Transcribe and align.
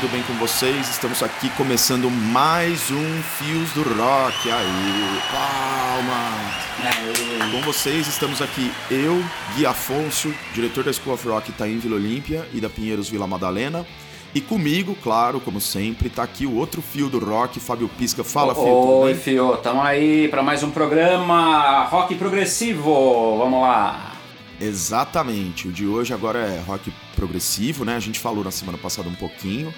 tudo 0.00 0.12
bem 0.12 0.22
com 0.22 0.32
vocês? 0.34 0.88
Estamos 0.88 1.22
aqui 1.22 1.50
começando 1.50 2.10
mais 2.10 2.90
um 2.90 3.22
Fios 3.36 3.70
do 3.72 3.82
Rock. 3.82 4.50
Aí, 4.50 5.20
palmas! 5.30 7.52
Com 7.52 7.60
vocês 7.60 8.06
estamos 8.06 8.40
aqui 8.40 8.72
eu, 8.90 9.22
Gui 9.54 9.66
Afonso, 9.66 10.32
diretor 10.54 10.84
da 10.84 10.92
School 10.92 11.12
of 11.12 11.28
Rock 11.28 11.50
Itaim 11.50 11.78
Vila 11.78 11.96
Olímpia 11.96 12.48
e 12.54 12.62
da 12.62 12.70
Pinheiros 12.70 13.10
Vila 13.10 13.26
Madalena. 13.26 13.86
E 14.34 14.40
comigo, 14.40 14.96
claro, 15.02 15.38
como 15.38 15.60
sempre, 15.60 16.08
tá 16.08 16.22
aqui 16.22 16.46
o 16.46 16.54
outro 16.54 16.80
fio 16.80 17.10
do 17.10 17.18
rock, 17.18 17.60
Fábio 17.60 17.90
Pisca. 17.98 18.24
Fala, 18.24 18.54
Fio. 18.54 18.64
Oi, 18.64 19.14
Fio. 19.14 19.58
Tamo 19.58 19.82
aí 19.82 20.28
para 20.28 20.42
mais 20.42 20.62
um 20.62 20.70
programa 20.70 21.84
rock 21.84 22.14
progressivo. 22.14 23.36
Vamos 23.36 23.60
lá. 23.60 24.12
Exatamente. 24.58 25.68
O 25.68 25.72
de 25.72 25.86
hoje 25.86 26.14
agora 26.14 26.38
é 26.38 26.58
rock 26.60 26.90
progressivo, 27.14 27.84
né? 27.84 27.96
A 27.96 28.00
gente 28.00 28.18
falou 28.18 28.44
na 28.44 28.50
semana 28.50 28.78
passada 28.78 29.08
um 29.08 29.14
pouquinho 29.14 29.74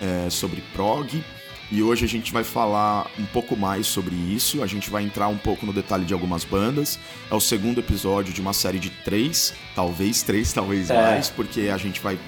é, 0.00 0.28
sobre 0.30 0.62
prog. 0.72 1.22
E 1.70 1.82
hoje 1.82 2.04
a 2.04 2.08
gente 2.08 2.32
vai 2.32 2.44
falar 2.44 3.10
um 3.18 3.24
pouco 3.26 3.56
mais 3.56 3.86
sobre 3.86 4.14
isso. 4.14 4.62
A 4.62 4.66
gente 4.66 4.90
vai 4.90 5.02
entrar 5.02 5.28
um 5.28 5.36
pouco 5.36 5.64
no 5.64 5.72
detalhe 5.72 6.04
de 6.04 6.12
algumas 6.12 6.44
bandas. 6.44 6.98
É 7.30 7.34
o 7.34 7.40
segundo 7.40 7.80
episódio 7.80 8.32
de 8.32 8.40
uma 8.40 8.52
série 8.52 8.78
de 8.78 8.90
três, 8.90 9.54
talvez 9.74 10.22
três, 10.22 10.52
talvez 10.52 10.90
é. 10.90 10.94
mais, 10.94 11.30
porque 11.30 11.62
a 11.62 11.76
gente 11.76 12.00
vai 12.00 12.18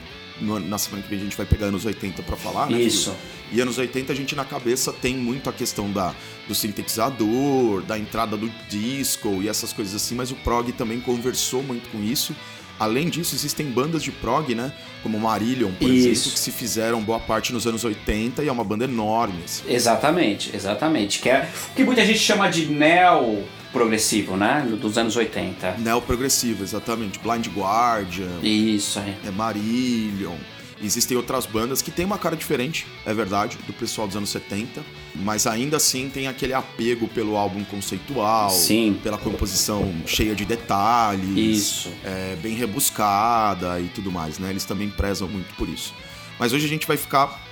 na 0.41 0.77
semana 0.77 1.02
que 1.02 1.09
vem 1.09 1.19
a 1.19 1.23
gente 1.23 1.37
vai 1.37 1.47
pegar 1.47 1.66
anos 1.66 1.84
80 1.84 2.23
para 2.23 2.37
falar, 2.37 2.69
né? 2.69 2.79
Isso. 2.79 3.15
E 3.51 3.61
anos 3.61 3.78
80 3.78 4.12
a 4.12 4.17
gente 4.17 4.34
na 4.34 4.45
cabeça 4.45 4.92
tem 4.92 5.17
muito 5.17 5.48
a 5.48 5.53
questão 5.53 5.91
da, 5.91 6.14
do 6.47 6.55
sintetizador, 6.55 7.83
da 7.83 7.98
entrada 7.98 8.37
do 8.37 8.51
disco 8.69 9.42
e 9.42 9.48
essas 9.48 9.73
coisas 9.73 9.95
assim, 9.95 10.14
mas 10.14 10.30
o 10.30 10.34
prog 10.37 10.70
também 10.73 11.01
conversou 11.01 11.62
muito 11.62 11.89
com 11.91 12.03
isso. 12.03 12.34
Além 12.78 13.08
disso, 13.08 13.34
existem 13.34 13.66
bandas 13.66 14.02
de 14.02 14.12
prog, 14.12 14.55
né? 14.55 14.72
Como 15.02 15.19
Marillion, 15.19 15.72
por 15.72 15.88
Isso. 15.88 16.08
exemplo, 16.08 16.32
que 16.32 16.38
se 16.38 16.50
fizeram 16.50 17.02
boa 17.02 17.19
parte 17.19 17.52
nos 17.52 17.66
anos 17.66 17.84
80 17.84 18.42
e 18.42 18.48
é 18.48 18.52
uma 18.52 18.64
banda 18.64 18.84
enorme. 18.84 19.42
Assim. 19.44 19.62
Exatamente, 19.69 20.55
exatamente. 20.55 21.20
Que 21.20 21.30
é 21.30 21.48
o 21.70 21.74
que 21.74 21.84
muita 21.84 22.04
gente 22.04 22.19
chama 22.19 22.48
de 22.48 22.66
neo 22.66 23.44
progressivo, 23.72 24.36
né? 24.36 24.66
Dos 24.80 24.98
anos 24.98 25.16
80. 25.16 25.77
Neo 25.78 26.00
progressivo, 26.02 26.62
exatamente. 26.62 27.19
Blind 27.19 27.47
Guardian. 27.48 28.41
Isso 28.42 28.98
aí. 28.98 29.14
É 29.27 29.30
Marillion. 29.30 30.34
Existem 30.82 31.16
outras 31.16 31.46
bandas 31.46 31.80
que 31.80 31.91
têm 31.91 32.05
uma 32.05 32.19
cara 32.19 32.36
diferente, 32.36 32.86
é 33.06 33.14
verdade, 33.14 33.56
do 33.66 33.72
pessoal 33.72 34.06
dos 34.06 34.16
anos 34.16 34.28
70, 34.28 34.84
mas 35.14 35.46
ainda 35.46 35.78
assim 35.78 36.10
tem 36.10 36.28
aquele 36.28 36.52
apego 36.52 37.08
pelo 37.08 37.36
álbum 37.36 37.64
conceitual, 37.64 38.50
Sim. 38.50 38.98
pela 39.02 39.16
composição 39.16 39.91
cheia 40.04 40.34
de 40.34 40.44
detalhes, 40.44 41.36
isso. 41.36 41.92
É, 42.04 42.36
bem 42.42 42.54
rebuscada 42.54 43.80
e 43.80 43.88
tudo 43.88 44.12
mais, 44.12 44.38
né? 44.38 44.50
Eles 44.50 44.64
também 44.66 44.91
prezam 44.91 45.27
muito 45.28 45.54
por 45.54 45.69
isso. 45.69 45.94
Mas 46.38 46.52
hoje 46.52 46.66
a 46.66 46.69
gente 46.69 46.86
vai 46.86 46.98
ficar 46.98 47.42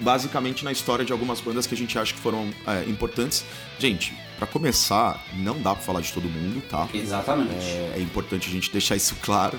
basicamente 0.00 0.64
na 0.64 0.70
história 0.70 1.04
de 1.04 1.12
algumas 1.12 1.40
bandas 1.40 1.66
que 1.66 1.74
a 1.74 1.76
gente 1.76 1.98
acha 1.98 2.12
que 2.12 2.20
foram 2.20 2.50
é, 2.66 2.84
importantes. 2.88 3.44
Gente, 3.78 4.14
para 4.38 4.46
começar, 4.46 5.24
não 5.34 5.60
dá 5.60 5.74
para 5.74 5.82
falar 5.82 6.00
de 6.00 6.12
todo 6.12 6.28
mundo, 6.28 6.62
tá? 6.68 6.88
Exatamente. 6.94 7.66
É, 7.66 7.94
é 7.96 8.00
importante 8.00 8.48
a 8.48 8.52
gente 8.52 8.70
deixar 8.70 8.94
isso 8.94 9.16
claro. 9.22 9.58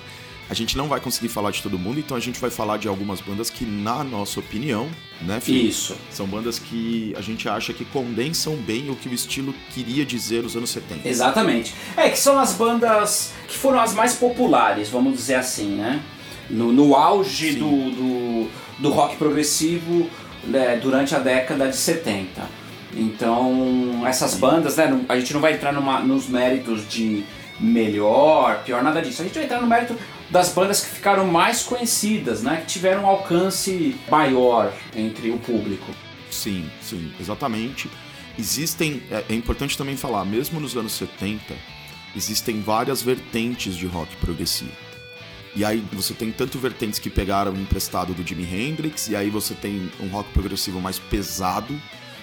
A 0.49 0.53
gente 0.55 0.75
não 0.75 0.87
vai 0.87 0.99
conseguir 0.99 1.29
falar 1.29 1.51
de 1.51 1.61
todo 1.61 1.77
mundo, 1.77 1.99
então 1.99 2.17
a 2.17 2.19
gente 2.19 2.39
vai 2.39 2.49
falar 2.49 2.77
de 2.77 2.87
algumas 2.87 3.21
bandas 3.21 3.51
que, 3.51 3.63
na 3.63 4.03
nossa 4.03 4.39
opinião, 4.39 4.89
né, 5.21 5.39
filho? 5.39 5.69
Isso. 5.69 5.95
São 6.09 6.25
bandas 6.25 6.57
que 6.57 7.13
a 7.15 7.21
gente 7.21 7.47
acha 7.47 7.71
que 7.71 7.85
condensam 7.85 8.55
bem 8.55 8.89
o 8.89 8.95
que 8.95 9.07
o 9.07 9.13
estilo 9.13 9.53
queria 9.71 10.03
dizer 10.03 10.41
nos 10.41 10.55
anos 10.55 10.71
70. 10.71 11.07
Exatamente. 11.07 11.75
É, 11.95 12.09
que 12.09 12.17
são 12.17 12.39
as 12.39 12.53
bandas 12.53 13.31
que 13.47 13.55
foram 13.55 13.79
as 13.79 13.93
mais 13.93 14.15
populares, 14.15 14.89
vamos 14.89 15.17
dizer 15.17 15.35
assim, 15.35 15.75
né? 15.75 16.01
No, 16.49 16.71
no 16.71 16.95
auge 16.95 17.53
do, 17.53 17.69
do, 17.91 18.49
do, 18.79 18.89
rock 18.89 19.17
progressivo 19.17 20.09
né, 20.45 20.79
durante 20.81 21.13
a 21.13 21.19
década 21.19 21.69
de 21.69 21.75
70. 21.75 22.41
Então, 22.95 24.01
essas 24.07 24.33
bandas, 24.33 24.77
né, 24.77 25.05
a 25.07 25.19
gente 25.19 25.31
não 25.31 25.41
vai 25.41 25.53
entrar 25.53 25.71
numa, 25.71 25.99
nos 25.99 26.27
méritos 26.27 26.89
de 26.89 27.23
melhor, 27.59 28.63
pior, 28.63 28.81
nada 28.81 28.99
disso. 28.99 29.21
A 29.21 29.25
gente 29.25 29.35
vai 29.35 29.43
entrar 29.43 29.61
no 29.61 29.67
mérito 29.67 29.95
das 30.29 30.49
bandas 30.49 30.81
que 30.81 30.89
ficaram 30.95 31.25
mais 31.25 31.63
conhecidas, 31.63 32.43
né? 32.43 32.57
Que 32.61 32.67
tiveram 32.67 33.03
um 33.03 33.07
alcance 33.07 33.95
maior 34.09 34.73
entre 34.95 35.31
o 35.31 35.39
público. 35.39 35.93
Sim, 36.29 36.69
sim, 36.81 37.11
exatamente. 37.19 37.89
Existem, 38.37 39.01
é, 39.11 39.25
é 39.29 39.33
importante 39.33 39.77
também 39.77 39.97
falar, 39.97 40.23
mesmo 40.25 40.59
nos 40.59 40.75
anos 40.77 40.93
70, 40.93 41.55
existem 42.15 42.61
várias 42.61 43.01
vertentes 43.01 43.75
de 43.75 43.85
rock 43.85 44.15
progressivo. 44.17 44.71
E 45.55 45.65
aí 45.65 45.83
você 45.91 46.13
tem 46.13 46.31
tanto 46.31 46.59
vertentes 46.59 46.99
que 46.99 47.09
pegaram 47.09 47.53
emprestado 47.53 48.13
do 48.13 48.25
Jimi 48.25 48.43
Hendrix, 48.43 49.09
e 49.09 49.15
aí 49.15 49.29
você 49.29 49.53
tem 49.53 49.91
um 49.99 50.07
rock 50.07 50.31
progressivo 50.31 50.79
mais 50.79 50.99
pesado, 50.99 51.73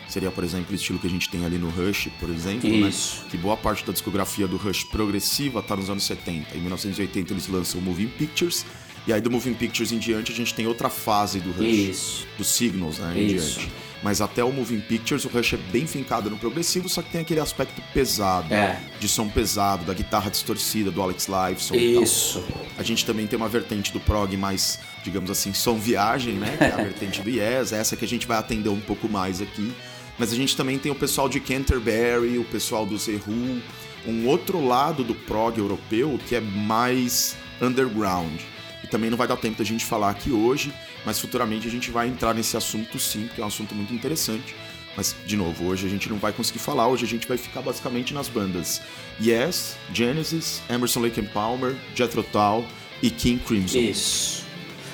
Seria, 0.09 0.31
por 0.31 0.45
exemplo, 0.45 0.73
o 0.73 0.75
estilo 0.75 0.99
que 0.99 1.07
a 1.07 1.11
gente 1.11 1.29
tem 1.29 1.45
ali 1.45 1.59
no 1.59 1.69
Rush, 1.69 2.09
por 2.21 2.31
exemplo, 2.31 2.71
né? 2.71 2.89
Isso. 2.89 3.23
Né? 3.23 3.29
Que 3.31 3.37
boa 3.37 3.57
parte 3.57 3.85
da 3.85 3.93
discografia 3.93 4.47
do 4.47 4.57
Rush 4.57 4.85
progressiva 4.85 5.61
está 5.61 5.75
nos 5.75 5.91
anos 5.91 6.05
70. 6.05 6.57
Em 6.57 6.61
1980 6.61 7.33
eles 7.33 7.49
lançam 7.49 7.81
o 7.81 7.83
Moving 7.83 8.09
Pictures, 8.09 8.65
e 9.07 9.13
aí 9.13 9.21
do 9.21 9.31
Moving 9.31 9.55
Pictures 9.55 9.93
em 9.93 9.99
diante 9.99 10.33
a 10.33 10.35
gente 10.35 10.55
tem 10.55 10.67
outra 10.67 10.89
fase 10.89 11.41
do 11.41 11.51
Rush. 11.53 11.67
Isso. 11.67 12.27
Dos 12.39 12.49
Signals, 12.49 12.99
né? 12.99 13.15
Em 13.17 13.27
Isso. 13.27 13.59
diante. 13.61 13.73
Mas 14.03 14.21
até 14.21 14.45
o 14.45 14.53
Moving 14.53 14.81
Pictures, 14.81 15.25
o 15.25 15.29
Rush 15.29 15.55
é 15.55 15.57
bem 15.57 15.87
fincado 15.87 16.29
no 16.29 16.37
progressivo, 16.37 16.89
só 16.89 17.03
que 17.03 17.11
tem 17.11 17.21
aquele 17.23 17.41
aspecto 17.41 17.81
pesado, 17.93 18.53
é. 18.53 18.79
de 19.01 19.09
som 19.09 19.29
pesado, 19.29 19.85
da 19.85 19.95
guitarra 19.95 20.31
distorcida, 20.31 20.91
do 20.91 21.01
Alex 21.03 21.27
Lifeson. 21.27 21.75
Isso. 21.75 22.45
A 22.77 22.83
gente 22.83 23.05
também 23.07 23.27
tem 23.27 23.37
uma 23.37 23.49
vertente 23.49 23.93
do 23.93 23.99
prog 23.99 24.37
mais, 24.37 24.79
digamos 25.03 25.31
assim, 25.31 25.53
som 25.53 25.79
viagem, 25.79 26.35
né? 26.35 26.57
Que 26.57 26.65
é 26.65 26.73
a 26.73 26.77
vertente 26.85 27.23
do 27.23 27.31
Yes, 27.31 27.73
essa 27.73 27.97
que 27.97 28.05
a 28.05 28.09
gente 28.09 28.27
vai 28.27 28.39
atender 28.39 28.69
um 28.69 28.81
pouco 28.81 29.09
mais 29.09 29.41
aqui. 29.41 29.73
Mas 30.19 30.33
a 30.33 30.37
gente 30.37 30.57
também 30.57 30.79
tem 30.79 30.91
o 30.91 30.95
pessoal 30.95 31.29
de 31.29 31.41
Canterbury, 31.41 32.39
o 32.39 32.45
pessoal 32.45 32.87
do 32.87 32.95
Who, 32.95 33.61
um 34.07 34.27
outro 34.27 34.65
lado 34.65 35.05
do 35.05 35.15
prog 35.15 35.59
europeu 35.59 36.19
que 36.27 36.35
é 36.35 36.41
mais 36.41 37.37
underground. 37.61 38.41
E 38.83 38.87
também 38.87 39.11
não 39.11 39.19
vai 39.19 39.27
dar 39.27 39.37
tempo 39.37 39.59
da 39.59 39.65
gente 39.65 39.85
falar 39.85 40.11
aqui 40.11 40.31
hoje, 40.31 40.73
mas 41.05 41.19
futuramente 41.19 41.67
a 41.67 41.71
gente 41.71 41.91
vai 41.91 42.09
entrar 42.09 42.35
nesse 42.35 42.57
assunto 42.57 42.99
sim, 42.99 43.29
que 43.35 43.41
é 43.41 43.45
um 43.45 43.49
assunto 43.49 43.75
muito 43.75 43.93
interessante. 43.93 44.55
Mas, 44.97 45.15
de 45.27 45.37
novo, 45.37 45.67
hoje 45.67 45.87
a 45.87 45.91
gente 45.91 46.09
não 46.09 46.17
vai 46.17 46.33
conseguir 46.33 46.59
falar, 46.59 46.89
hoje 46.89 47.05
a 47.05 47.09
gente 47.09 47.29
vai 47.29 47.37
ficar 47.37 47.61
basicamente 47.61 48.15
nas 48.15 48.29
bandas 48.29 48.81
Yes, 49.21 49.77
Genesis, 49.93 50.63
Emerson 50.71 51.01
Lake 51.01 51.21
and 51.21 51.27
Palmer, 51.27 51.77
Jethro 51.95 52.23
Tull 52.23 52.65
e 53.03 53.11
King 53.11 53.43
Crimson. 53.45 53.79
Isso. 53.79 54.36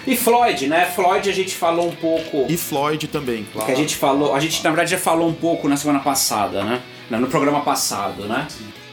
E 0.07 0.17
Floyd, 0.17 0.67
né? 0.67 0.87
Floyd 0.87 1.29
a 1.31 1.33
gente 1.33 1.55
falou 1.55 1.89
um 1.89 1.95
pouco. 1.95 2.47
E 2.49 2.57
Floyd 2.57 3.07
também, 3.07 3.47
claro. 3.53 3.67
Que 3.67 3.73
a 3.73 3.77
gente 3.77 3.97
falou, 3.97 4.35
a 4.35 4.41
gente 4.41 4.63
na 4.63 4.71
verdade 4.71 4.91
já 4.91 4.99
falou 4.99 5.29
um 5.29 5.35
pouco 5.35 5.69
na 5.69 5.77
semana 5.77 6.01
passada, 6.01 6.65
né? 6.65 6.83
No 7.11 7.29
programa 7.29 7.61
passado, 7.61 8.25
né? 8.25 8.49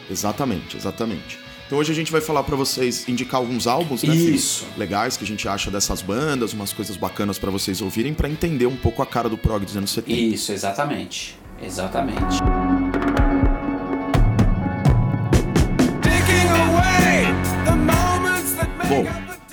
Exatamente, 0.09 0.77
exatamente. 0.77 1.39
Então 1.65 1.77
hoje 1.77 1.91
a 1.91 1.95
gente 1.95 2.11
vai 2.11 2.19
falar 2.19 2.43
para 2.43 2.55
vocês, 2.55 3.07
indicar 3.07 3.39
alguns 3.39 3.67
álbuns, 3.67 4.03
né, 4.03 4.13
Isso. 4.13 4.65
legais 4.75 5.15
que 5.15 5.23
a 5.23 5.27
gente 5.27 5.47
acha 5.47 5.69
dessas 5.69 6.01
bandas, 6.01 6.51
umas 6.51 6.73
coisas 6.73 6.97
bacanas 6.97 7.37
para 7.37 7.51
vocês 7.51 7.79
ouvirem 7.79 8.13
para 8.13 8.27
entender 8.27 8.65
um 8.65 8.75
pouco 8.75 9.03
a 9.03 9.05
cara 9.05 9.29
do 9.29 9.37
prog 9.37 9.63
dos 9.63 9.77
anos 9.77 9.91
70. 9.91 10.19
Isso, 10.19 10.51
exatamente. 10.51 11.37
Exatamente. 11.61 12.39
Bom, 18.87 19.05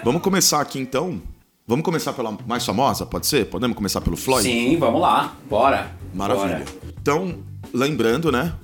vamos 0.02 0.22
começar 0.22 0.62
aqui 0.62 0.78
então 0.78 1.20
Vamos 1.68 1.84
começar 1.84 2.12
pela 2.12 2.36
mais 2.46 2.64
famosa, 2.64 3.04
pode 3.04 3.26
ser? 3.26 3.46
Podemos 3.46 3.76
começar 3.76 4.00
pelo 4.00 4.16
Floyd? 4.16 4.48
Sim, 4.48 4.76
vamos 4.78 5.00
lá. 5.00 5.36
Bora. 5.50 5.96
Maravilha. 6.14 6.58
Bora. 6.58 6.64
Então, 7.02 7.38
lembrando, 7.74 8.30
né? 8.30 8.54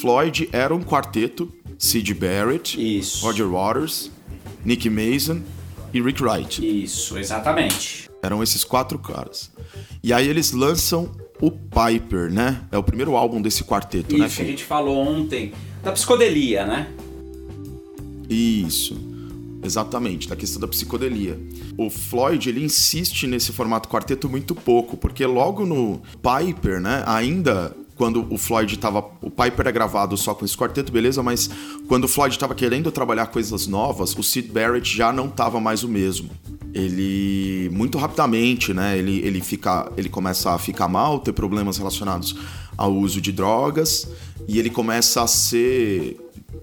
Floyd 0.00 0.48
era 0.52 0.74
um 0.74 0.82
quarteto. 0.82 1.52
Sid 1.78 2.14
Barrett, 2.14 2.80
Isso. 2.98 3.22
Roger 3.26 3.46
Waters, 3.46 4.10
Nick 4.64 4.88
Mason 4.88 5.42
e 5.92 6.00
Rick 6.00 6.22
Wright. 6.22 6.82
Isso, 6.82 7.18
exatamente. 7.18 8.08
Eram 8.22 8.42
esses 8.42 8.64
quatro 8.64 8.98
caras. 8.98 9.50
E 10.02 10.10
aí 10.10 10.26
eles 10.26 10.52
lançam 10.52 11.10
o 11.38 11.50
Piper, 11.50 12.32
né? 12.32 12.62
É 12.72 12.78
o 12.78 12.82
primeiro 12.82 13.14
álbum 13.14 13.42
desse 13.42 13.62
quarteto, 13.64 14.14
Isso, 14.14 14.18
né? 14.18 14.26
Isso, 14.26 14.36
que 14.36 14.42
a 14.42 14.46
gente 14.46 14.64
falou 14.64 14.96
ontem. 14.96 15.52
Da 15.82 15.92
psicodelia, 15.92 16.64
né? 16.64 16.90
Isso. 18.30 19.15
Exatamente, 19.66 20.28
da 20.28 20.36
questão 20.36 20.60
da 20.60 20.68
psicodelia. 20.68 21.38
O 21.76 21.90
Floyd, 21.90 22.48
ele 22.48 22.64
insiste 22.64 23.26
nesse 23.26 23.52
formato 23.52 23.88
quarteto 23.88 24.28
muito 24.28 24.54
pouco, 24.54 24.96
porque 24.96 25.26
logo 25.26 25.66
no 25.66 26.00
Piper, 26.22 26.80
né, 26.80 27.02
ainda 27.04 27.74
quando 27.96 28.26
o 28.32 28.38
Floyd 28.38 28.74
estava. 28.74 28.98
O 29.20 29.30
Piper 29.30 29.66
é 29.66 29.72
gravado 29.72 30.16
só 30.16 30.34
com 30.34 30.44
esse 30.44 30.56
quarteto, 30.56 30.92
beleza, 30.92 31.22
mas 31.22 31.50
quando 31.88 32.04
o 32.04 32.08
Floyd 32.08 32.34
estava 32.34 32.54
querendo 32.54 32.92
trabalhar 32.92 33.26
coisas 33.26 33.66
novas, 33.66 34.14
o 34.16 34.22
Sid 34.22 34.52
Barrett 34.52 34.96
já 34.96 35.12
não 35.12 35.26
estava 35.26 35.58
mais 35.58 35.82
o 35.82 35.88
mesmo. 35.88 36.30
Ele 36.72 37.70
muito 37.72 37.96
rapidamente, 37.96 38.74
né? 38.74 38.98
Ele, 38.98 39.20
ele 39.20 39.40
fica, 39.40 39.90
ele 39.96 40.10
começa 40.10 40.52
a 40.52 40.58
ficar 40.58 40.88
mal, 40.88 41.18
ter 41.18 41.32
problemas 41.32 41.78
relacionados 41.78 42.36
ao 42.76 42.92
uso 42.92 43.20
de 43.20 43.32
drogas 43.32 44.06
e 44.46 44.58
ele 44.58 44.68
começa 44.68 45.22
a 45.22 45.26
ser 45.26 46.18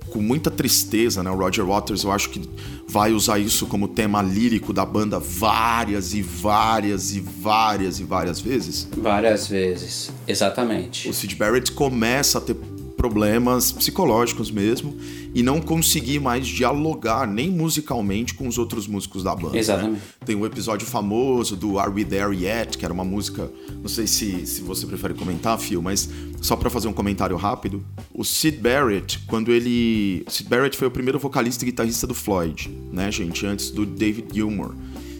com 0.09 0.19
muita 0.19 0.51
tristeza, 0.51 1.23
né? 1.23 1.29
O 1.29 1.35
Roger 1.35 1.65
Waters, 1.65 2.03
eu 2.03 2.11
acho 2.11 2.29
que 2.29 2.41
vai 2.87 3.11
usar 3.11 3.39
isso 3.39 3.65
como 3.65 3.87
tema 3.87 4.21
lírico 4.21 4.71
da 4.71 4.85
banda 4.85 5.19
várias 5.19 6.13
e 6.13 6.21
várias 6.21 7.15
e 7.15 7.19
várias 7.19 7.99
e 7.99 8.03
várias 8.03 8.39
vezes. 8.39 8.87
Várias 8.97 9.47
vezes, 9.47 10.11
exatamente. 10.27 11.09
O 11.09 11.13
Sid 11.13 11.35
Barrett 11.35 11.71
começa 11.71 12.37
a 12.37 12.41
ter 12.41 12.55
problemas 13.03 13.73
psicológicos 13.73 14.49
mesmo 14.49 14.95
e 15.35 15.43
não 15.43 15.59
conseguir 15.59 16.21
mais 16.21 16.47
dialogar 16.47 17.27
nem 17.27 17.51
musicalmente 17.51 18.33
com 18.33 18.47
os 18.47 18.57
outros 18.57 18.87
músicos 18.87 19.25
da 19.25 19.35
banda. 19.35 19.51
Né? 19.51 19.59
Exatamente. 19.59 19.95
Né? 19.95 20.01
Tem 20.25 20.37
um 20.37 20.45
episódio 20.45 20.87
famoso 20.87 21.57
do 21.57 21.77
Are 21.77 21.91
We 21.91 22.05
There 22.05 22.33
Yet, 22.33 22.77
que 22.77 22.85
era 22.85 22.93
uma 22.93 23.03
música, 23.03 23.51
não 23.81 23.89
sei 23.89 24.07
se, 24.07 24.47
se 24.47 24.61
você 24.61 24.87
prefere 24.87 25.13
comentar, 25.15 25.59
Phil, 25.59 25.81
mas 25.81 26.09
só 26.41 26.55
para 26.55 26.69
fazer 26.69 26.87
um 26.87 26.93
comentário 26.93 27.35
rápido, 27.35 27.83
o 28.13 28.23
Sid 28.23 28.59
Barrett, 28.59 29.19
quando 29.27 29.51
ele, 29.51 30.23
Sid 30.29 30.49
Barrett 30.49 30.77
foi 30.77 30.87
o 30.87 30.91
primeiro 30.91 31.19
vocalista 31.19 31.65
e 31.65 31.71
guitarrista 31.71 32.07
do 32.07 32.13
Floyd, 32.13 32.69
né, 32.89 33.11
gente, 33.11 33.45
antes 33.45 33.69
do 33.69 33.85
David 33.85 34.27
Gilmour. 34.33 34.73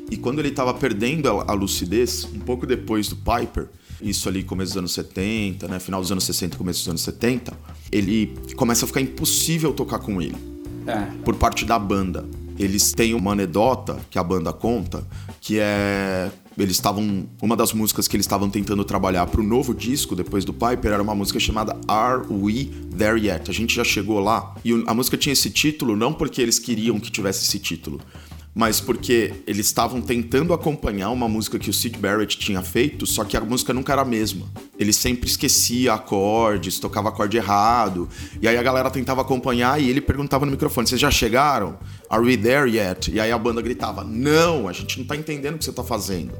E 0.09 0.15
quando 0.15 0.39
ele 0.39 0.49
estava 0.49 0.73
perdendo 0.73 1.27
a 1.27 1.51
lucidez, 1.51 2.23
um 2.33 2.39
pouco 2.39 2.65
depois 2.65 3.09
do 3.09 3.17
Piper, 3.17 3.67
isso 4.01 4.27
ali 4.27 4.43
começo 4.43 4.71
dos 4.71 4.77
anos 4.77 4.93
70, 4.93 5.67
né, 5.67 5.79
final 5.79 6.01
dos 6.01 6.11
anos 6.11 6.23
60 6.23 6.57
começo 6.57 6.79
dos 6.79 6.89
anos 6.89 7.01
70, 7.01 7.53
ele 7.91 8.33
começa 8.55 8.85
a 8.85 8.87
ficar 8.87 9.01
impossível 9.01 9.73
tocar 9.73 9.99
com 9.99 10.21
ele. 10.21 10.35
É. 10.85 10.99
Por 11.23 11.35
parte 11.35 11.65
da 11.65 11.79
banda. 11.79 12.25
Eles 12.59 12.91
têm 12.91 13.15
uma 13.15 13.31
anedota 13.31 13.99
que 14.11 14.19
a 14.19 14.23
banda 14.23 14.53
conta, 14.53 15.03
que 15.41 15.57
é 15.59 16.31
eles 16.57 16.75
estavam 16.75 17.27
uma 17.41 17.55
das 17.55 17.73
músicas 17.73 18.07
que 18.07 18.15
eles 18.15 18.25
estavam 18.25 18.49
tentando 18.49 18.83
trabalhar 18.83 19.25
para 19.25 19.41
o 19.41 19.43
novo 19.43 19.73
disco 19.73 20.15
depois 20.15 20.45
do 20.45 20.53
Piper 20.53 20.91
era 20.91 21.01
uma 21.01 21.15
música 21.15 21.39
chamada 21.39 21.75
Are 21.87 22.21
We 22.29 22.69
There 22.95 23.19
Yet? 23.19 23.49
A 23.49 23.53
gente 23.53 23.73
já 23.75 23.83
chegou 23.83 24.19
lá 24.19 24.55
e 24.63 24.71
a 24.85 24.93
música 24.93 25.17
tinha 25.17 25.33
esse 25.33 25.49
título 25.49 25.95
não 25.95 26.13
porque 26.13 26.41
eles 26.41 26.59
queriam 26.59 26.99
que 26.99 27.11
tivesse 27.11 27.45
esse 27.45 27.59
título, 27.59 27.99
mas 28.53 28.79
porque 28.79 29.33
eles 29.47 29.65
estavam 29.65 30.01
tentando 30.01 30.53
acompanhar 30.53 31.09
uma 31.09 31.27
música 31.27 31.57
que 31.57 31.69
o 31.69 31.73
Sid 31.73 31.97
Barrett 31.97 32.37
tinha 32.37 32.61
feito, 32.61 33.05
só 33.05 33.23
que 33.23 33.35
a 33.35 33.41
música 33.41 33.73
nunca 33.73 33.93
era 33.93 34.03
a 34.03 34.05
mesma. 34.05 34.45
Ele 34.77 34.93
sempre 34.93 35.27
esquecia 35.27 35.93
acordes, 35.93 36.79
tocava 36.79 37.09
acorde 37.09 37.37
errado, 37.37 38.07
e 38.41 38.47
aí 38.47 38.57
a 38.57 38.63
galera 38.63 38.91
tentava 38.91 39.21
acompanhar 39.21 39.81
e 39.81 39.89
ele 39.89 40.01
perguntava 40.01 40.45
no 40.45 40.51
microfone: 40.51 40.87
Vocês 40.87 41.01
já 41.01 41.09
chegaram? 41.09 41.77
Are 42.09 42.23
we 42.23 42.37
there 42.37 42.69
yet? 42.69 43.11
E 43.11 43.19
aí 43.19 43.31
a 43.31 43.37
banda 43.37 43.61
gritava: 43.61 44.03
Não, 44.03 44.67
a 44.67 44.73
gente 44.73 44.99
não 44.99 45.05
tá 45.05 45.15
entendendo 45.15 45.55
o 45.55 45.57
que 45.57 45.65
você 45.65 45.73
tá 45.73 45.83
fazendo. 45.83 46.33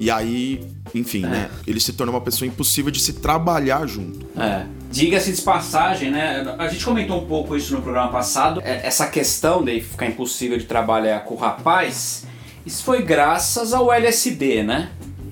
E 0.00 0.10
aí, 0.10 0.66
enfim, 0.94 1.24
é. 1.24 1.28
né? 1.28 1.50
Ele 1.64 1.78
se 1.78 1.92
torna 1.92 2.12
uma 2.12 2.20
pessoa 2.20 2.48
impossível 2.48 2.90
de 2.90 2.98
se 2.98 3.14
trabalhar 3.14 3.86
junto. 3.86 4.26
É. 4.36 4.66
Diga-se 4.92 5.32
de 5.32 5.40
passagem, 5.40 6.10
né? 6.10 6.54
A 6.58 6.68
gente 6.68 6.84
comentou 6.84 7.18
um 7.18 7.26
pouco 7.26 7.56
isso 7.56 7.74
no 7.74 7.80
programa 7.80 8.12
passado. 8.12 8.60
É, 8.62 8.86
essa 8.86 9.06
questão 9.06 9.64
de 9.64 9.80
ficar 9.80 10.06
impossível 10.06 10.58
de 10.58 10.66
trabalhar 10.66 11.20
com 11.24 11.34
o 11.34 11.38
rapaz, 11.38 12.26
isso 12.66 12.84
foi 12.84 13.02
graças 13.02 13.72
ao 13.72 13.90
LSD, 13.90 14.62
né? 14.62 14.90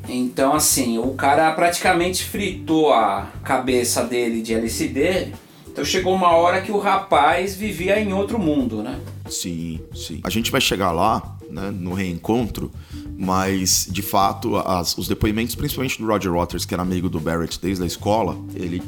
Então, 0.08 0.54
assim, 0.54 0.98
o 0.98 1.12
cara 1.12 1.52
praticamente 1.52 2.24
fritou 2.24 2.90
a 2.90 3.28
cabeça 3.44 4.02
dele 4.02 4.40
de 4.40 4.54
LSD. 4.54 5.28
Então 5.68 5.84
chegou 5.84 6.14
uma 6.14 6.32
hora 6.32 6.62
que 6.62 6.72
o 6.72 6.78
rapaz 6.78 7.54
vivia 7.54 8.00
em 8.00 8.14
outro 8.14 8.38
mundo, 8.38 8.82
né? 8.82 8.98
Sim, 9.28 9.78
sim. 9.94 10.20
A 10.24 10.30
gente 10.30 10.50
vai 10.50 10.60
chegar 10.60 10.90
lá, 10.90 11.36
né, 11.50 11.70
no 11.70 11.92
reencontro, 11.92 12.72
mas 13.16 13.86
de 13.90 14.00
fato 14.00 14.56
as, 14.56 14.96
os 14.96 15.06
depoimentos, 15.06 15.54
principalmente 15.54 15.98
do 15.98 16.06
Roger 16.06 16.32
Waters, 16.32 16.64
que 16.64 16.72
era 16.72 16.82
amigo 16.82 17.10
do 17.10 17.20
Barrett 17.20 17.60
desde 17.60 17.84
a 17.84 17.86
escola, 17.86 18.36
ele 18.54 18.82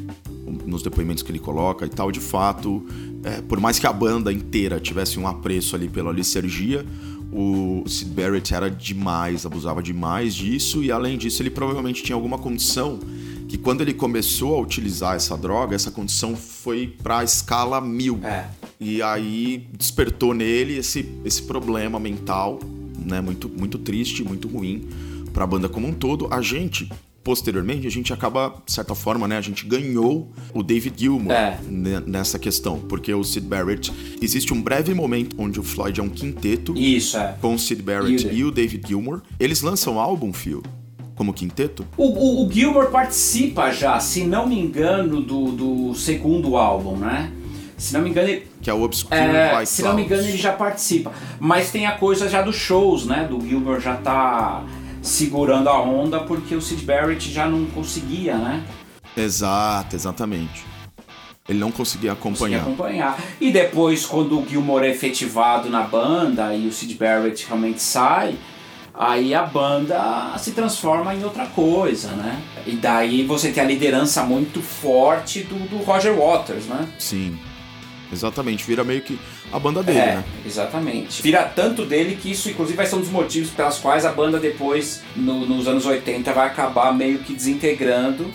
nos 0.65 0.81
depoimentos 0.83 1.23
que 1.23 1.31
ele 1.31 1.39
coloca 1.39 1.85
e 1.85 1.89
tal, 1.89 2.11
de 2.11 2.19
fato, 2.19 2.85
é, 3.23 3.41
por 3.41 3.59
mais 3.59 3.79
que 3.79 3.87
a 3.87 3.93
banda 3.93 4.31
inteira 4.31 4.79
tivesse 4.79 5.19
um 5.19 5.27
apreço 5.27 5.75
ali 5.75 5.87
pela 5.87 6.11
licergia, 6.11 6.85
o 7.31 7.83
Sid 7.87 8.11
Barrett 8.11 8.53
era 8.53 8.69
demais, 8.69 9.45
abusava 9.45 9.81
demais 9.81 10.35
disso 10.35 10.83
e 10.83 10.91
além 10.91 11.17
disso 11.17 11.41
ele 11.41 11.49
provavelmente 11.49 12.03
tinha 12.03 12.15
alguma 12.15 12.37
condição 12.37 12.99
que 13.47 13.57
quando 13.57 13.81
ele 13.81 13.93
começou 13.93 14.55
a 14.55 14.61
utilizar 14.61 15.15
essa 15.15 15.37
droga, 15.37 15.75
essa 15.75 15.91
condição 15.91 16.35
foi 16.35 16.95
para 17.01 17.19
a 17.19 17.23
escala 17.23 17.79
mil. 17.79 18.19
É. 18.23 18.49
E 18.79 19.01
aí 19.01 19.67
despertou 19.77 20.33
nele 20.33 20.77
esse, 20.77 21.07
esse 21.23 21.43
problema 21.43 21.99
mental, 21.99 22.59
né? 22.97 23.21
Muito, 23.21 23.47
muito 23.49 23.77
triste, 23.77 24.23
muito 24.23 24.47
ruim 24.47 24.87
para 25.31 25.43
a 25.43 25.47
banda 25.47 25.69
como 25.69 25.87
um 25.87 25.93
todo. 25.93 26.27
A 26.31 26.41
gente 26.41 26.89
posteriormente 27.23 27.87
a 27.87 27.89
gente 27.89 28.11
acaba, 28.11 28.61
de 28.65 28.71
certa 28.71 28.93
forma, 28.93 29.27
né, 29.27 29.37
a 29.37 29.41
gente 29.41 29.65
ganhou 29.65 30.31
o 30.53 30.61
David 30.61 30.95
Gilmour 30.99 31.31
é. 31.31 31.57
nessa 32.05 32.37
questão, 32.37 32.79
porque 32.79 33.13
o 33.13 33.23
Sid 33.23 33.47
Barrett, 33.47 33.91
existe 34.21 34.53
um 34.53 34.61
breve 34.61 34.93
momento 34.93 35.35
onde 35.39 35.59
o 35.59 35.63
Floyd 35.63 35.99
é 35.99 36.03
um 36.03 36.09
quinteto 36.09 36.73
Isso, 36.77 37.17
é. 37.17 37.35
com 37.39 37.55
o 37.55 37.59
Sid 37.59 37.81
Barrett 37.81 38.27
e, 38.27 38.43
o 38.43 38.51
David 38.51 38.87
Gilmour. 38.87 39.21
Eles 39.39 39.61
lançam 39.61 39.95
um 39.95 39.99
álbum, 39.99 40.33
Phil, 40.33 40.61
como 41.15 41.33
quinteto? 41.33 41.85
O, 41.95 42.03
o, 42.03 42.45
o 42.45 42.51
Gilmour 42.51 42.89
participa 42.91 43.71
já, 43.71 43.99
se 43.99 44.23
não 44.25 44.47
me 44.47 44.59
engano, 44.59 45.21
do, 45.21 45.51
do 45.51 45.95
segundo 45.95 46.57
álbum, 46.57 46.97
né? 46.97 47.31
Se 47.77 47.93
não 47.93 48.01
me 48.01 48.09
engano, 48.09 48.29
ele, 48.29 48.47
que 48.61 48.69
é 48.69 48.73
o 48.73 48.81
Obscure 48.81 49.19
é, 49.19 49.57
White 49.57 49.69
Se 49.69 49.81
não 49.81 49.95
me 49.95 50.03
engano, 50.03 50.23
ele 50.23 50.37
já 50.37 50.53
participa. 50.53 51.11
Mas 51.39 51.71
tem 51.71 51.85
a 51.85 51.93
coisa 51.93 52.29
já 52.29 52.41
dos 52.41 52.55
shows, 52.55 53.05
né? 53.05 53.27
Do 53.29 53.41
Gilmour 53.41 53.79
já 53.79 53.95
tá 53.95 54.63
segurando 55.03 55.69
a 55.69 55.79
onda 55.79 56.21
porque 56.21 56.55
o 56.55 56.61
Sid 56.61 56.83
Barrett 56.85 57.29
já 57.29 57.45
não 57.47 57.65
conseguia, 57.65 58.37
né? 58.37 58.63
Exato, 59.15 59.95
exatamente. 59.95 60.65
Ele 61.47 61.59
não 61.59 61.71
conseguia 61.71 62.13
acompanhar. 62.13 62.63
Conseguia 62.63 62.73
acompanhar. 62.73 63.23
E 63.39 63.51
depois, 63.51 64.05
quando 64.05 64.39
o 64.39 64.47
Gilmour 64.47 64.83
é 64.83 64.89
efetivado 64.89 65.69
na 65.69 65.81
banda 65.81 66.55
e 66.55 66.67
o 66.67 66.71
Sid 66.71 66.95
Barrett 66.95 67.45
realmente 67.45 67.81
sai, 67.81 68.37
aí 68.93 69.35
a 69.35 69.43
banda 69.43 70.37
se 70.37 70.51
transforma 70.51 71.13
em 71.13 71.23
outra 71.23 71.45
coisa, 71.47 72.11
né? 72.11 72.41
E 72.65 72.77
daí 72.77 73.25
você 73.25 73.51
tem 73.51 73.61
a 73.61 73.67
liderança 73.67 74.23
muito 74.23 74.61
forte 74.61 75.43
do, 75.43 75.67
do 75.67 75.83
Roger 75.83 76.13
Waters, 76.13 76.65
né? 76.65 76.87
Sim. 76.97 77.37
Exatamente, 78.11 78.63
vira 78.63 78.83
meio 78.83 79.01
que 79.01 79.19
a 79.53 79.59
banda 79.59 79.83
dele, 79.83 79.99
é, 79.99 80.15
né? 80.15 80.23
Exatamente. 80.43 81.21
Vira 81.21 81.43
tanto 81.43 81.85
dele 81.85 82.17
que 82.19 82.31
isso, 82.31 82.49
inclusive, 82.49 82.75
vai 82.75 82.87
ser 82.87 82.95
um 82.95 83.01
dos 83.01 83.11
motivos 83.11 83.51
pelas 83.51 83.77
quais 83.77 84.03
a 84.03 84.11
banda 84.11 84.39
depois, 84.39 85.03
no, 85.15 85.45
nos 85.45 85.67
anos 85.67 85.85
80, 85.85 86.33
vai 86.33 86.47
acabar 86.47 86.91
meio 86.91 87.19
que 87.19 87.35
desintegrando 87.35 88.31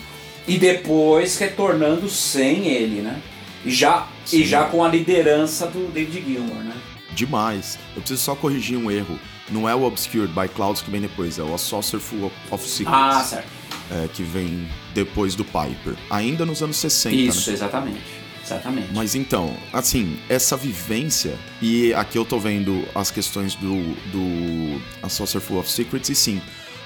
e 0.46 0.56
depois 0.56 1.36
retornando 1.36 2.08
sem 2.08 2.68
ele, 2.68 3.00
né? 3.00 3.20
E 3.64 3.70
já, 3.70 4.06
e 4.32 4.44
já 4.44 4.64
com 4.64 4.84
a 4.84 4.88
liderança 4.88 5.66
do 5.66 5.92
David 5.92 6.24
Gilmour, 6.24 6.62
né? 6.62 6.76
Demais. 7.10 7.76
Eu 7.96 8.00
preciso 8.00 8.22
só 8.22 8.36
corrigir 8.36 8.78
um 8.78 8.88
erro. 8.88 9.18
Não 9.50 9.68
é 9.68 9.74
o 9.74 9.82
Obscured 9.82 10.32
by 10.32 10.46
Clouds 10.48 10.82
que 10.82 10.90
vem 10.90 11.00
depois, 11.00 11.36
é 11.38 11.42
o 11.42 11.52
A 11.52 11.58
Saucer 11.58 11.98
Full 11.98 12.30
of 12.48 12.64
Secrets. 12.64 12.94
Ah, 12.94 13.24
certo. 13.24 13.48
É, 13.90 14.06
que 14.06 14.22
vem 14.22 14.68
depois 14.94 15.34
do 15.34 15.44
Piper. 15.44 15.94
Ainda 16.10 16.46
nos 16.46 16.62
anos 16.62 16.76
60. 16.76 17.16
Isso, 17.16 17.50
né? 17.50 17.56
exatamente. 17.56 18.17
Exatamente. 18.54 18.88
Mas 18.94 19.14
então, 19.14 19.54
assim, 19.72 20.18
essa 20.28 20.56
vivência, 20.56 21.36
e 21.60 21.92
aqui 21.94 22.16
eu 22.16 22.24
tô 22.24 22.38
vendo 22.38 22.86
as 22.94 23.10
questões 23.10 23.54
do, 23.54 23.94
do 24.10 24.80
A 25.02 25.08
Saucer 25.08 25.40
Full 25.40 25.58
of 25.58 25.70
Secrets, 25.70 26.08
e 26.08 26.14
sim, 26.14 26.40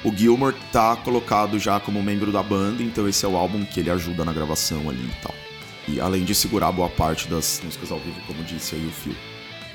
o 0.05 0.15
Gilmore 0.15 0.57
tá 0.73 0.97
colocado 0.97 1.59
já 1.59 1.79
como 1.79 2.03
membro 2.03 2.33
da 2.33 2.43
banda, 2.43 2.83
então 2.83 3.09
esse 3.09 3.25
é 3.25 3.29
o 3.29 3.37
álbum 3.37 3.65
que 3.65 3.81
ele 3.81 3.91
ajuda 3.91 4.25
na 4.25 4.33
gravação 4.33 4.91
ali 4.91 5.05
e 5.05 5.23
tal. 5.23 5.35
E 5.89 6.01
além 6.01 6.25
de 6.25 6.35
segurar 6.35 6.73
boa 6.73 6.89
parte 6.89 7.29
das 7.29 7.61
músicas 7.63 7.91
ao 7.93 7.99
vivo, 7.99 8.21
como 8.27 8.43
disse 8.45 8.75
aí 8.75 8.87
o 8.87 8.91
Phil. 8.91 9.15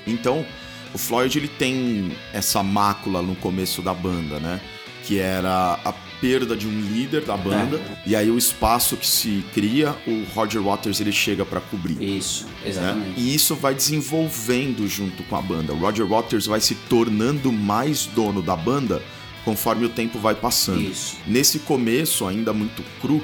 Então, 0.05 0.45
o 0.93 0.97
Floyd 0.97 1.37
ele 1.37 1.47
tem 1.47 2.11
essa 2.33 2.63
mácula 2.63 3.21
no 3.21 3.35
começo 3.35 3.81
da 3.81 3.93
banda, 3.93 4.39
né? 4.39 4.59
Que 5.03 5.19
era 5.19 5.79
a 5.83 5.93
perda 6.19 6.55
de 6.55 6.67
um 6.67 6.81
líder 6.81 7.21
da 7.21 7.37
banda 7.37 7.77
é. 7.77 7.97
e 8.05 8.15
aí 8.15 8.29
o 8.29 8.37
espaço 8.37 8.97
que 8.97 9.07
se 9.07 9.43
cria, 9.53 9.95
o 10.07 10.23
Roger 10.33 10.61
Waters 10.61 10.99
ele 10.99 11.11
chega 11.11 11.45
para 11.45 11.59
cobrir. 11.59 12.01
Isso, 12.01 12.45
né? 12.45 12.51
exatamente. 12.65 13.07
Né? 13.07 13.13
E 13.17 13.35
isso 13.35 13.55
vai 13.55 13.73
desenvolvendo 13.73 14.87
junto 14.87 15.23
com 15.23 15.35
a 15.35 15.41
banda. 15.41 15.73
O 15.73 15.77
Roger 15.77 16.05
Waters 16.05 16.45
vai 16.45 16.59
se 16.59 16.75
tornando 16.89 17.51
mais 17.51 18.05
dono 18.05 18.41
da 18.41 18.55
banda 18.55 19.01
conforme 19.45 19.85
o 19.85 19.89
tempo 19.89 20.19
vai 20.19 20.35
passando. 20.35 20.81
Isso. 20.81 21.17
Nesse 21.25 21.59
começo 21.59 22.27
ainda 22.27 22.51
muito 22.51 22.83
cru, 22.99 23.23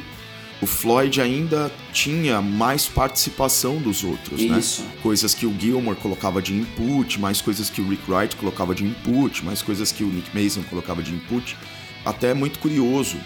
o 0.61 0.65
Floyd 0.65 1.19
ainda 1.19 1.69
tinha 1.91 2.41
mais 2.41 2.87
participação 2.87 3.77
dos 3.77 4.05
outros, 4.05 4.39
né? 4.39 4.57
Isso. 4.57 4.83
né? 4.83 4.91
Coisas 5.01 5.33
que 5.33 5.45
o 5.45 5.53
Gilmore 5.59 5.97
colocava 5.97 6.41
de 6.41 6.53
input, 6.53 7.19
mais 7.19 7.41
coisas 7.41 7.69
que 7.69 7.81
o 7.81 7.89
Rick 7.89 8.09
Wright 8.09 8.37
colocava 8.37 8.73
de 8.73 8.85
input, 8.85 9.43
mais 9.43 9.61
coisas 9.61 9.91
que 9.91 10.05
o 10.05 10.07
Nick 10.07 10.29
Mason 10.33 10.63
colocava 10.63 11.03
de 11.03 11.13
input 11.13 11.57
até 12.05 12.29
é 12.31 12.33
muito 12.33 12.59
curioso. 12.59 13.17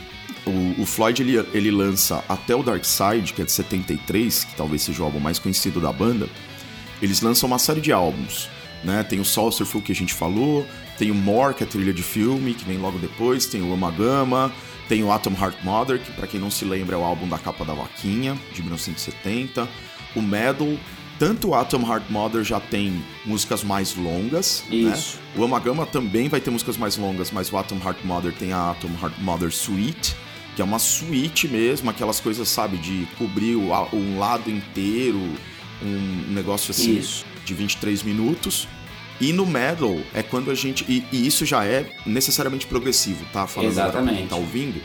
O, 0.46 0.82
o, 0.82 0.86
Floyd 0.86 1.22
ele, 1.22 1.38
ele 1.54 1.72
lança 1.72 2.24
até 2.30 2.56
o 2.56 2.64
Dark 2.64 2.86
Side, 2.86 3.34
que 3.34 3.42
é 3.42 3.46
de 3.46 3.52
73, 3.52 4.46
que 4.46 4.56
talvez 4.56 4.82
seja 4.82 5.02
o 5.02 5.06
álbum 5.06 5.20
mais 5.20 5.40
conhecido 5.40 5.82
da 5.82 5.92
banda. 5.92 6.28
Eles 7.02 7.22
lançam 7.22 7.48
uma 7.48 7.60
série 7.60 7.82
de 7.82 7.92
álbuns. 7.92 8.50
Né? 8.84 9.04
Tem 9.04 9.20
o 9.20 9.26
Saucerful 9.26 9.82
que 9.82 9.92
a 9.92 9.96
gente 9.96 10.14
falou, 10.14 10.66
tem 10.98 11.12
o 11.12 11.16
More, 11.16 11.54
que 11.54 11.64
é 11.64 11.68
a 11.68 11.70
trilha 11.70 11.94
de 11.94 12.04
filme, 12.04 12.54
que 12.54 12.64
vem 12.64 12.78
logo 12.78 12.98
depois, 12.98 13.46
tem 13.46 13.62
o 13.62 13.74
Amagama, 13.74 14.52
tem 14.88 15.04
o 15.04 15.12
Atom 15.12 15.34
Heart 15.34 15.58
Mother, 15.64 16.00
que 16.00 16.12
para 16.12 16.28
quem 16.28 16.40
não 16.40 16.50
se 16.50 16.64
lembra 16.64 16.96
é 16.96 17.00
o 17.00 17.04
álbum 17.04 17.28
da 17.28 17.38
capa 17.38 17.66
da 17.66 17.74
vaquinha, 17.74 18.38
de 18.54 18.62
1970, 18.62 19.68
o 20.16 20.22
Medal, 20.22 20.78
tanto 21.20 21.50
o 21.50 21.56
Atom 21.56 21.82
Heart 21.82 22.10
Mother 22.10 22.44
já 22.44 22.60
tem 22.60 23.04
músicas 23.26 23.64
mais 23.64 23.96
longas, 23.96 24.64
Isso. 24.70 25.18
Né? 25.18 25.24
O 25.36 25.44
Amagama 25.44 25.86
também 25.86 26.30
vai 26.30 26.40
ter 26.40 26.50
músicas 26.50 26.78
mais 26.78 26.98
longas, 26.98 27.32
mas 27.32 27.52
o 27.52 27.58
Atom 27.58 27.78
Heart 27.84 28.04
Mother 28.04 28.34
tem 28.34 28.54
a 28.54 28.72
Atom 28.72 28.90
Heart 29.02 29.18
Mother 29.20 29.52
Suite, 29.52 30.16
que 30.56 30.62
é 30.62 30.66
uma 30.66 30.80
suite 30.80 31.48
mesmo, 31.48 31.90
aquelas 31.90 32.20
coisas, 32.20 32.48
sabe, 32.48 32.78
de 32.78 33.08
cobrir 33.18 33.56
um 33.56 34.18
lado 34.18 34.50
inteiro, 34.50 35.20
um 35.82 36.34
negócio 36.34 36.72
assim 36.72 36.98
Isso. 36.98 37.26
de 37.46 37.54
23 37.54 38.04
minutos. 38.04 38.68
E 39.20 39.34
no 39.34 39.46
metal 39.46 39.98
é 40.14 40.22
quando 40.22 40.52
a 40.52 40.56
gente. 40.56 40.86
E, 40.88 41.04
e 41.12 41.26
isso 41.26 41.44
já 41.44 41.66
é 41.66 41.92
necessariamente 42.06 42.68
progressivo, 42.68 43.26
tá? 43.34 43.48
Falando 43.48 43.72
Exatamente. 43.72 43.98
agora 43.98 44.12
pra 44.12 44.18
quem 44.18 44.28
tá 44.28 44.36
ouvindo. 44.36 44.80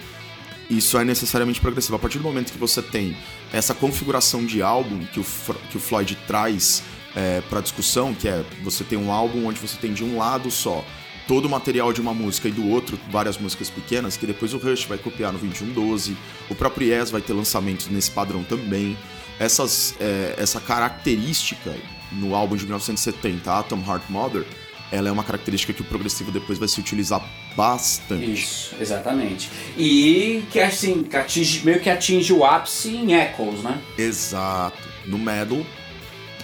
Isso 0.76 0.96
é 0.96 1.04
necessariamente 1.04 1.60
progressivo. 1.60 1.96
A 1.96 1.98
partir 1.98 2.18
do 2.18 2.24
momento 2.24 2.52
que 2.52 2.58
você 2.58 2.80
tem 2.80 3.16
essa 3.52 3.74
configuração 3.74 4.44
de 4.44 4.62
álbum 4.62 5.04
que 5.12 5.20
o, 5.20 5.24
que 5.70 5.76
o 5.76 5.80
Floyd 5.80 6.16
traz 6.26 6.82
é, 7.14 7.42
para 7.42 7.60
discussão, 7.60 8.14
que 8.14 8.26
é 8.26 8.42
você 8.62 8.82
tem 8.82 8.98
um 8.98 9.12
álbum 9.12 9.46
onde 9.46 9.60
você 9.60 9.76
tem 9.76 9.92
de 9.92 10.02
um 10.02 10.16
lado 10.16 10.50
só 10.50 10.82
todo 11.28 11.44
o 11.44 11.48
material 11.48 11.92
de 11.92 12.00
uma 12.00 12.14
música 12.14 12.48
e 12.48 12.52
do 12.52 12.68
outro 12.68 12.98
várias 13.10 13.38
músicas 13.38 13.70
pequenas, 13.70 14.16
que 14.16 14.26
depois 14.26 14.54
o 14.54 14.58
Rush 14.58 14.84
vai 14.86 14.98
copiar 14.98 15.32
no 15.32 15.38
2112, 15.38 16.16
o 16.50 16.54
próprio 16.54 16.88
Yes 16.88 17.10
vai 17.10 17.20
ter 17.20 17.32
lançamentos 17.32 17.86
nesse 17.88 18.10
padrão 18.10 18.42
também. 18.42 18.96
Essas, 19.38 19.94
é, 20.00 20.34
essa 20.38 20.60
característica 20.60 21.74
no 22.12 22.34
álbum 22.34 22.56
de 22.56 22.64
1970, 22.64 23.58
Atom 23.58 23.82
Heart 23.86 24.04
Mother, 24.08 24.44
ela 24.92 25.08
é 25.08 25.12
uma 25.12 25.24
característica 25.24 25.72
que 25.72 25.80
o 25.80 25.84
progressivo 25.84 26.30
depois 26.30 26.58
vai 26.58 26.68
se 26.68 26.78
utilizar 26.78 27.26
bastante. 27.56 28.30
Isso, 28.30 28.76
exatamente. 28.78 29.50
E 29.76 30.44
que 30.52 30.60
assim, 30.60 31.02
que 31.02 31.16
atinge, 31.16 31.64
meio 31.64 31.80
que 31.80 31.88
atinge 31.88 32.30
o 32.32 32.44
ápice 32.44 32.94
em 32.94 33.14
Echoes, 33.14 33.62
né? 33.62 33.80
Exato. 33.96 34.78
No 35.06 35.18
Metal, 35.18 35.64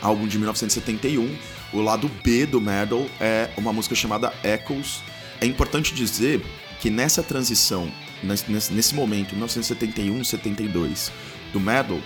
álbum 0.00 0.26
de 0.26 0.38
1971, 0.38 1.36
o 1.74 1.82
lado 1.82 2.10
B 2.24 2.46
do 2.46 2.58
Metal 2.58 3.06
é 3.20 3.50
uma 3.56 3.72
música 3.72 3.94
chamada 3.94 4.32
Echoes. 4.42 5.02
É 5.42 5.46
importante 5.46 5.94
dizer 5.94 6.42
que 6.80 6.88
nessa 6.88 7.22
transição, 7.22 7.92
nesse, 8.22 8.94
momento, 8.94 9.32
1971, 9.32 10.24
72, 10.24 11.12
do 11.52 11.60
Metal, 11.60 12.00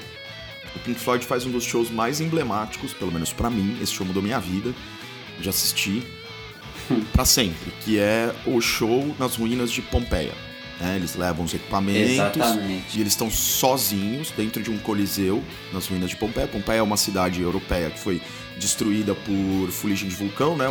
o 0.75 0.79
Pink 0.81 0.99
Floyd 0.99 1.25
faz 1.25 1.47
um 1.47 1.51
dos 1.53 1.63
shows 1.63 1.89
mais 1.89 2.21
emblemáticos, 2.21 2.93
pelo 2.93 3.13
menos 3.13 3.33
pra 3.33 3.49
mim, 3.49 3.79
esse 3.81 3.93
show 3.93 4.05
mudou 4.05 4.23
minha 4.23 4.41
vida, 4.41 4.75
já 5.41 5.51
assisti 5.51 6.03
pra 7.13 7.25
sempre, 7.25 7.73
que 7.85 7.99
é 7.99 8.35
o 8.47 8.61
show 8.61 9.15
nas 9.19 9.37
ruínas 9.37 9.71
de 9.71 9.83
Pompeia. 9.83 10.33
né? 10.81 10.97
Eles 10.97 11.15
levam 11.15 11.45
os 11.45 11.55
equipamentos 11.55 12.37
Exatamente. 12.37 12.99
e 12.99 13.01
eles 13.01 13.13
estão 13.13 13.31
sozinhos 13.31 14.31
dentro 14.37 14.63
de 14.63 14.71
um 14.71 14.79
coliseu 14.79 15.43
nas 15.73 15.87
ruínas 15.87 16.11
de 16.11 16.17
Pompeia. 16.17 16.47
Pompeia 16.47 16.79
é 16.79 16.83
uma 16.83 16.97
cidade 16.97 17.41
europeia 17.41 17.91
que 17.91 17.99
foi 17.99 18.21
destruída 18.59 19.15
por 19.15 19.71
fuligem 19.71 20.09
de 20.09 20.15
vulcão, 20.15 20.57
né? 20.57 20.67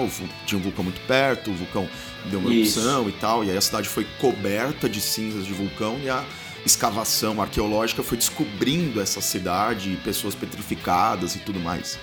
Tinha 0.45 0.59
um 0.59 0.61
vulcão 0.61 0.83
muito 0.83 1.01
perto, 1.07 1.51
o 1.51 1.53
vulcão 1.53 1.87
deu 2.25 2.39
uma 2.39 2.53
erupção 2.53 3.09
e 3.09 3.11
tal, 3.13 3.43
e 3.43 3.49
aí 3.49 3.57
a 3.57 3.61
cidade 3.61 3.89
foi 3.89 4.05
coberta 4.19 4.87
de 4.87 5.01
cinzas 5.01 5.45
de 5.45 5.53
vulcão 5.53 5.99
e 6.03 6.09
a 6.09 6.23
escavação 6.65 7.41
arqueológica 7.41 8.03
foi 8.03 8.17
descobrindo 8.17 9.01
essa 9.01 9.19
cidade, 9.19 9.97
pessoas 10.03 10.35
petrificadas 10.35 11.35
e 11.35 11.39
tudo 11.39 11.59
mais. 11.59 11.97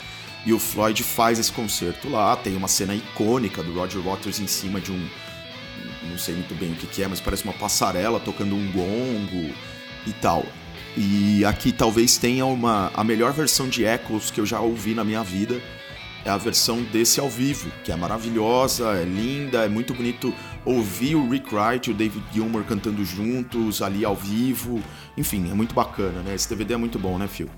E 0.47 0.53
o 0.53 0.59
Floyd 0.59 1.03
faz 1.03 1.39
esse 1.39 1.53
concerto 1.53 2.09
lá, 2.09 2.37
tem 2.37 2.57
uma 2.57 2.69
cena 2.69 2.95
icônica 2.95 3.63
do 3.63 3.75
Roger 3.75 4.01
Waters 4.01 4.41
em 4.41 4.47
cima 4.47 4.81
de 4.81 4.93
um 4.93 5.09
não 6.11 6.19
sei 6.19 6.35
muito 6.35 6.55
bem 6.55 6.73
o 6.73 6.75
que, 6.75 6.87
que 6.87 7.03
é, 7.03 7.09
mas 7.09 7.21
parece 7.21 7.45
uma 7.45 7.53
passarela 7.53 8.19
tocando 8.19 8.55
um 8.55 8.73
gongo 8.73 9.55
e 10.07 10.13
tal. 10.21 10.45
E 10.97 11.45
aqui 11.45 11.71
talvez 11.71 12.17
tenha 12.17 12.45
uma 12.47 12.91
a 12.95 13.05
melhor 13.05 13.33
versão 13.33 13.69
de 13.69 13.85
Echoes 13.85 14.31
que 14.31 14.41
eu 14.41 14.47
já 14.47 14.61
ouvi 14.61 14.95
na 14.95 15.05
minha 15.05 15.23
vida. 15.23 15.61
É 16.25 16.31
a 16.31 16.37
versão 16.37 16.83
desse 16.83 17.21
ao 17.21 17.31
vivo, 17.31 17.71
que 17.85 17.93
é 17.93 17.97
maravilhosa, 17.97 18.91
é 18.91 19.05
linda, 19.05 19.65
é 19.65 19.69
muito 19.69 19.95
bonito 19.95 20.35
ouvir 20.65 21.15
o 21.15 21.29
Rick 21.29 21.55
Wright 21.55 21.89
e 21.89 21.93
o 21.93 21.97
David 21.97 22.25
Gilmour 22.33 22.65
cantando 22.65 23.05
juntos 23.05 23.81
ali 23.81 24.05
ao 24.05 24.17
vivo. 24.17 24.83
Enfim, 25.17 25.49
é 25.51 25.55
muito 25.55 25.75
bacana, 25.75 26.21
né? 26.23 26.35
Esse 26.35 26.49
DVD 26.49 26.75
é 26.75 26.77
muito 26.77 26.99
bom, 26.99 27.17
né, 27.17 27.29
Phil? 27.29 27.49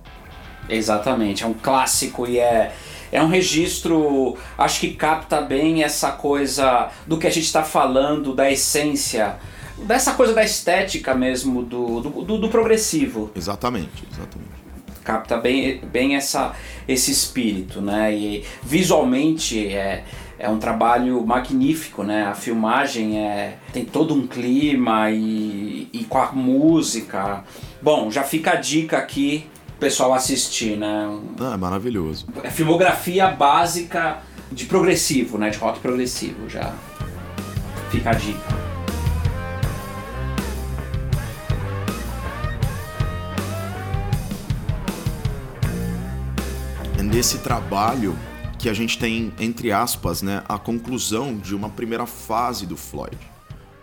Exatamente, 0.69 1.43
é 1.43 1.47
um 1.47 1.55
clássico 1.55 2.27
e 2.27 2.39
é, 2.39 2.73
é 3.11 3.21
um 3.23 3.27
registro, 3.27 4.37
acho 4.57 4.81
que 4.81 4.93
capta 4.95 5.41
bem 5.41 5.83
essa 5.83 6.13
coisa 6.13 6.89
do 7.07 7.19
que 7.19 7.27
a 7.27 7.31
gente 7.31 7.47
está 7.47 7.63
falando, 7.65 8.35
da 8.35 8.51
essência, 8.51 9.37
dessa 9.79 10.13
coisa 10.15 10.33
da 10.33 10.45
estética 10.45 11.15
mesmo, 11.15 11.63
do, 11.63 12.01
do, 12.01 12.11
do- 12.25 12.39
do 12.39 12.49
progressivo. 12.49 13.31
Exatamente, 13.35 14.05
exatamente. 14.13 14.51
Capta 15.03 15.39
bem, 15.39 15.81
bem 15.81 16.15
essa, 16.15 16.53
esse 16.87 17.11
espírito, 17.11 17.81
né? 17.81 18.15
E 18.15 18.45
visualmente 18.63 19.67
é, 19.67 20.05
é 20.39 20.49
um 20.49 20.59
trabalho 20.59 21.27
magnífico, 21.27 22.05
né? 22.05 22.27
A 22.27 22.35
filmagem 22.35 23.19
é, 23.19 23.57
tem 23.73 23.85
todo 23.85 24.15
um 24.15 24.27
clima 24.27 25.11
e, 25.11 25.89
e 25.93 26.05
com 26.05 26.19
a 26.19 26.31
música. 26.33 27.43
Bom, 27.83 28.11
já 28.11 28.23
fica 28.23 28.53
a 28.53 28.57
dica 28.57 28.99
aqui 28.99 29.47
pessoal 29.81 30.13
assistir, 30.13 30.77
né? 30.77 31.19
Ah, 31.41 31.55
é 31.55 31.57
maravilhoso. 31.57 32.27
É 32.45 32.51
filmografia 32.51 33.29
básica 33.29 34.19
de 34.53 34.67
progressivo, 34.67 35.39
né? 35.39 35.49
De 35.49 35.57
rock 35.59 35.81
progressivo, 35.81 36.49
já 36.49 36.75
fica 37.91 38.11
a 38.11 38.15
dica. 38.15 38.61
É 46.99 47.03
nesse 47.03 47.39
trabalho 47.39 48.17
que 48.59 48.69
a 48.69 48.75
gente 48.75 48.99
tem, 48.99 49.33
entre 49.41 49.73
aspas, 49.73 50.21
né, 50.21 50.43
a 50.47 50.59
conclusão 50.59 51.39
de 51.39 51.55
uma 51.55 51.71
primeira 51.71 52.05
fase 52.05 52.67
do 52.67 52.77
Floyd, 52.77 53.17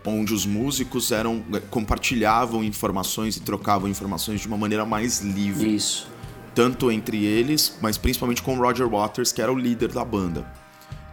onde 0.08 0.34
os 0.34 0.46
músicos 0.46 1.12
eram 1.12 1.44
compartilhavam 1.70 2.64
informações 2.64 3.36
e 3.36 3.42
trocavam 3.42 3.90
informações 3.90 4.40
de 4.40 4.48
uma 4.48 4.58
maneira 4.58 4.86
mais 4.86 5.20
livre, 5.20 5.76
Isso. 5.76 6.08
tanto 6.56 6.90
entre 6.90 7.26
eles, 7.26 7.78
mas 7.82 7.98
principalmente 7.98 8.42
com 8.42 8.58
o 8.58 8.62
Roger 8.62 8.88
Waters, 8.88 9.32
que 9.32 9.42
era 9.42 9.52
o 9.52 9.58
líder 9.58 9.92
da 9.92 10.06
banda. 10.06 10.46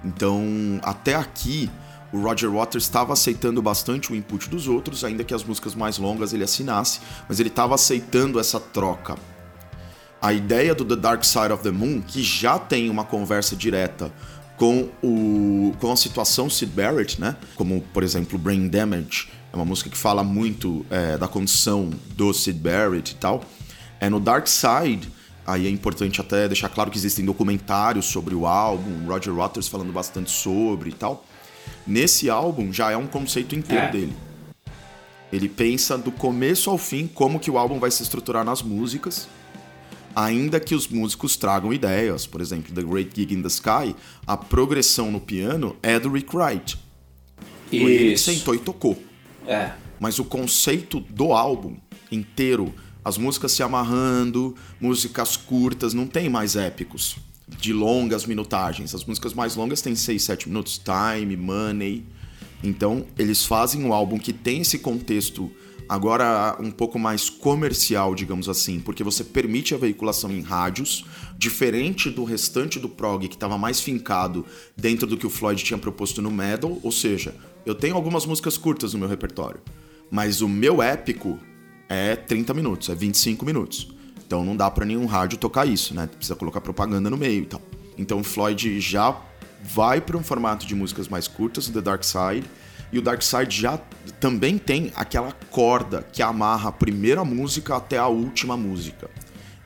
Então, 0.05 0.45
até 0.83 1.17
aqui, 1.17 1.69
o 2.13 2.21
Roger 2.21 2.51
Waters 2.53 2.85
estava 2.85 3.13
aceitando 3.13 3.61
bastante 3.61 4.13
o 4.13 4.15
input 4.15 4.49
dos 4.49 4.69
outros, 4.69 5.03
ainda 5.03 5.25
que 5.25 5.35
as 5.35 5.43
músicas 5.43 5.75
mais 5.75 5.99
longas 5.99 6.33
ele 6.33 6.45
assinasse, 6.45 7.01
mas 7.29 7.41
ele 7.41 7.49
estava 7.49 7.75
aceitando 7.75 8.39
essa 8.39 8.61
troca. 8.61 9.17
A 10.23 10.33
ideia 10.33 10.75
do 10.75 10.85
The 10.85 10.97
Dark 10.97 11.25
Side 11.25 11.53
of 11.53 11.63
the 11.63 11.71
Moon, 11.71 12.01
que 12.01 12.23
já 12.23 12.59
tem 12.59 12.89
uma 12.89 13.05
conversa 13.05 13.57
direta 13.57 14.13
com, 14.57 14.89
o, 15.03 15.73
com 15.81 15.91
a 15.93 15.97
situação 15.97 16.49
Sid 16.49 16.73
Barrett, 16.73 17.21
né? 17.21 17.37
Como, 17.57 17.81
por 17.93 18.03
exemplo, 18.03 18.39
Brain 18.39 18.69
Damage, 18.69 19.29
é 19.53 19.57
uma 19.57 19.65
música 19.65 19.91
que 19.91 19.97
fala 19.97 20.23
muito 20.23 20.85
é, 20.91 21.17
da 21.17 21.29
condição 21.29 21.91
do 22.17 22.33
Sid 22.33 22.59
Barrett 22.59 23.13
e 23.13 23.17
tal. 23.17 23.45
É 24.01 24.09
no 24.09 24.21
Dark 24.21 24.47
Side, 24.47 25.09
aí 25.47 25.67
é 25.67 25.71
importante 25.71 26.21
até 26.21 26.47
deixar 26.49 26.69
claro 26.69 26.91
que 26.91 26.99
existem 26.99 27.25
documentários 27.25 28.07
sobre 28.07 28.35
o 28.35 28.47
álbum, 28.47 29.07
Roger 29.07 29.33
Waters 29.35 29.69
falando 29.69 29.93
bastante 29.93 30.31
sobre 30.31 30.91
e 30.91 30.93
tal. 30.93 31.25
Nesse 31.87 32.29
álbum 32.29 32.73
já 32.73 32.91
é 32.91 32.97
um 32.97 33.07
conceito 33.07 33.55
inteiro 33.55 33.85
É. 33.87 33.91
dele. 33.91 34.17
Ele 35.33 35.49
pensa 35.49 35.99
do 35.99 36.13
começo 36.13 36.71
ao 36.71 36.79
fim 36.79 37.07
como 37.07 37.41
que 37.41 37.51
o 37.51 37.59
álbum 37.59 37.81
vai 37.81 37.91
se 37.91 38.03
estruturar 38.03 38.45
nas 38.45 38.63
músicas, 38.63 39.27
ainda 40.15 40.61
que 40.61 40.75
os 40.75 40.89
músicos 40.89 41.37
tragam 41.37 41.73
ideias. 41.73 42.27
Por 42.27 42.41
exemplo, 42.41 42.75
The 42.75 42.83
Great 42.83 43.11
Gig 43.15 43.35
in 43.35 43.43
the 43.43 43.49
Sky, 43.49 43.95
a 44.27 44.37
progressão 44.37 45.11
no 45.11 45.21
piano 45.21 45.77
é 45.83 45.99
do 45.99 46.11
Rick 46.11 46.35
Wright. 46.37 46.79
Foi 47.69 47.79
ele 47.79 48.13
Isso. 48.15 48.25
sentou 48.25 48.55
e 48.55 48.59
tocou. 48.59 49.01
É. 49.47 49.73
Mas 49.99 50.19
o 50.19 50.25
conceito 50.25 51.01
do 51.01 51.33
álbum 51.33 51.77
inteiro, 52.11 52.73
as 53.05 53.19
músicas 53.19 53.53
se 53.53 53.63
amarrando, 53.63 54.55
músicas 54.81 55.37
curtas, 55.37 55.95
não 55.95 56.07
tem 56.07 56.29
mais 56.29 56.57
épicos. 56.57 57.17
De 57.47 57.73
longas 57.73 58.25
minutagens. 58.25 58.95
As 58.95 59.05
músicas 59.05 59.35
mais 59.35 59.55
longas 59.55 59.83
têm 59.83 59.95
6, 59.95 60.23
7 60.23 60.49
minutos. 60.49 60.79
Time, 60.79 61.37
Money. 61.37 62.05
Então, 62.63 63.05
eles 63.19 63.45
fazem 63.45 63.85
um 63.85 63.93
álbum 63.93 64.19
que 64.19 64.33
tem 64.33 64.63
esse 64.63 64.79
contexto 64.79 65.53
agora 65.89 66.57
um 66.61 66.71
pouco 66.71 66.99
mais 66.99 67.29
comercial, 67.29 68.15
digamos 68.15 68.49
assim, 68.49 68.81
porque 68.81 69.05
você 69.05 69.23
permite 69.23 69.75
a 69.75 69.79
veiculação 69.79 70.31
em 70.31 70.41
rádios, 70.41 71.05
diferente 71.37 72.11
do 72.11 72.25
restante 72.25 72.79
do 72.79 72.89
prog 72.89 73.29
que 73.29 73.35
estava 73.35 73.59
mais 73.59 73.81
fincado 73.81 74.45
dentro 74.77 75.07
do 75.07 75.17
que 75.17 75.27
o 75.27 75.31
Floyd 75.31 75.63
tinha 75.63 75.79
proposto 75.79 76.23
no 76.23 76.31
metal, 76.31 76.79
ou 76.83 76.93
seja, 76.93 77.35
eu 77.67 77.75
tenho 77.75 77.95
algumas 77.95 78.27
músicas 78.27 78.57
curtas 78.57 78.93
no 78.93 78.99
meu 78.99 79.09
repertório, 79.09 79.61
mas 80.11 80.41
o 80.41 80.49
meu 80.49 80.83
épico 80.83 81.39
é 81.89 82.17
30 82.17 82.55
minutos, 82.55 82.89
é 82.89 82.95
25 82.95 83.45
minutos. 83.45 83.89
Então 84.27 84.45
não 84.45 84.57
dá 84.57 84.71
pra 84.71 84.85
nenhum 84.85 85.07
rádio 85.07 85.39
tocar 85.39 85.67
isso, 85.67 85.95
né? 85.95 86.07
Precisa 86.07 86.35
colocar 86.35 86.61
propaganda 86.61 87.11
no 87.11 87.17
meio 87.17 87.43
e 87.43 87.47
tal. 87.47 87.63
Então 87.97 88.21
o 88.21 88.25
Floyd 88.25 88.81
já 88.81 89.17
vai 89.63 90.01
para 90.01 90.17
um 90.17 90.23
formato 90.23 90.67
de 90.67 90.75
músicas 90.75 91.09
mais 91.09 91.29
curtas, 91.29 91.69
The 91.69 91.81
Dark 91.81 92.03
Side, 92.05 92.45
e 92.95 92.99
o 92.99 93.03
Dark 93.03 93.23
Side 93.23 93.61
já 93.61 93.79
também 94.21 94.57
tem 94.57 94.93
aquela 94.95 95.33
corda 95.51 96.07
que 96.13 96.23
amarra 96.23 96.69
a 96.69 96.73
primeira 96.73 97.25
música 97.25 97.77
até 97.77 97.99
a 97.99 98.07
última 98.07 98.57
música. 98.57 99.11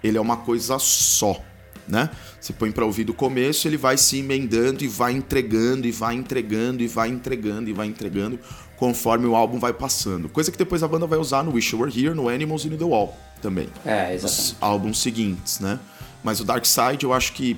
Ele 0.03 0.17
é 0.17 0.21
uma 0.21 0.39
coisa 0.39 0.79
só. 0.79 1.41
né? 1.87 2.09
Você 2.41 2.53
põe 2.53 2.71
para 2.73 2.85
ouvir 2.85 3.05
do 3.05 3.13
começo, 3.13 3.69
ele 3.69 3.77
vai 3.77 3.97
se 3.97 4.19
emendando 4.19 4.83
e 4.83 4.89
vai 4.89 5.13
entregando 5.13 5.87
e 5.87 5.91
vai 5.91 6.15
entregando 6.15 6.83
e 6.83 6.87
vai 6.87 7.09
entregando 7.09 7.69
e 7.69 7.73
vai 7.73 7.87
entregando 7.87 8.39
conforme 8.77 9.27
o 9.27 9.35
álbum 9.37 9.59
vai 9.59 9.73
passando. 9.73 10.29
Coisa 10.29 10.51
que 10.51 10.57
depois 10.59 10.83
a 10.83 10.89
banda 10.89 11.07
vai 11.07 11.19
usar 11.19 11.43
no 11.43 11.53
Wish 11.53 11.75
You 11.75 11.83
Were 11.83 11.93
Here, 11.93 12.15
no 12.15 12.29
Animals 12.29 12.65
e 12.65 12.71
no 12.71 12.79
The 12.79 12.85
Wall 12.85 13.15
também. 13.43 13.69
É, 13.85 14.15
exatamente. 14.15 14.53
Os 14.53 14.57
álbuns 14.61 15.03
seguintes, 15.03 15.61
né? 15.61 15.79
Mas 16.23 16.41
o 16.41 16.45
Dark 16.45 16.65
Side 16.65 17.05
eu 17.05 17.13
acho 17.13 17.33
que 17.33 17.57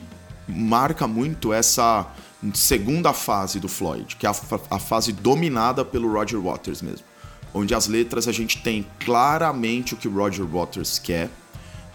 marca 0.48 1.06
muito 1.06 1.52
essa 1.52 2.06
segunda 2.54 3.12
fase 3.12 3.60
do 3.60 3.68
Floyd, 3.68 4.16
que 4.16 4.26
é 4.26 4.30
a, 4.30 4.34
a 4.70 4.78
fase 4.78 5.12
dominada 5.12 5.84
pelo 5.84 6.12
Roger 6.12 6.40
Waters 6.40 6.82
mesmo. 6.82 7.04
Onde 7.52 7.74
as 7.74 7.86
letras 7.86 8.28
a 8.28 8.32
gente 8.32 8.62
tem 8.62 8.86
claramente 9.00 9.94
o 9.94 9.96
que 9.96 10.08
Roger 10.08 10.46
Waters 10.46 10.98
quer 10.98 11.28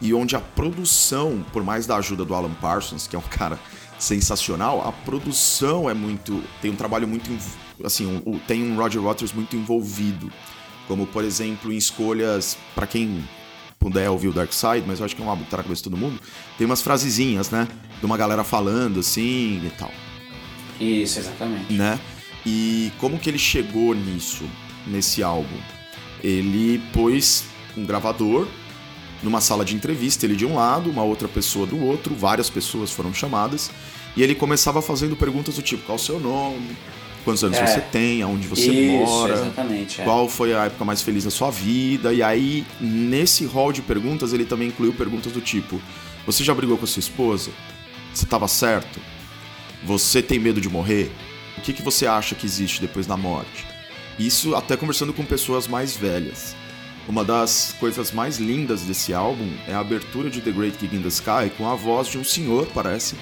e 0.01 0.13
onde 0.13 0.35
a 0.35 0.39
produção, 0.39 1.45
por 1.53 1.63
mais 1.63 1.87
da 1.87 1.95
ajuda 1.95 2.25
do 2.25 2.35
Alan 2.35 2.53
Parsons, 2.55 3.07
que 3.07 3.15
é 3.15 3.19
um 3.19 3.23
cara 3.23 3.57
sensacional, 3.97 4.85
a 4.87 4.91
produção 4.91 5.89
é 5.89 5.93
muito. 5.93 6.43
tem 6.61 6.71
um 6.71 6.75
trabalho 6.75 7.07
muito. 7.07 7.29
assim, 7.83 8.21
um, 8.25 8.37
tem 8.39 8.63
um 8.63 8.75
Roger 8.75 9.01
Waters 9.01 9.31
muito 9.31 9.55
envolvido. 9.55 10.31
Como, 10.87 11.07
por 11.07 11.23
exemplo, 11.23 11.71
em 11.71 11.77
escolhas. 11.77 12.57
para 12.75 12.85
quem 12.85 13.23
puder 13.79 14.09
ouvir 14.09 14.29
o 14.29 14.33
Dark 14.33 14.51
Side, 14.51 14.83
mas 14.85 14.99
eu 14.99 15.05
acho 15.05 15.15
que 15.15 15.21
é 15.21 15.25
um 15.25 15.37
que 15.37 15.43
tá 15.43 15.57
na 15.57 15.63
cabeça 15.63 15.83
de 15.83 15.83
todo 15.83 15.97
mundo, 15.97 16.19
tem 16.57 16.65
umas 16.65 16.81
frasezinhas, 16.81 17.51
né? 17.51 17.67
De 17.99 18.05
uma 18.05 18.17
galera 18.17 18.43
falando 18.43 18.99
assim 18.99 19.61
e 19.63 19.71
tal. 19.77 19.91
Isso, 20.79 21.19
exatamente. 21.19 21.73
Né? 21.73 21.99
E 22.45 22.91
como 22.99 23.17
que 23.17 23.29
ele 23.29 23.39
chegou 23.39 23.93
nisso, 23.93 24.43
nesse 24.85 25.23
álbum? 25.23 25.57
Ele 26.23 26.81
pôs 26.93 27.45
um 27.75 27.85
gravador 27.85 28.47
numa 29.23 29.41
sala 29.41 29.65
de 29.65 29.75
entrevista, 29.75 30.25
ele 30.25 30.35
de 30.35 30.45
um 30.45 30.55
lado, 30.55 30.89
uma 30.89 31.03
outra 31.03 31.27
pessoa 31.27 31.65
do 31.65 31.83
outro, 31.83 32.13
várias 32.13 32.49
pessoas 32.49 32.91
foram 32.91 33.13
chamadas, 33.13 33.71
e 34.15 34.21
ele 34.21 34.35
começava 34.35 34.81
fazendo 34.81 35.15
perguntas 35.15 35.55
do 35.55 35.61
tipo: 35.61 35.83
qual 35.83 35.95
o 35.95 35.99
seu 35.99 36.19
nome? 36.19 36.77
Quantos 37.23 37.43
anos 37.43 37.57
é, 37.57 37.65
você 37.65 37.81
tem? 37.81 38.21
Aonde 38.21 38.47
você 38.47 38.69
isso, 38.69 39.11
mora? 39.11 39.33
Exatamente, 39.33 39.99
é. 39.99 40.03
Qual 40.03 40.29
foi 40.29 40.53
a 40.53 40.65
época 40.65 40.85
mais 40.85 41.01
feliz 41.01 41.23
da 41.23 41.31
sua 41.31 41.49
vida? 41.49 42.13
E 42.13 42.21
aí, 42.21 42.63
nesse 42.79 43.45
hall 43.45 43.73
de 43.73 43.81
perguntas, 43.81 44.31
ele 44.31 44.45
também 44.45 44.67
incluiu 44.67 44.93
perguntas 44.93 45.33
do 45.33 45.41
tipo: 45.41 45.81
Você 46.27 46.43
já 46.43 46.53
brigou 46.53 46.77
com 46.77 46.85
a 46.85 46.87
sua 46.87 46.99
esposa? 46.99 47.49
Você 48.13 48.25
estava 48.25 48.47
certo? 48.47 49.01
Você 49.85 50.19
tem 50.19 50.39
medo 50.39 50.59
de 50.59 50.67
morrer? 50.67 51.11
O 51.59 51.61
que, 51.61 51.71
que 51.71 51.83
você 51.83 52.07
acha 52.07 52.33
que 52.33 52.47
existe 52.47 52.81
depois 52.81 53.05
da 53.05 53.15
morte? 53.15 53.67
Isso 54.17 54.55
até 54.55 54.75
conversando 54.75 55.13
com 55.13 55.23
pessoas 55.23 55.67
mais 55.67 55.95
velhas. 55.95 56.55
Uma 57.07 57.23
das 57.23 57.75
coisas 57.79 58.11
mais 58.11 58.39
lindas 58.39 58.81
desse 58.81 59.13
álbum 59.13 59.47
é 59.67 59.75
a 59.75 59.79
abertura 59.79 60.27
de 60.27 60.41
The 60.41 60.49
Great 60.49 60.79
Gig 60.79 60.95
in 60.95 61.03
the 61.03 61.09
Sky 61.09 61.51
com 61.55 61.69
a 61.69 61.75
voz 61.75 62.07
de 62.07 62.17
um 62.17 62.23
senhor, 62.23 62.67
parece, 62.73 63.15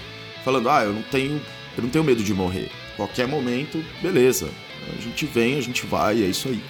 falando: 0.46 0.70
"Ah, 0.70 0.86
eu 0.86 0.94
não 0.94 1.02
tenho, 1.02 1.42
eu 1.76 1.84
não 1.84 1.90
tenho 1.90 2.06
medo 2.06 2.24
de 2.24 2.34
morrer. 2.34 2.72
Qualquer 2.96 3.28
momento, 3.28 3.84
beleza. 4.02 4.50
A 4.98 5.02
gente 5.02 5.26
vem, 5.26 5.58
a 5.58 5.62
gente 5.62 5.86
vai, 5.86 6.24
é 6.24 6.28
isso 6.28 6.48
aí." 6.48 6.64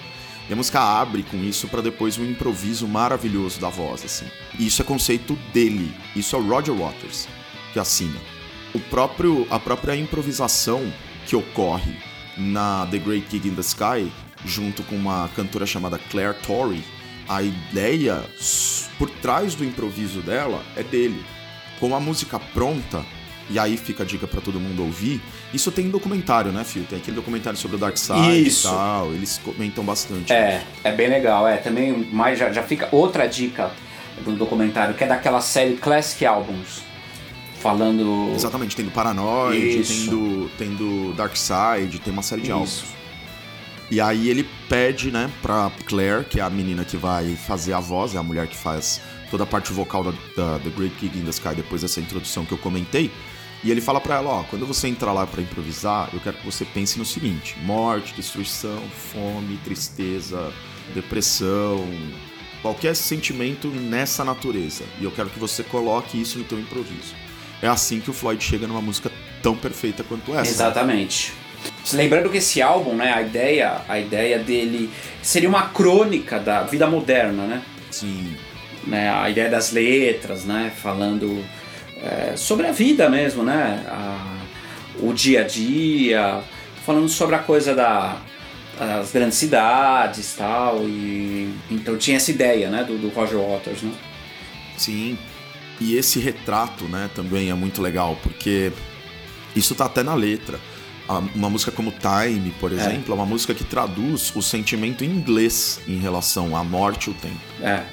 E 0.49 0.53
a 0.53 0.55
música 0.55 0.79
abre 0.81 1.21
com 1.21 1.37
isso 1.37 1.67
para 1.67 1.83
depois 1.83 2.17
um 2.17 2.25
improviso 2.25 2.87
maravilhoso 2.87 3.59
da 3.59 3.69
voz, 3.69 4.03
assim. 4.03 4.25
E 4.57 4.65
isso 4.65 4.81
é 4.81 4.85
conceito 4.85 5.37
dele. 5.53 5.93
Isso 6.15 6.35
é 6.35 6.39
o 6.39 6.47
Roger 6.47 6.73
Waters 6.73 7.27
que 7.71 7.79
assina. 7.79 8.32
O 8.73 8.79
próprio, 8.79 9.47
a 9.49 9.59
própria 9.59 9.95
improvisação 9.95 10.91
que 11.25 11.35
ocorre 11.35 11.95
na 12.37 12.87
The 12.89 12.97
Great 12.97 13.27
Gig 13.29 13.47
in 13.47 13.55
the 13.55 13.61
Sky, 13.61 14.11
junto 14.45 14.83
com 14.83 14.95
uma 14.95 15.29
cantora 15.35 15.65
chamada 15.65 15.99
Claire 16.09 16.35
Torrey, 16.45 16.83
a 17.29 17.41
ideia 17.41 18.23
por 18.97 19.09
trás 19.09 19.55
do 19.55 19.63
improviso 19.63 20.21
dela 20.21 20.63
é 20.75 20.83
dele. 20.83 21.23
Com 21.79 21.95
a 21.95 21.99
música 21.99 22.39
pronta, 22.39 23.05
e 23.49 23.59
aí 23.59 23.77
fica 23.77 24.03
a 24.03 24.05
dica 24.05 24.25
para 24.25 24.41
todo 24.41 24.59
mundo 24.59 24.83
ouvir. 24.83 25.21
Isso 25.53 25.71
tem 25.71 25.87
um 25.87 25.89
documentário, 25.89 26.51
né, 26.51 26.63
Phil? 26.63 26.85
Tem 26.89 26.97
aquele 26.97 27.15
documentário 27.15 27.57
sobre 27.57 27.75
o 27.75 27.79
Dark 27.79 27.97
Side 27.97 28.47
Isso. 28.47 28.67
e 28.67 28.71
tal. 28.71 29.13
Eles 29.13 29.39
comentam 29.43 29.83
bastante. 29.83 30.31
É, 30.31 30.63
é 30.83 30.91
bem 30.91 31.09
legal. 31.09 31.47
É, 31.47 31.57
também 31.57 31.91
mais 32.11 32.39
já, 32.39 32.51
já 32.51 32.63
fica 32.63 32.87
outra 32.91 33.27
dica 33.27 33.71
do 34.23 34.31
documentário, 34.33 34.95
que 34.95 35.03
é 35.03 35.07
daquela 35.07 35.41
série 35.41 35.75
Classic 35.75 36.25
Albums. 36.25 36.92
Falando. 37.63 38.33
Exatamente, 38.35 38.75
tem 38.75 38.83
do 38.83 38.91
Paranoid, 38.91 39.83
tem 39.83 40.05
do, 40.07 40.49
tem 40.57 40.75
do 40.75 41.13
Dark 41.13 41.33
Side, 41.37 41.97
tem 41.99 42.11
uma 42.11 42.21
série 42.21 42.41
de 42.41 42.47
Isso. 42.47 42.53
álbuns. 42.53 42.83
E 43.89 44.01
aí 44.01 44.29
ele 44.29 44.45
pede, 44.67 45.11
né, 45.11 45.31
pra 45.41 45.71
Claire, 45.85 46.25
que 46.25 46.41
é 46.41 46.43
a 46.43 46.49
menina 46.49 46.83
que 46.83 46.97
vai 46.97 47.35
fazer 47.35 47.73
a 47.73 47.79
voz, 47.79 48.15
é 48.15 48.17
a 48.17 48.23
mulher 48.23 48.47
que 48.47 48.57
faz 48.57 48.99
toda 49.31 49.43
a 49.43 49.47
parte 49.47 49.71
vocal 49.71 50.03
da, 50.03 50.11
da 50.35 50.59
The 50.59 50.69
Great 50.71 50.95
Gig 50.99 51.17
in 51.17 51.23
the 51.23 51.29
Sky 51.29 51.55
depois 51.55 51.81
dessa 51.81 52.01
introdução 52.01 52.43
que 52.43 52.51
eu 52.51 52.57
comentei. 52.57 53.09
E 53.63 53.71
ele 53.71 53.79
fala 53.79 54.01
para 54.01 54.15
ela, 54.15 54.29
ó, 54.29 54.43
quando 54.43 54.65
você 54.65 54.89
entrar 54.89 55.13
lá 55.13 55.25
para 55.25 55.41
improvisar, 55.41 56.09
eu 56.11 56.19
quero 56.19 56.37
que 56.37 56.45
você 56.45 56.65
pense 56.65 56.99
no 56.99 57.05
seguinte: 57.05 57.55
morte, 57.61 58.13
destruição, 58.13 58.81
fome, 59.13 59.57
tristeza, 59.63 60.51
depressão, 60.93 61.87
qualquer 62.61 62.93
sentimento 62.93 63.69
nessa 63.69 64.25
natureza. 64.25 64.83
E 64.99 65.05
eu 65.05 65.11
quero 65.11 65.29
que 65.29 65.39
você 65.39 65.63
coloque 65.63 66.19
isso 66.19 66.37
no 66.39 66.43
teu 66.43 66.59
improviso. 66.59 67.22
É 67.63 67.67
assim 67.69 68.01
que 68.01 68.09
o 68.09 68.13
Floyd 68.13 68.43
chega 68.43 68.67
numa 68.67 68.81
música 68.81 69.09
tão 69.41 69.55
perfeita 69.55 70.03
quanto 70.03 70.35
essa. 70.35 70.51
Exatamente. 70.51 71.31
Lembrando 71.93 72.29
que 72.29 72.39
esse 72.39 72.61
álbum, 72.61 72.93
né, 72.93 73.13
a 73.13 73.21
ideia, 73.21 73.81
a 73.87 73.97
ideia 73.97 74.37
dele 74.37 74.89
seria 75.21 75.47
uma 75.47 75.69
crônica 75.69 76.37
da 76.41 76.63
vida 76.63 76.85
moderna, 76.87 77.43
né? 77.43 77.61
Sim. 77.89 78.35
Né, 78.85 79.09
a 79.09 79.29
ideia 79.29 79.49
das 79.49 79.71
letras, 79.71 80.43
né, 80.43 80.73
falando 80.75 81.41
é, 82.01 82.35
sobre 82.35 82.67
a 82.67 82.73
vida 82.73 83.09
mesmo, 83.09 83.43
né? 83.43 83.81
A, 83.87 84.39
o 84.99 85.13
dia 85.13 85.39
a 85.39 85.47
dia, 85.47 86.43
falando 86.85 87.07
sobre 87.07 87.35
a 87.35 87.39
coisa 87.39 87.73
da 87.73 88.17
as 88.77 89.11
grandes 89.11 89.37
cidades 89.37 90.33
tal 90.35 90.79
e 90.79 91.53
então 91.69 91.95
tinha 91.95 92.17
essa 92.17 92.31
ideia 92.31 92.71
né 92.71 92.83
do, 92.83 92.97
do 92.97 93.09
Roger 93.09 93.37
Waters 93.37 93.83
né 93.83 93.91
sim 94.75 95.15
e 95.79 95.95
esse 95.95 96.19
retrato 96.19 96.85
né 96.85 97.09
também 97.15 97.49
é 97.49 97.53
muito 97.53 97.81
legal 97.81 98.17
porque 98.21 98.71
isso 99.55 99.75
tá 99.75 99.85
até 99.85 100.03
na 100.03 100.13
letra 100.13 100.59
uma 101.35 101.49
música 101.49 101.71
como 101.71 101.91
Time, 101.91 102.51
por 102.59 102.71
é. 102.71 102.75
exemplo, 102.75 103.09
é. 103.09 103.11
é 103.11 103.13
uma 103.13 103.25
música 103.25 103.53
que 103.53 103.63
traduz 103.63 104.33
o 104.35 104.41
sentimento 104.41 105.03
em 105.03 105.09
inglês 105.09 105.79
em 105.87 105.97
relação 105.99 106.55
à 106.55 106.63
morte 106.63 107.07
e 107.07 107.11
o 107.11 107.13
tempo. 107.13 107.39
É. 107.61 107.83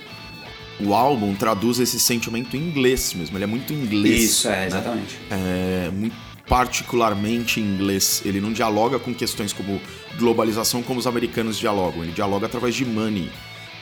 O 0.79 0.95
álbum 0.95 1.35
traduz 1.35 1.79
esse 1.79 2.01
sentimento 2.01 2.57
em 2.57 2.61
inglês 2.61 3.13
mesmo, 3.13 3.37
ele 3.37 3.45
é 3.45 3.47
muito 3.47 3.73
inglês. 3.73 4.23
Isso, 4.23 4.49
é, 4.49 4.53
né? 4.53 4.67
exatamente. 4.67 5.19
É, 5.31 5.91
muito 5.93 6.17
particularmente 6.49 7.61
em 7.61 7.65
inglês. 7.65 8.23
Ele 8.25 8.41
não 8.41 8.53
dialoga 8.53 8.99
com 8.99 9.15
questões 9.15 9.53
como 9.53 9.81
globalização 10.19 10.83
como 10.83 10.99
os 10.99 11.07
americanos 11.07 11.59
dialogam, 11.59 12.03
ele 12.03 12.13
dialoga 12.13 12.47
através 12.47 12.75
de 12.75 12.85
money 12.85 13.31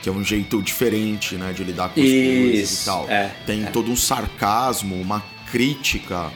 que 0.01 0.09
é 0.09 0.11
um 0.11 0.23
jeito 0.23 0.61
diferente, 0.61 1.35
né, 1.35 1.53
de 1.53 1.63
lidar 1.63 1.89
com 1.89 1.99
as 1.99 2.07
Isso, 2.07 2.51
coisas 2.51 2.81
e 2.81 2.85
tal. 2.85 3.09
É, 3.09 3.31
Tem 3.45 3.63
é. 3.63 3.67
todo 3.67 3.91
um 3.91 3.95
sarcasmo, 3.95 4.95
uma 4.95 5.23
crítica 5.51 6.31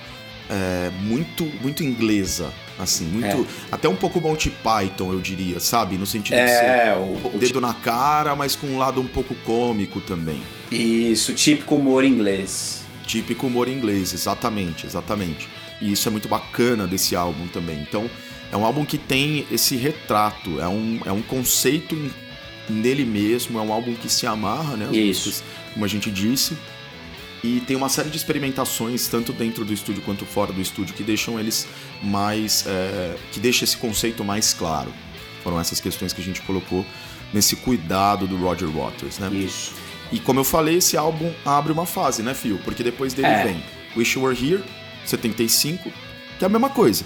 é, 0.49 0.91
muito 1.01 1.45
muito 1.61 1.83
inglesa 1.83 2.51
Assim, 2.77 3.05
muito. 3.05 3.27
É. 3.27 3.45
Até 3.71 3.87
um 3.87 3.95
pouco 3.95 4.19
Monty 4.19 4.49
Python, 4.49 5.13
eu 5.13 5.19
diria, 5.19 5.59
sabe? 5.59 5.95
No 5.95 6.05
sentido 6.05 6.35
é, 6.35 6.45
de 6.45 6.51
ser 6.51 6.97
o, 6.97 7.35
o 7.35 7.37
dedo 7.37 7.61
na 7.61 7.73
cara, 7.73 8.35
mas 8.35 8.55
com 8.55 8.67
um 8.67 8.77
lado 8.77 8.99
um 8.99 9.07
pouco 9.07 9.35
cômico 9.45 10.01
também. 10.01 10.41
Isso, 10.71 11.33
típico 11.33 11.75
humor 11.75 12.03
inglês. 12.03 12.83
Típico 13.05 13.47
humor 13.47 13.67
inglês, 13.67 14.13
exatamente, 14.13 14.85
exatamente. 14.87 15.47
E 15.79 15.91
isso 15.91 16.07
é 16.07 16.11
muito 16.11 16.27
bacana 16.27 16.87
desse 16.87 17.15
álbum 17.15 17.47
também. 17.47 17.79
Então, 17.79 18.09
é 18.51 18.57
um 18.57 18.65
álbum 18.65 18.85
que 18.85 18.97
tem 18.97 19.45
esse 19.51 19.75
retrato, 19.75 20.59
é 20.59 20.67
um, 20.67 20.99
é 21.05 21.11
um 21.11 21.21
conceito 21.21 21.95
nele 22.69 23.05
mesmo, 23.05 23.59
é 23.59 23.61
um 23.61 23.71
álbum 23.71 23.93
que 23.93 24.09
se 24.09 24.25
amarra, 24.25 24.75
né? 24.77 24.89
Isso. 24.95 25.43
como 25.73 25.85
a 25.85 25.87
gente 25.87 26.09
disse. 26.11 26.57
E 27.43 27.59
tem 27.61 27.75
uma 27.75 27.89
série 27.89 28.09
de 28.09 28.15
experimentações, 28.15 29.07
tanto 29.07 29.33
dentro 29.33 29.65
do 29.65 29.73
estúdio 29.73 30.01
quanto 30.03 30.25
fora 30.25 30.53
do 30.53 30.61
estúdio, 30.61 30.95
que 30.95 31.03
deixam 31.03 31.37
eles 31.37 31.67
mais. 32.01 32.65
É, 32.65 33.15
que 33.31 33.39
deixa 33.39 33.65
esse 33.65 33.75
conceito 33.75 34.23
mais 34.23 34.53
claro. 34.53 34.93
Foram 35.43 35.59
essas 35.59 35.81
questões 35.81 36.13
que 36.13 36.21
a 36.21 36.23
gente 36.23 36.41
colocou 36.41 36.85
nesse 37.33 37.57
cuidado 37.57 38.27
do 38.27 38.37
Roger 38.37 38.69
Waters, 38.69 39.19
né? 39.19 39.29
Isso. 39.33 39.73
E 40.09 40.19
como 40.19 40.39
eu 40.39 40.43
falei, 40.43 40.77
esse 40.77 40.95
álbum 40.95 41.33
abre 41.43 41.73
uma 41.73 41.85
fase, 41.85 42.23
né, 42.23 42.33
Phil? 42.33 42.59
Porque 42.63 42.83
depois 42.83 43.13
dele 43.13 43.27
é. 43.27 43.43
vem 43.43 43.63
Wish 43.97 44.17
You 44.17 44.23
Were 44.23 44.37
Here, 44.37 44.63
75, 45.05 45.91
que 46.37 46.45
é 46.45 46.47
a 46.47 46.49
mesma 46.49 46.69
coisa. 46.69 47.03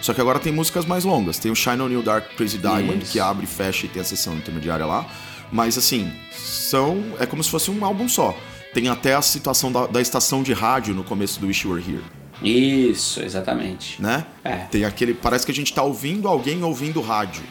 Só 0.00 0.12
que 0.14 0.20
agora 0.20 0.38
tem 0.38 0.52
músicas 0.52 0.84
mais 0.84 1.04
longas. 1.04 1.38
Tem 1.38 1.50
o 1.50 1.54
Shine 1.54 1.80
On 1.80 1.88
You 1.88 2.02
Dark 2.02 2.34
Crazy 2.36 2.58
Diamond, 2.58 3.02
Isso. 3.02 3.12
que 3.12 3.20
abre 3.20 3.46
fecha 3.46 3.86
e 3.86 3.88
tem 3.88 4.00
a 4.02 4.04
sessão 4.04 4.34
intermediária 4.34 4.86
lá. 4.86 5.06
Mas 5.50 5.78
assim, 5.78 6.12
são. 6.30 7.02
É 7.18 7.26
como 7.26 7.42
se 7.42 7.50
fosse 7.50 7.70
um 7.70 7.84
álbum 7.84 8.08
só. 8.08 8.36
Tem 8.74 8.88
até 8.88 9.14
a 9.14 9.22
situação 9.22 9.72
da, 9.72 9.86
da 9.86 10.00
estação 10.00 10.42
de 10.42 10.52
rádio 10.52 10.94
no 10.94 11.02
começo 11.02 11.40
do 11.40 11.46
Wish 11.46 11.66
You 11.66 11.74
Were 11.74 11.84
Here. 11.88 12.04
Isso, 12.42 13.22
exatamente. 13.22 14.00
Né? 14.00 14.26
É. 14.44 14.56
Tem 14.70 14.84
aquele. 14.84 15.14
Parece 15.14 15.46
que 15.46 15.52
a 15.52 15.54
gente 15.54 15.72
tá 15.72 15.82
ouvindo 15.82 16.28
alguém 16.28 16.62
ouvindo 16.62 17.00
rádio. 17.00 17.42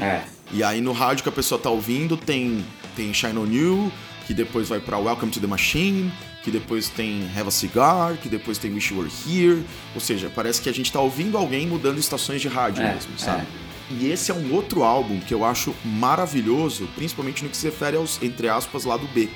É. 0.00 0.22
E 0.52 0.62
aí 0.62 0.80
no 0.80 0.92
rádio 0.92 1.22
que 1.22 1.28
a 1.28 1.32
pessoa 1.32 1.60
tá 1.60 1.70
ouvindo 1.70 2.16
tem, 2.16 2.64
tem 2.96 3.12
Shine 3.14 3.38
On 3.38 3.46
You, 3.46 3.92
que 4.26 4.34
depois 4.34 4.68
vai 4.68 4.80
para 4.80 4.98
Welcome 4.98 5.30
to 5.32 5.40
the 5.40 5.46
Machine, 5.46 6.12
que 6.42 6.50
depois 6.50 6.88
tem 6.88 7.28
Have 7.36 7.48
a 7.48 7.50
Cigar, 7.50 8.16
que 8.16 8.28
depois 8.28 8.58
tem 8.58 8.72
Wish 8.72 8.92
You 8.92 9.00
Were 9.00 9.12
Here. 9.26 9.64
Ou 9.94 10.00
seja, 10.00 10.30
parece 10.34 10.60
que 10.60 10.68
a 10.68 10.72
gente 10.74 10.90
tá 10.92 11.00
ouvindo 11.00 11.36
alguém 11.38 11.66
mudando 11.66 11.98
estações 11.98 12.40
de 12.40 12.48
rádio 12.48 12.82
É, 12.82 12.94
mesmo, 12.94 13.18
sabe? 13.18 13.42
é. 13.42 13.72
E 13.94 14.10
esse 14.10 14.30
é 14.30 14.34
um 14.34 14.52
outro 14.54 14.82
álbum 14.82 15.20
que 15.20 15.34
eu 15.34 15.44
acho 15.44 15.74
maravilhoso, 15.84 16.88
principalmente 16.96 17.44
no 17.44 17.50
que 17.50 17.56
se 17.56 17.66
refere 17.66 17.96
aos, 17.96 18.20
entre 18.22 18.48
aspas, 18.48 18.84
lado 18.84 19.06
B, 19.14 19.28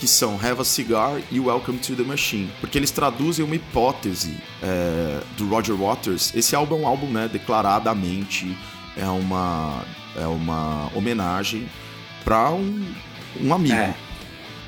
que 0.00 0.08
são 0.08 0.34
Have 0.34 0.60
a 0.62 0.64
Cigar 0.64 1.20
e 1.30 1.38
Welcome 1.38 1.78
to 1.78 1.94
the 1.94 2.02
Machine. 2.02 2.50
Porque 2.60 2.78
eles 2.78 2.90
traduzem 2.90 3.44
uma 3.44 3.54
hipótese 3.54 4.34
é, 4.62 5.20
do 5.36 5.46
Roger 5.48 5.76
Waters. 5.76 6.32
Esse 6.34 6.56
álbum 6.56 6.76
é 6.76 6.78
um 6.78 6.86
álbum, 6.86 7.06
né, 7.06 7.28
declaradamente, 7.30 8.56
é 8.96 9.06
uma, 9.06 9.84
é 10.16 10.26
uma 10.26 10.90
homenagem 10.94 11.68
para 12.24 12.50
um, 12.50 12.84
um 13.40 13.54
amigo. 13.54 13.74
É. 13.74 13.94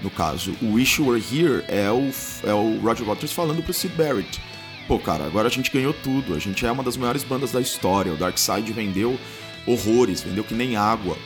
No 0.04 0.10
caso, 0.10 0.54
o 0.60 0.74
Wish 0.74 1.00
You 1.00 1.08
Were 1.08 1.24
Here 1.32 1.64
é 1.66 1.90
o, 1.90 2.10
é 2.46 2.52
o 2.52 2.78
Roger 2.80 3.06
Waters 3.06 3.32
falando 3.32 3.62
pro 3.62 3.72
Sid 3.72 3.94
Barrett. 3.94 4.38
Pô, 4.86 4.98
cara, 4.98 5.24
agora 5.24 5.48
a 5.48 5.50
gente 5.50 5.70
ganhou 5.70 5.94
tudo. 5.94 6.34
A 6.34 6.38
gente 6.38 6.66
é 6.66 6.70
uma 6.70 6.82
das 6.82 6.94
maiores 6.98 7.24
bandas 7.24 7.52
da 7.52 7.58
história. 7.58 8.12
O 8.12 8.16
Dark 8.18 8.36
Side 8.36 8.70
vendeu 8.70 9.18
horrores, 9.66 10.20
vendeu 10.20 10.44
que 10.44 10.52
nem 10.52 10.76
água. 10.76 11.16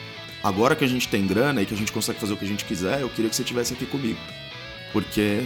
Agora 0.41 0.77
que 0.77 0.85
a 0.85 0.87
gente 0.87 1.09
tem 1.09 1.27
grana 1.27 1.61
e 1.61 1.65
que 1.65 1.73
a 1.73 1.77
gente 1.77 1.91
consegue 1.91 2.21
fazer 2.21 2.31
o 2.31 2.37
que 2.37 2.45
a 2.45 2.47
gente 2.47 2.63
quiser, 2.63 3.01
eu 3.01 3.09
queria 3.09 3.29
que 3.29 3.35
você 3.35 3.41
estivesse 3.41 3.73
aqui 3.73 3.85
comigo. 3.85 4.17
Porque 4.93 5.43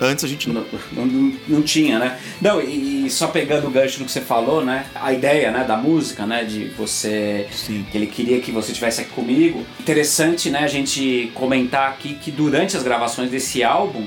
antes 0.00 0.24
a 0.24 0.28
gente 0.28 0.48
não. 0.48 0.64
Não, 0.92 1.06
não, 1.06 1.32
não 1.48 1.62
tinha, 1.62 1.98
né? 1.98 2.18
Não, 2.40 2.60
e, 2.60 3.06
e 3.06 3.10
só 3.10 3.28
pegando 3.28 3.66
o 3.66 3.70
gancho 3.70 4.00
no 4.00 4.06
que 4.06 4.12
você 4.12 4.20
falou, 4.20 4.64
né? 4.64 4.86
A 4.94 5.12
ideia, 5.12 5.50
né, 5.50 5.64
da 5.64 5.76
música, 5.76 6.26
né, 6.26 6.44
de 6.44 6.66
você 6.76 7.46
Sim. 7.52 7.84
que 7.90 7.96
ele 7.96 8.06
queria 8.06 8.40
que 8.40 8.50
você 8.50 8.72
estivesse 8.72 9.00
aqui 9.00 9.10
comigo. 9.10 9.64
Interessante, 9.80 10.50
né, 10.50 10.60
a 10.60 10.68
gente 10.68 11.30
comentar 11.34 11.88
aqui 11.90 12.14
que 12.14 12.30
durante 12.30 12.76
as 12.76 12.82
gravações 12.82 13.30
desse 13.30 13.62
álbum, 13.62 14.06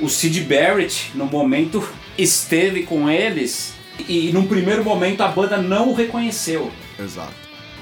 o 0.00 0.08
Sid 0.08 0.40
Barrett, 0.42 1.10
no 1.14 1.26
momento, 1.26 1.86
esteve 2.18 2.82
com 2.82 3.10
eles 3.10 3.74
e, 4.08 4.32
num 4.32 4.46
primeiro 4.46 4.84
momento 4.84 5.22
a 5.22 5.28
banda 5.28 5.56
não 5.56 5.90
o 5.90 5.94
reconheceu. 5.94 6.70
Exato. 6.98 7.32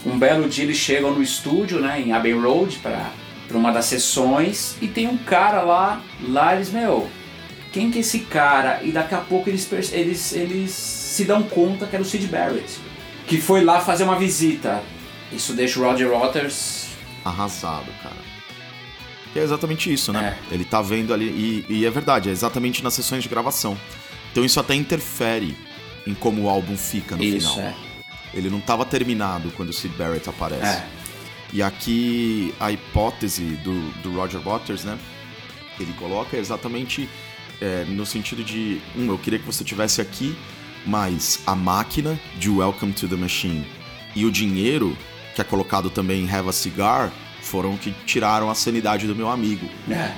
Um 0.04 0.18
belo 0.18 0.48
dia 0.48 0.64
eles 0.64 0.76
chegam 0.76 1.12
no 1.12 1.22
estúdio, 1.22 1.80
né, 1.80 2.02
em 2.04 2.12
Abbey 2.12 2.32
Road, 2.32 2.78
para 2.78 3.10
uma 3.56 3.72
das 3.72 3.86
sessões, 3.86 4.76
e 4.80 4.88
tem 4.88 5.08
um 5.08 5.16
cara 5.16 5.62
lá, 5.62 6.02
lá 6.22 6.54
eles, 6.54 6.70
meu, 6.70 7.08
quem 7.72 7.90
que 7.90 7.98
é 7.98 8.00
esse 8.00 8.20
cara? 8.20 8.80
E 8.82 8.90
daqui 8.90 9.14
a 9.14 9.18
pouco 9.18 9.48
eles, 9.48 9.70
eles, 9.92 10.32
eles 10.32 10.70
se 10.70 11.24
dão 11.24 11.42
conta 11.42 11.86
que 11.86 11.94
era 11.94 12.02
o 12.02 12.06
Sid 12.06 12.26
Barrett, 12.26 12.78
que 13.26 13.40
foi 13.40 13.64
lá 13.64 13.80
fazer 13.80 14.04
uma 14.04 14.16
visita. 14.18 14.82
Isso 15.32 15.52
deixa 15.52 15.78
o 15.78 15.84
Roger 15.84 16.08
Waters. 16.10 16.88
Arrasado, 17.24 17.86
cara. 18.02 18.16
Que 19.32 19.38
é 19.38 19.42
exatamente 19.42 19.92
isso, 19.92 20.12
né? 20.12 20.36
É. 20.50 20.54
Ele 20.54 20.64
tá 20.64 20.82
vendo 20.82 21.14
ali. 21.14 21.26
E, 21.26 21.66
e 21.68 21.86
é 21.86 21.90
verdade, 21.90 22.28
é 22.28 22.32
exatamente 22.32 22.82
nas 22.82 22.94
sessões 22.94 23.22
de 23.22 23.28
gravação. 23.28 23.78
Então 24.32 24.44
isso 24.44 24.58
até 24.58 24.74
interfere 24.74 25.56
em 26.06 26.14
como 26.14 26.42
o 26.42 26.48
álbum 26.48 26.76
fica 26.76 27.16
no 27.16 27.22
Isso, 27.22 27.54
final. 27.54 27.66
é. 27.66 27.74
Ele 28.34 28.48
não 28.50 28.58
estava 28.58 28.84
terminado 28.84 29.52
quando 29.56 29.70
o 29.70 29.72
Sid 29.72 29.94
Barrett 29.96 30.28
aparece. 30.28 30.64
É. 30.64 30.84
E 31.52 31.62
aqui 31.62 32.54
a 32.60 32.70
hipótese 32.70 33.56
do, 33.56 33.90
do 34.02 34.14
Roger 34.14 34.40
Waters, 34.40 34.84
né? 34.84 34.98
Ele 35.78 35.92
coloca 35.94 36.36
exatamente 36.36 37.08
é, 37.60 37.84
no 37.84 38.06
sentido 38.06 38.44
de, 38.44 38.80
um, 38.96 39.08
eu 39.08 39.18
queria 39.18 39.38
que 39.38 39.46
você 39.46 39.64
tivesse 39.64 40.00
aqui, 40.00 40.36
mas 40.86 41.42
a 41.46 41.54
máquina 41.54 42.18
de 42.38 42.48
Welcome 42.48 42.92
to 42.92 43.08
the 43.08 43.16
Machine 43.16 43.66
e 44.14 44.24
o 44.24 44.30
dinheiro 44.30 44.96
que 45.34 45.40
é 45.40 45.44
colocado 45.44 45.90
também 45.90 46.24
em 46.24 46.30
Have 46.30 46.48
a 46.48 46.52
Cigar 46.52 47.12
foram 47.40 47.76
que 47.76 47.92
tiraram 48.04 48.50
a 48.50 48.54
sanidade 48.54 49.06
do 49.06 49.14
meu 49.14 49.28
amigo. 49.28 49.68
É. 49.90 50.14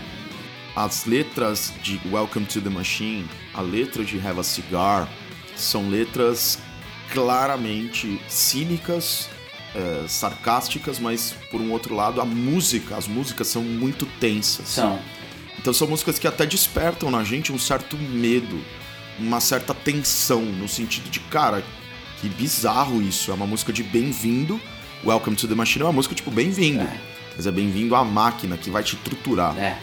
As 0.74 1.04
letras 1.04 1.72
de 1.82 2.00
Welcome 2.10 2.46
to 2.46 2.60
the 2.60 2.70
Machine, 2.70 3.28
a 3.52 3.60
letra 3.60 4.04
de 4.04 4.18
Have 4.18 4.40
a 4.40 4.42
Cigar, 4.42 5.08
são 5.54 5.88
letras 5.90 6.58
claramente 7.12 8.20
cínicas, 8.26 9.28
eh, 9.74 10.04
sarcásticas, 10.06 10.98
mas 10.98 11.34
por 11.50 11.60
um 11.60 11.72
outro 11.72 11.94
lado, 11.94 12.20
a 12.20 12.24
música, 12.24 12.96
as 12.96 13.08
músicas 13.08 13.48
são 13.48 13.62
muito 13.62 14.04
tensas. 14.20 14.68
São. 14.68 14.98
Então 15.58 15.72
são 15.72 15.88
músicas 15.88 16.18
que 16.18 16.26
até 16.26 16.44
despertam 16.44 17.10
na 17.10 17.24
gente 17.24 17.52
um 17.52 17.58
certo 17.58 17.96
medo, 17.96 18.60
uma 19.18 19.40
certa 19.40 19.72
tensão, 19.72 20.42
no 20.42 20.68
sentido 20.68 21.08
de, 21.08 21.20
cara, 21.20 21.64
que 22.20 22.28
bizarro 22.28 23.00
isso. 23.00 23.30
É 23.30 23.34
uma 23.34 23.46
música 23.46 23.72
de 23.72 23.82
bem-vindo. 23.82 24.60
Welcome 25.04 25.36
to 25.36 25.48
the 25.48 25.54
Machine 25.54 25.82
é 25.82 25.86
uma 25.86 25.92
música 25.92 26.14
tipo 26.14 26.30
bem-vindo. 26.30 26.82
É. 26.82 27.00
Mas 27.36 27.46
é 27.46 27.50
bem-vindo 27.50 27.94
à 27.94 28.04
máquina 28.04 28.56
que 28.56 28.70
vai 28.70 28.82
te 28.82 28.96
triturar. 28.96 29.56
É. 29.58 29.78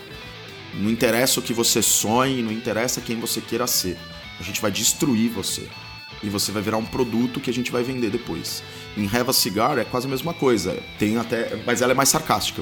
Não 0.75 0.89
interessa 0.89 1.39
o 1.39 1.43
que 1.43 1.53
você 1.53 1.81
sonhe, 1.81 2.43
não 2.43 2.51
interessa 2.51 3.01
quem 3.01 3.19
você 3.19 3.41
queira 3.41 3.65
ser. 3.65 3.97
A 4.39 4.43
gente 4.43 4.61
vai 4.61 4.71
destruir 4.71 5.29
você. 5.29 5.67
E 6.21 6.29
você 6.29 6.51
vai 6.51 6.61
virar 6.61 6.77
um 6.77 6.85
produto 6.85 7.39
que 7.39 7.49
a 7.49 7.53
gente 7.53 7.71
vai 7.71 7.81
vender 7.83 8.09
depois. 8.09 8.61
Em 8.97 9.05
Have 9.05 9.29
a 9.29 9.33
Cigar 9.33 9.77
é 9.77 9.85
quase 9.85 10.05
a 10.05 10.09
mesma 10.09 10.33
coisa. 10.33 10.77
Tem 10.97 11.17
até. 11.17 11.61
Mas 11.65 11.81
ela 11.81 11.93
é 11.93 11.95
mais 11.95 12.09
sarcástica. 12.09 12.61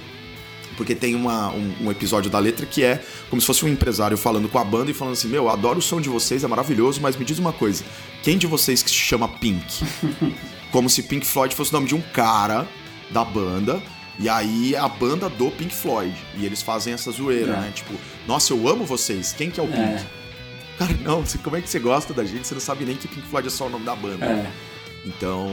Porque 0.75 0.93
tem 0.93 1.15
uma- 1.15 1.49
um, 1.49 1.73
um 1.85 1.91
episódio 1.91 2.29
da 2.29 2.37
letra 2.37 2.63
que 2.67 2.83
é 2.83 3.01
como 3.31 3.41
se 3.41 3.47
fosse 3.47 3.65
um 3.65 3.67
empresário 3.67 4.15
falando 4.15 4.47
com 4.47 4.59
a 4.59 4.63
banda 4.63 4.91
e 4.91 4.93
falando 4.93 5.13
assim: 5.13 5.27
Meu, 5.27 5.49
adoro 5.49 5.79
o 5.79 5.81
som 5.81 5.99
de 5.99 6.07
vocês, 6.07 6.43
é 6.43 6.47
maravilhoso, 6.47 7.01
mas 7.01 7.15
me 7.15 7.25
diz 7.25 7.39
uma 7.39 7.51
coisa: 7.51 7.83
quem 8.21 8.37
de 8.37 8.45
vocês 8.45 8.83
que 8.83 8.89
se 8.91 8.95
chama 8.95 9.27
Pink? 9.27 9.83
como 10.71 10.87
se 10.89 11.01
Pink 11.03 11.25
Floyd 11.25 11.55
fosse 11.55 11.71
o 11.71 11.73
nome 11.73 11.87
de 11.87 11.95
um 11.95 12.01
cara 12.01 12.67
da 13.09 13.23
banda. 13.25 13.81
E 14.19 14.27
aí 14.27 14.73
é 14.75 14.79
a 14.79 14.87
banda 14.87 15.29
do 15.29 15.49
Pink 15.51 15.73
Floyd. 15.73 16.13
E 16.37 16.45
eles 16.45 16.61
fazem 16.61 16.91
essa 16.93 17.11
zoeira, 17.11 17.53
É. 17.53 17.59
né? 17.61 17.71
Tipo, 17.73 17.93
nossa, 18.27 18.51
eu 18.53 18.67
amo 18.67 18.83
vocês. 18.83 19.31
Quem 19.35 19.49
que 19.51 19.59
é 19.59 19.63
o 19.63 19.67
Pink? 19.67 19.79
É. 19.79 20.05
Cara, 20.77 20.93
não, 21.03 21.23
como 21.43 21.55
é 21.57 21.61
que 21.61 21.69
você 21.69 21.79
gosta 21.79 22.13
da 22.13 22.23
gente? 22.23 22.47
Você 22.47 22.53
não 22.53 22.61
sabe 22.61 22.85
nem 22.85 22.95
que 22.95 23.07
Pink 23.07 23.27
Floyd 23.27 23.47
é 23.47 23.51
só 23.51 23.65
o 23.65 23.69
nome 23.69 23.85
da 23.85 23.95
banda. 23.95 24.25
É. 24.25 24.45
Então, 25.05 25.49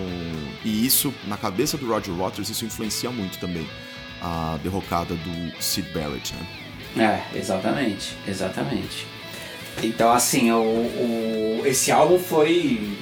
e 0.64 0.84
isso, 0.84 1.14
na 1.26 1.36
cabeça 1.36 1.76
do 1.78 1.86
Roger 1.86 2.12
Waters, 2.14 2.48
isso 2.50 2.64
influencia 2.64 3.10
muito 3.10 3.38
também 3.38 3.66
a 4.20 4.58
derrocada 4.62 5.14
do 5.14 5.62
Sid 5.62 5.88
Barrett, 5.92 6.34
né? 6.96 7.22
É, 7.32 7.38
exatamente, 7.38 8.16
exatamente. 8.26 9.06
Então, 9.82 10.12
assim, 10.12 10.50
o, 10.50 10.56
o- 10.62 11.62
esse 11.64 11.90
álbum 11.92 12.18
foi 12.18 12.96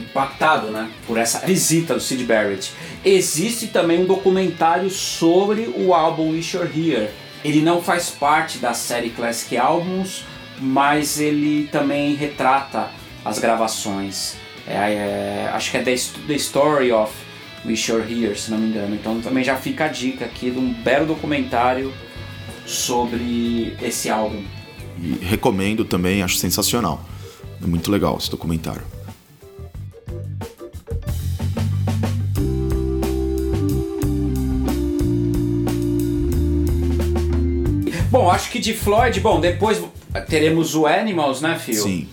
impactado, 0.00 0.68
né, 0.68 0.88
por 1.06 1.18
essa 1.18 1.40
visita 1.46 1.94
do 1.94 2.00
Sid 2.00 2.24
Barrett. 2.24 2.72
Existe 3.04 3.68
também 3.68 4.00
um 4.02 4.06
documentário 4.06 4.90
sobre 4.90 5.62
o 5.76 5.92
álbum 5.94 6.30
Wish 6.30 6.56
You're 6.56 6.70
Here. 6.74 7.10
Ele 7.44 7.60
não 7.60 7.82
faz 7.82 8.10
parte 8.10 8.58
da 8.58 8.74
série 8.74 9.10
Classic 9.10 9.56
Albums, 9.56 10.24
mas 10.60 11.18
ele 11.20 11.68
também 11.70 12.14
retrata 12.14 12.90
as 13.24 13.38
gravações. 13.38 14.36
É, 14.66 14.74
é, 14.74 15.50
acho 15.52 15.70
que 15.70 15.76
é 15.78 15.82
The, 15.82 15.96
St- 15.96 16.20
The 16.26 16.34
Story 16.34 16.92
of 16.92 17.12
Wish 17.64 17.90
You're 17.90 18.04
Here, 18.04 18.38
se 18.38 18.50
não 18.50 18.58
me 18.58 18.68
engano. 18.68 18.94
Então 18.94 19.20
também 19.20 19.42
já 19.42 19.56
fica 19.56 19.86
a 19.86 19.88
dica 19.88 20.24
aqui 20.24 20.50
de 20.50 20.58
um 20.58 20.72
belo 20.72 21.06
documentário 21.06 21.92
sobre 22.66 23.76
esse 23.82 24.10
álbum. 24.10 24.42
E 25.00 25.24
recomendo 25.24 25.84
também, 25.84 26.22
acho 26.22 26.36
sensacional. 26.36 27.02
É 27.62 27.66
muito 27.66 27.90
legal 27.90 28.16
esse 28.18 28.30
documentário. 28.30 28.82
Bom, 38.10 38.30
acho 38.30 38.50
que 38.50 38.58
de 38.58 38.72
Floyd, 38.72 39.20
bom, 39.20 39.38
depois 39.40 39.82
teremos 40.28 40.74
o 40.74 40.86
Animals, 40.86 41.40
né, 41.40 41.58
Phil? 41.58 41.82
Sim. 41.82 42.08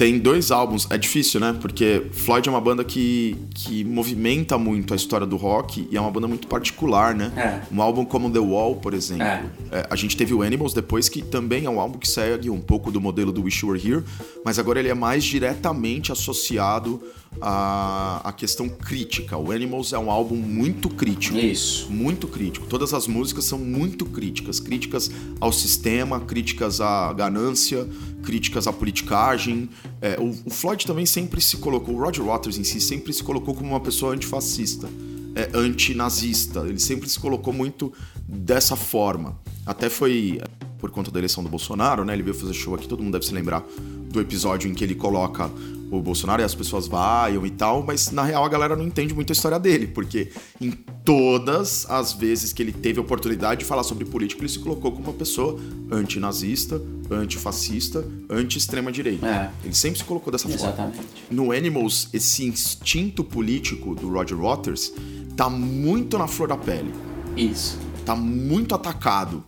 Tem 0.00 0.18
dois 0.18 0.50
álbuns, 0.50 0.86
é 0.90 0.96
difícil, 0.96 1.40
né? 1.40 1.54
Porque 1.60 2.06
Floyd 2.12 2.48
é 2.48 2.50
uma 2.50 2.60
banda 2.60 2.82
que, 2.82 3.36
que 3.54 3.84
movimenta 3.84 4.56
muito 4.56 4.94
a 4.94 4.96
história 4.96 5.26
do 5.26 5.36
rock 5.36 5.86
e 5.90 5.94
é 5.94 6.00
uma 6.00 6.10
banda 6.10 6.26
muito 6.26 6.48
particular, 6.48 7.14
né? 7.14 7.30
É. 7.36 7.60
Um 7.70 7.82
álbum 7.82 8.02
como 8.06 8.30
The 8.30 8.38
Wall, 8.38 8.76
por 8.76 8.94
exemplo. 8.94 9.26
É. 9.26 9.44
É, 9.70 9.86
a 9.90 9.96
gente 9.96 10.16
teve 10.16 10.32
o 10.32 10.40
Animals 10.40 10.72
depois, 10.72 11.10
que 11.10 11.20
também 11.20 11.66
é 11.66 11.70
um 11.70 11.78
álbum 11.78 11.98
que 11.98 12.08
segue 12.08 12.48
um 12.48 12.62
pouco 12.62 12.90
do 12.90 12.98
modelo 12.98 13.30
do 13.30 13.42
Wish 13.42 13.62
You 13.62 13.72
Were 13.72 13.88
Here, 13.88 14.02
mas 14.42 14.58
agora 14.58 14.78
ele 14.78 14.88
é 14.88 14.94
mais 14.94 15.22
diretamente 15.22 16.10
associado 16.10 16.98
à, 17.40 18.28
à 18.28 18.32
questão 18.32 18.68
crítica. 18.68 19.36
O 19.36 19.52
Animals 19.52 19.92
é 19.92 19.98
um 19.98 20.10
álbum 20.10 20.36
muito 20.36 20.88
crítico. 20.88 21.38
Isso. 21.38 21.90
Muito 21.90 22.26
crítico. 22.26 22.66
Todas 22.66 22.92
as 22.92 23.06
músicas 23.06 23.44
são 23.44 23.58
muito 23.58 24.04
críticas. 24.06 24.58
Críticas 24.58 25.10
ao 25.38 25.52
sistema, 25.52 26.20
críticas 26.20 26.80
à 26.80 27.12
ganância, 27.12 27.86
críticas 28.22 28.66
à 28.66 28.72
politicagem. 28.72 29.68
É, 30.00 30.18
o, 30.18 30.30
o 30.46 30.50
Floyd 30.50 30.86
também 30.86 31.06
sempre 31.06 31.40
se 31.40 31.56
colocou, 31.56 31.94
o 31.94 31.98
Roger 32.00 32.24
Waters 32.24 32.58
em 32.58 32.64
si 32.64 32.80
sempre 32.80 33.12
se 33.12 33.22
colocou 33.22 33.54
como 33.54 33.70
uma 33.70 33.80
pessoa 33.80 34.14
antifascista, 34.14 34.88
é, 35.34 35.50
antinazista. 35.54 36.60
Ele 36.60 36.80
sempre 36.80 37.08
se 37.08 37.18
colocou 37.18 37.52
muito 37.52 37.92
dessa 38.26 38.76
forma. 38.76 39.38
Até 39.66 39.88
foi 39.88 40.40
por 40.78 40.90
conta 40.90 41.10
da 41.10 41.18
eleição 41.20 41.42
do 41.44 41.50
Bolsonaro, 41.50 42.04
né? 42.04 42.14
Ele 42.14 42.22
veio 42.22 42.34
fazer 42.34 42.54
show 42.54 42.74
aqui, 42.74 42.88
todo 42.88 43.02
mundo 43.02 43.12
deve 43.12 43.26
se 43.26 43.34
lembrar 43.34 43.62
do 44.10 44.20
episódio 44.20 44.68
em 44.68 44.74
que 44.74 44.82
ele 44.82 44.94
coloca 44.94 45.50
o 45.90 46.00
Bolsonaro 46.00 46.40
e 46.40 46.44
as 46.44 46.54
pessoas 46.54 46.86
vaiam 46.86 47.44
e 47.44 47.50
tal, 47.50 47.82
mas 47.82 48.10
na 48.10 48.22
real 48.22 48.44
a 48.44 48.48
galera 48.48 48.76
não 48.76 48.84
entende 48.84 49.12
muito 49.12 49.30
a 49.30 49.34
história 49.34 49.58
dele, 49.58 49.88
porque 49.88 50.30
em 50.60 50.70
todas 51.04 51.84
as 51.90 52.12
vezes 52.12 52.52
que 52.52 52.62
ele 52.62 52.72
teve 52.72 53.00
oportunidade 53.00 53.60
de 53.60 53.64
falar 53.66 53.82
sobre 53.82 54.04
política, 54.04 54.40
ele 54.40 54.48
se 54.48 54.58
colocou 54.58 54.92
como 54.92 55.04
uma 55.04 55.12
pessoa 55.12 55.58
antinazista, 55.90 56.80
antifascista, 57.10 58.06
anti-extrema 58.28 58.92
direita. 58.92 59.26
É. 59.26 59.50
Ele 59.64 59.74
sempre 59.74 59.98
se 59.98 60.04
colocou 60.04 60.30
dessa 60.30 60.48
forma. 60.48 60.64
Exatamente. 60.64 61.00
No 61.30 61.50
Animals, 61.50 62.08
esse 62.12 62.44
instinto 62.44 63.24
político 63.24 63.94
do 63.94 64.08
Roger 64.10 64.38
Waters 64.38 64.92
tá 65.36 65.50
muito 65.50 66.16
na 66.16 66.28
flor 66.28 66.48
da 66.48 66.56
pele, 66.56 66.92
Isso. 67.36 67.78
tá 68.04 68.14
muito 68.14 68.74
atacado. 68.74 69.42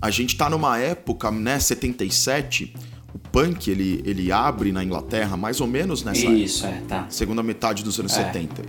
A 0.00 0.10
gente 0.10 0.36
tá 0.36 0.48
numa 0.48 0.78
época, 0.78 1.30
né, 1.30 1.60
77, 1.60 2.74
o 2.74 2.91
punk 3.32 3.68
ele, 3.70 4.02
ele 4.04 4.30
abre 4.30 4.70
na 4.72 4.84
Inglaterra 4.84 5.36
mais 5.36 5.60
ou 5.60 5.66
menos 5.66 6.04
nessa 6.04 6.26
Isso, 6.26 6.66
é, 6.66 6.82
tá. 6.86 7.06
segunda 7.08 7.42
metade 7.42 7.82
dos 7.82 7.98
anos 7.98 8.12
É. 8.16 8.24
70. 8.24 8.62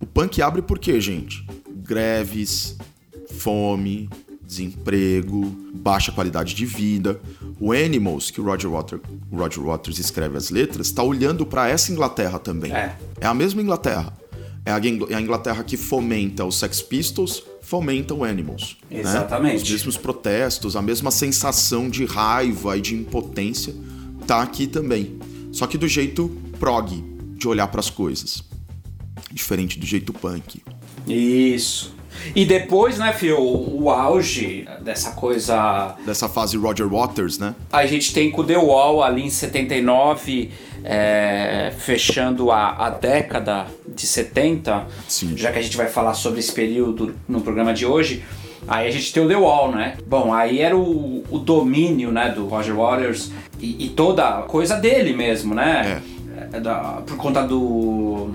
O 0.00 0.06
punk 0.06 0.40
abre 0.42 0.60
por 0.62 0.78
quê, 0.78 1.00
gente? 1.00 1.46
Greves, 1.76 2.76
fome, 3.30 4.08
desemprego, 4.44 5.44
baixa 5.74 6.12
qualidade 6.12 6.54
de 6.54 6.66
vida. 6.66 7.20
O 7.60 7.72
Animals, 7.72 8.30
que 8.30 8.40
o 8.40 8.44
Roger, 8.44 8.70
Water, 8.70 9.00
o 9.30 9.36
Roger 9.36 9.62
Waters 9.62 9.98
escreve 9.98 10.36
as 10.36 10.50
letras, 10.50 10.88
está 10.88 11.02
olhando 11.02 11.44
para 11.46 11.68
essa 11.68 11.90
Inglaterra 11.92 12.38
também. 12.38 12.72
É. 12.72 12.96
É 13.20 13.26
a 13.26 13.34
mesma 13.34 13.60
Inglaterra. 13.62 14.12
É 14.64 14.70
a 14.72 14.76
é 15.10 15.14
a 15.14 15.20
Inglaterra 15.20 15.64
que 15.64 15.76
fomenta 15.76 16.44
os 16.44 16.58
Sex 16.58 16.82
Pistols, 16.82 17.42
fomenta 17.62 18.12
o 18.14 18.22
Animals. 18.22 18.76
né? 18.90 19.00
Exatamente. 19.00 19.62
Os 19.62 19.70
mesmos 19.70 19.96
protestos, 19.96 20.76
a 20.76 20.82
mesma 20.82 21.10
sensação 21.10 21.88
de 21.88 22.04
raiva 22.04 22.76
e 22.76 22.80
de 22.80 22.94
impotência 22.94 23.74
tá 24.28 24.42
aqui 24.42 24.66
também. 24.66 25.18
Só 25.50 25.66
que 25.66 25.78
do 25.78 25.88
jeito 25.88 26.28
prog, 26.60 27.02
de 27.38 27.48
olhar 27.48 27.66
para 27.68 27.80
as 27.80 27.88
coisas. 27.88 28.44
Diferente 29.32 29.78
do 29.78 29.86
jeito 29.86 30.12
punk. 30.12 30.62
Isso. 31.06 31.96
E 32.34 32.44
depois, 32.44 32.98
né, 32.98 33.12
Fio, 33.12 33.38
o, 33.40 33.88
auge 33.90 34.68
dessa 34.82 35.12
coisa. 35.12 35.96
Dessa 36.04 36.28
fase 36.28 36.56
Roger 36.58 36.86
Waters, 36.86 37.38
né? 37.38 37.54
A 37.72 37.86
gente 37.86 38.12
tem 38.12 38.30
com 38.30 38.44
The 38.44 38.58
Wall 38.58 39.02
ali 39.02 39.22
em 39.22 39.30
79, 39.30 40.50
é, 40.84 41.72
fechando 41.78 42.50
a, 42.50 42.86
a 42.86 42.90
década 42.90 43.66
de 43.86 44.06
70. 44.06 44.86
Sim. 45.06 45.36
Já 45.36 45.52
que 45.52 45.58
a 45.58 45.62
gente 45.62 45.76
vai 45.76 45.88
falar 45.88 46.14
sobre 46.14 46.40
esse 46.40 46.52
período 46.52 47.14
no 47.26 47.40
programa 47.40 47.72
de 47.72 47.86
hoje. 47.86 48.22
Aí 48.66 48.86
a 48.86 48.90
gente 48.90 49.12
tem 49.12 49.24
o 49.24 49.28
The 49.28 49.36
Wall, 49.36 49.72
né? 49.72 49.96
Bom, 50.06 50.34
aí 50.34 50.60
era 50.60 50.76
o, 50.76 51.24
o 51.30 51.38
domínio 51.38 52.10
né, 52.10 52.30
do 52.30 52.46
Roger 52.46 52.76
Waters 52.76 53.30
e, 53.60 53.86
e 53.86 53.88
toda 53.90 54.38
a 54.40 54.42
coisa 54.42 54.76
dele 54.76 55.14
mesmo, 55.14 55.54
né? 55.54 56.02
É, 56.52 56.60
da- 56.60 57.02
por 57.06 57.16
conta 57.16 57.42
do, 57.46 58.30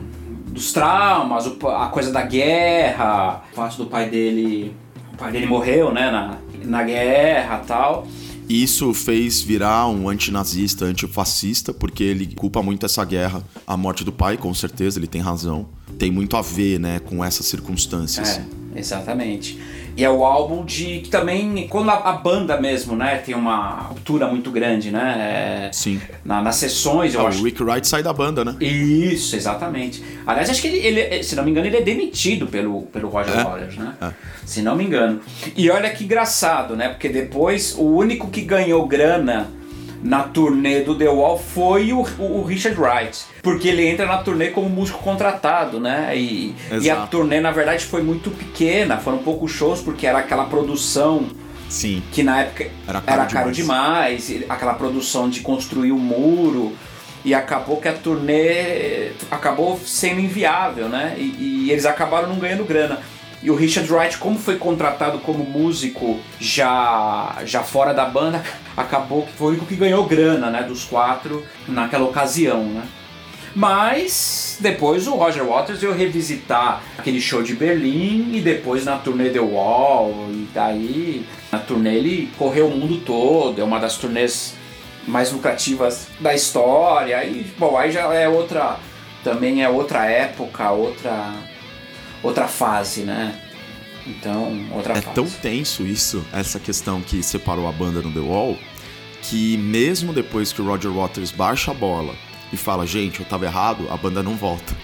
dos 0.48 0.72
traumas, 0.74 1.46
a 1.48 1.88
coisa 1.88 2.12
da 2.12 2.22
guerra, 2.24 3.44
o 3.52 3.56
fato 3.56 3.78
do 3.78 3.86
pai 3.86 4.10
dele. 4.10 4.76
O 5.14 5.18
pai 5.18 5.32
dele 5.32 5.46
morreu, 5.46 5.92
né? 5.94 6.10
Na, 6.12 6.38
na 6.66 6.84
guerra 6.84 7.62
tal. 7.66 8.08
Isso 8.50 8.94
fez 8.94 9.42
virar 9.42 9.88
um 9.88 10.10
antinazista, 10.10 10.84
antifascista, 10.86 11.74
porque 11.74 12.04
ele 12.04 12.28
culpa 12.36 12.62
muito 12.62 12.86
essa 12.86 13.04
guerra. 13.06 13.42
A 13.66 13.78
morte 13.78 14.04
do 14.04 14.12
pai, 14.12 14.36
com 14.38 14.54
certeza, 14.54 15.00
ele 15.00 15.08
tem 15.08 15.22
razão. 15.22 15.68
Tem 15.98 16.12
muito 16.12 16.36
a 16.36 16.42
ver, 16.42 16.78
né, 16.80 17.00
com 17.00 17.24
essas 17.24 17.46
circunstâncias. 17.46 18.38
É, 18.76 18.80
exatamente. 18.80 19.58
E 19.95 20.03
é 20.03 20.10
o 20.10 20.25
álbum 20.25 20.65
de 20.65 21.01
que 21.01 21.10
também, 21.10 21.67
quando 21.69 21.89
a, 21.89 21.93
a 22.10 22.12
banda 22.13 22.60
mesmo, 22.60 22.95
né, 22.95 23.17
tem 23.17 23.36
uma 23.36 23.75
ruptura 23.89 24.27
muito 24.27 24.49
grande, 24.49 24.89
né? 24.91 25.67
é, 25.69 25.71
Sim. 25.71 26.01
na- 26.25 26.41
nas 26.41 26.56
sessões, 26.56 27.13
eu 27.13 27.21
Ah, 27.25 27.29
acho. 27.29 27.41
o 27.41 27.43
Rick 27.45 27.62
Wright 27.62 27.88
sai 27.88 28.01
da 28.01 28.12
banda, 28.12 28.43
né? 28.43 28.56
Isso, 28.60 29.36
exatamente. 29.36 30.03
Aliás, 30.25 30.49
acho 30.49 30.62
que 30.62 30.67
ele, 30.67 30.77
ele- 30.99 31.23
se 31.23 31.36
não 31.36 31.43
me 31.43 31.51
engano, 31.51 31.67
ele 31.67 31.77
é 31.77 31.82
demitido 31.82 32.47
pelo, 32.47 32.84
pelo 32.84 33.08
Roger 33.10 33.38
É? 33.39 33.43
Waters, 33.43 33.77
né? 33.77 33.93
É. 34.01 34.10
Se 34.45 34.62
não 34.62 34.75
me 34.75 34.84
engano. 34.84 35.21
E 35.56 35.69
olha 35.69 35.89
que 35.91 36.03
engraçado, 36.06 36.75
né? 36.75 36.89
Porque 36.89 37.10
depois 37.10 37.75
o 37.77 37.84
único 37.84 38.29
que 38.29 38.41
ganhou 38.41 38.86
grana 38.88 39.47
na 40.04 40.24
turnê 40.24 40.82
do 40.82 40.94
The 40.96 41.08
Wall 41.08 41.39
foi 41.39 41.94
o, 41.94 42.02
o- 42.20 42.44
Richard 42.44 42.80
Wright. 42.80 43.24
Porque 43.42 43.70
ele 43.70 43.88
entra 43.88 44.06
na 44.06 44.18
turnê 44.18 44.50
como 44.50 44.70
músico 44.70 45.00
contratado, 45.00 45.80
né? 45.80 46.12
E, 46.16 46.54
e 46.82 46.89
a 46.89 47.08
turnê, 47.08 47.39
na 47.39 47.52
verdade, 47.52 47.86
foi 47.86 48.04
muito 48.04 48.30
pequena. 48.30 48.98
Foram 48.98 49.20
poucos 49.20 49.52
shows, 49.52 49.80
porque 49.82 50.06
era 50.06 50.20
aquela 50.20 50.46
produção 50.46 51.26
Sim. 51.70 52.04
que 52.12 52.22
na 52.22 52.42
época 52.42 52.66
Era 52.88 53.02
era 53.08 53.26
caro 53.26 53.30
caro, 53.34 53.52
demais. 53.52 54.30
e 54.30 54.46
aquela 54.50 54.74
produção 54.74 55.30
de 55.30 55.39
construir 55.39 55.92
o 55.92 55.98
muro 55.98 56.74
e 57.26 57.34
acabou 57.34 57.78
que 57.78 57.88
a 57.88 57.94
turnê 57.94 59.12
acabou 59.32 59.80
sendo 59.86 60.20
inviável, 60.20 60.89
né? 60.89 61.16
E, 61.18 61.66
e 61.68 61.72
eles 61.72 61.86
acabaram 61.86 62.28
não 62.28 62.36
ganhando 62.38 62.66
grana. 62.66 63.00
E 63.43 63.51
o 63.51 63.56
Richard 63.56 63.91
Wright, 63.91 64.17
como 64.19 64.39
foi 64.39 64.56
contratado 64.56 65.19
como 65.19 65.43
músico 65.43 66.17
já, 66.39 67.41
já 67.45 67.62
fora 67.62 67.93
da 67.93 68.06
banda, 68.06 68.41
acabou 68.75 69.25
que 69.25 69.34
foi 69.34 69.47
o 69.47 69.49
único 69.49 69.65
que 69.65 69.75
ganhou 69.75 70.06
grana, 70.06 70.49
né? 70.49 70.63
Dos 70.63 70.86
quatro 70.86 71.45
naquela 71.67 72.06
ocasião, 72.06 72.63
né? 72.63 72.84
Mas 73.53 74.58
depois 74.62 75.08
o 75.08 75.15
Roger 75.15 75.43
Waters 75.43 75.82
veio 75.82 75.93
revisitar 75.93 76.82
aquele 76.97 77.19
show 77.19 77.43
de 77.43 77.53
Berlim 77.53 78.32
e 78.34 78.41
depois 78.41 78.86
na 78.86 78.97
turnê 78.97 79.29
The 79.29 79.41
Wall 79.41 80.29
e 80.32 80.47
daí 80.53 81.25
na 81.51 81.60
turnê 81.60 81.95
ele 81.95 82.32
correu 82.38 82.67
o 82.67 82.75
mundo 82.75 83.01
todo, 83.06 83.62
é 83.62 83.63
uma 83.63 83.77
das 83.77 83.97
turnês 83.97 84.56
mais 85.06 85.32
lucrativas 85.32 86.08
da 86.19 86.34
história 86.34 87.23
e 87.25 87.45
bom, 87.60 87.77
aí 87.77 87.91
já 87.91 88.12
é 88.13 88.27
outra 88.27 88.77
também 89.23 89.63
é 89.63 89.69
outra 89.69 90.06
época, 90.06 90.71
outra 90.71 91.32
outra 92.24 92.48
fase, 92.48 93.02
né? 93.02 93.40
Então, 94.08 94.66
outra 94.72 94.94
É 94.98 95.02
fase. 95.02 95.16
tão 95.16 95.30
tenso 95.30 95.84
isso, 95.84 96.26
essa 96.34 96.60
questão 96.60 97.02
que 97.02 97.22
separou 97.24 97.68
a 97.68 97.72
banda 97.72 98.02
no 98.02 98.12
The 98.12 98.20
Wall, 98.20 98.58
que 99.22 99.56
mesmo 99.58 100.12
depois 100.12 100.52
que 100.52 100.62
o 100.62 100.66
Roger 100.66 100.92
Waters 100.92 101.32
baixa 101.32 101.72
a 101.72 101.74
bola 101.74 102.14
e 102.52 102.58
fala, 102.58 102.86
gente, 102.86 103.20
eu 103.22 103.26
tava 103.26 103.46
errado, 103.46 103.88
a 103.90 103.96
banda 103.98 104.22
não 104.22 104.36
volta. 104.36 104.76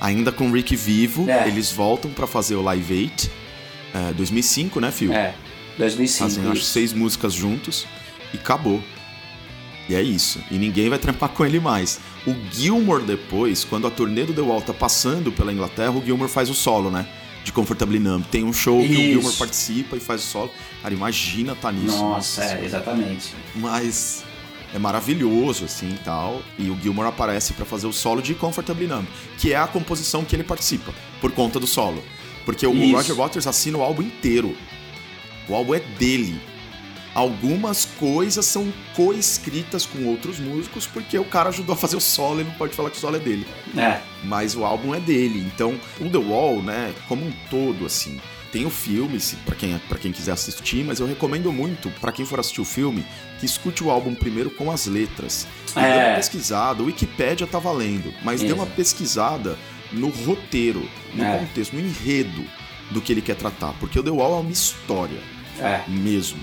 Ainda 0.00 0.32
com 0.32 0.48
o 0.48 0.52
Rick 0.52 0.74
vivo, 0.76 1.28
É. 1.30 1.46
eles 1.48 1.70
voltam 1.70 2.10
pra 2.10 2.26
fazer 2.26 2.56
o 2.56 2.62
Live 2.62 2.92
8, 2.92 3.30
é, 3.94 4.12
2005, 4.12 4.80
né, 4.80 4.90
Phil? 4.90 5.12
É, 5.12 5.34
2005. 5.78 6.30
Fazem, 6.30 6.50
acho, 6.50 6.62
seis 6.62 6.92
músicas 6.92 7.32
juntos 7.32 7.86
e 8.34 8.36
acabou. 8.36 8.82
E 9.88 9.94
é 9.94 10.02
isso. 10.02 10.40
E 10.50 10.58
ninguém 10.58 10.88
vai 10.88 10.98
trampar 10.98 11.28
com 11.30 11.44
ele 11.44 11.60
mais. 11.60 12.00
O 12.26 12.34
Gilmore 12.52 13.04
depois, 13.04 13.64
quando 13.64 13.86
a 13.86 13.90
turnê 13.90 14.24
do 14.24 14.34
The 14.34 14.40
Wall 14.40 14.60
tá 14.60 14.74
passando 14.74 15.30
pela 15.30 15.52
Inglaterra, 15.52 15.92
o 15.92 16.04
Gilmore 16.04 16.30
faz 16.30 16.50
o 16.50 16.54
solo, 16.54 16.90
né? 16.90 17.06
De 17.44 17.52
Comfortably 17.52 18.00
Numb. 18.00 18.24
Tem 18.28 18.42
um 18.42 18.52
show 18.52 18.80
que 18.80 18.88
o 18.88 18.92
Isso. 18.92 19.02
Gilmore 19.02 19.36
participa 19.36 19.96
e 19.96 20.00
faz 20.00 20.22
o 20.22 20.26
solo. 20.26 20.50
Cara, 20.82 20.92
imagina 20.92 21.54
tá 21.54 21.70
nisso. 21.70 21.98
Nossa, 21.98 22.42
é, 22.42 22.64
exatamente. 22.64 23.32
Mas 23.54 24.24
é 24.74 24.78
maravilhoso, 24.78 25.64
assim, 25.64 25.90
e 25.90 25.98
tal. 25.98 26.42
E 26.58 26.68
o 26.68 26.76
Gilmore 26.82 27.08
aparece 27.08 27.52
pra 27.52 27.64
fazer 27.64 27.86
o 27.86 27.92
solo 27.92 28.20
de 28.20 28.34
Comfortably 28.34 28.88
Numb, 28.88 29.06
que 29.38 29.52
é 29.52 29.56
a 29.56 29.66
composição 29.68 30.24
que 30.24 30.34
ele 30.34 30.42
participa, 30.42 30.92
por 31.20 31.30
conta 31.30 31.60
do 31.60 31.66
solo. 31.66 32.02
Porque 32.44 32.66
o 32.66 32.74
Isso. 32.74 32.96
Roger 32.96 33.16
Waters 33.16 33.46
assina 33.46 33.78
o 33.78 33.82
álbum 33.82 34.02
inteiro. 34.02 34.56
O 35.48 35.54
álbum 35.54 35.74
é 35.74 35.80
dele. 35.80 36.40
Algumas 37.16 37.86
coisas 37.98 38.44
são 38.44 38.70
coescritas 38.94 39.86
com 39.86 40.04
outros 40.04 40.38
músicos, 40.38 40.86
porque 40.86 41.18
o 41.18 41.24
cara 41.24 41.48
ajudou 41.48 41.72
a 41.72 41.76
fazer 41.76 41.96
o 41.96 42.00
solo 42.00 42.42
e 42.42 42.44
não 42.44 42.50
pode 42.52 42.74
falar 42.74 42.90
que 42.90 42.98
o 42.98 43.00
solo 43.00 43.16
é 43.16 43.18
dele. 43.18 43.46
É, 43.74 44.00
Mas 44.22 44.54
o 44.54 44.66
álbum 44.66 44.94
é 44.94 45.00
dele. 45.00 45.38
Então, 45.54 45.80
o 45.98 46.10
The 46.10 46.18
Wall, 46.18 46.60
né, 46.60 46.92
como 47.08 47.24
um 47.24 47.32
todo, 47.48 47.86
assim. 47.86 48.20
Tem 48.52 48.66
o 48.66 48.70
filme, 48.70 49.18
pra, 49.46 49.54
quem, 49.54 49.78
pra 49.88 49.98
quem 49.98 50.12
quiser 50.12 50.32
assistir, 50.32 50.84
mas 50.84 51.00
eu 51.00 51.06
recomendo 51.06 51.50
muito, 51.50 51.88
pra 52.02 52.12
quem 52.12 52.26
for 52.26 52.38
assistir 52.38 52.60
o 52.60 52.66
filme, 52.66 53.02
que 53.40 53.46
escute 53.46 53.82
o 53.82 53.90
álbum 53.90 54.14
primeiro 54.14 54.50
com 54.50 54.70
as 54.70 54.84
letras. 54.84 55.48
E 55.74 55.78
É. 55.78 55.82
dê 55.98 56.04
uma 56.10 56.16
pesquisada, 56.16 56.82
o 56.82 56.86
Wikipédia 56.86 57.46
tá 57.46 57.58
valendo, 57.58 58.12
mas 58.22 58.42
dê 58.42 58.52
uma 58.52 58.66
pesquisada 58.66 59.56
no 59.90 60.08
roteiro, 60.10 60.86
no 61.14 61.24
É. 61.24 61.38
contexto, 61.38 61.72
no 61.72 61.80
enredo 61.80 62.44
do 62.90 63.00
que 63.00 63.10
ele 63.10 63.22
quer 63.22 63.36
tratar. 63.36 63.72
Porque 63.80 63.98
o 63.98 64.02
The 64.02 64.10
Wall 64.10 64.36
é 64.36 64.40
uma 64.42 64.50
história 64.52 65.18
é. 65.58 65.80
mesmo. 65.88 66.38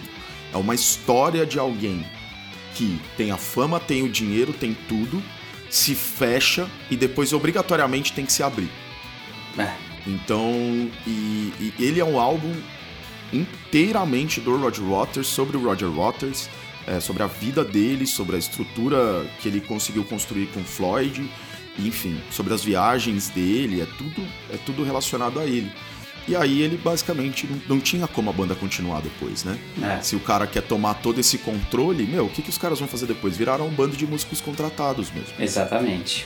É 0.53 0.57
uma 0.57 0.75
história 0.75 1.45
de 1.45 1.57
alguém 1.57 2.05
que 2.75 2.99
tem 3.17 3.31
a 3.31 3.37
fama, 3.37 3.79
tem 3.79 4.03
o 4.03 4.09
dinheiro, 4.09 4.53
tem 4.53 4.75
tudo, 4.87 5.21
se 5.69 5.95
fecha 5.95 6.69
e 6.89 6.95
depois 6.95 7.33
obrigatoriamente 7.33 8.13
tem 8.13 8.25
que 8.25 8.33
se 8.33 8.43
abrir. 8.43 8.69
é. 9.57 9.73
Então, 10.05 10.51
e, 11.07 11.53
e 11.59 11.73
ele 11.79 11.99
é 11.99 12.05
um 12.05 12.19
álbum 12.19 12.53
inteiramente 13.31 14.39
do 14.41 14.57
Roger 14.57 14.83
Waters, 14.83 15.27
sobre 15.27 15.55
o 15.55 15.63
Roger 15.63 15.89
Waters, 15.89 16.49
é, 16.85 16.99
sobre 16.99 17.23
a 17.23 17.27
vida 17.27 17.63
dele, 17.63 18.05
sobre 18.05 18.35
a 18.35 18.39
estrutura 18.39 19.25
que 19.41 19.47
ele 19.47 19.61
conseguiu 19.61 20.03
construir 20.03 20.47
com 20.47 20.63
Floyd, 20.63 21.27
enfim, 21.79 22.19
sobre 22.29 22.53
as 22.53 22.63
viagens 22.63 23.29
dele, 23.29 23.81
é 23.81 23.85
tudo, 23.97 24.27
é 24.51 24.57
tudo 24.57 24.83
relacionado 24.83 25.39
a 25.39 25.45
ele. 25.45 25.71
E 26.27 26.35
aí 26.35 26.61
ele 26.61 26.77
basicamente 26.77 27.47
não, 27.47 27.75
não 27.75 27.79
tinha 27.79 28.07
como 28.07 28.29
a 28.29 28.33
banda 28.33 28.55
continuar 28.55 29.01
depois, 29.01 29.43
né? 29.43 29.57
É. 29.81 30.01
Se 30.01 30.15
o 30.15 30.19
cara 30.19 30.47
quer 30.47 30.61
tomar 30.61 30.95
todo 30.95 31.19
esse 31.19 31.37
controle, 31.37 32.03
meu, 32.05 32.25
o 32.25 32.29
que, 32.29 32.41
que 32.41 32.49
os 32.49 32.57
caras 32.57 32.79
vão 32.79 32.87
fazer 32.87 33.05
depois? 33.05 33.35
Viraram 33.35 33.67
um 33.67 33.71
bando 33.71 33.95
de 33.95 34.07
músicos 34.07 34.39
contratados 34.39 35.11
mesmo. 35.11 35.33
Exatamente. 35.39 36.25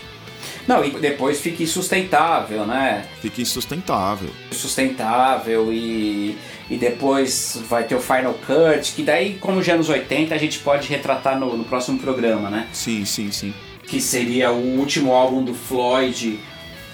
Não, 0.67 0.83
e 0.83 0.91
depois 0.91 1.39
fica 1.39 1.63
insustentável, 1.63 2.65
né? 2.65 3.05
Fica 3.21 3.41
insustentável. 3.41 4.29
Sustentável 4.51 5.71
e, 5.71 6.37
e 6.69 6.77
depois 6.77 7.59
vai 7.67 7.85
ter 7.85 7.95
o 7.95 8.01
Final 8.01 8.33
Cut, 8.33 8.93
que 8.93 9.01
daí, 9.01 9.37
como 9.39 9.63
já 9.63 9.73
é 9.73 9.77
nos 9.77 9.89
80, 9.89 10.35
a 10.35 10.37
gente 10.37 10.59
pode 10.59 10.87
retratar 10.87 11.39
no, 11.39 11.55
no 11.55 11.63
próximo 11.63 11.97
programa, 11.97 12.49
né? 12.49 12.67
Sim, 12.73 13.05
sim, 13.05 13.31
sim. 13.31 13.53
Que 13.85 14.01
seria 14.01 14.51
o 14.51 14.77
último 14.77 15.13
álbum 15.13 15.43
do 15.43 15.53
Floyd 15.53 16.37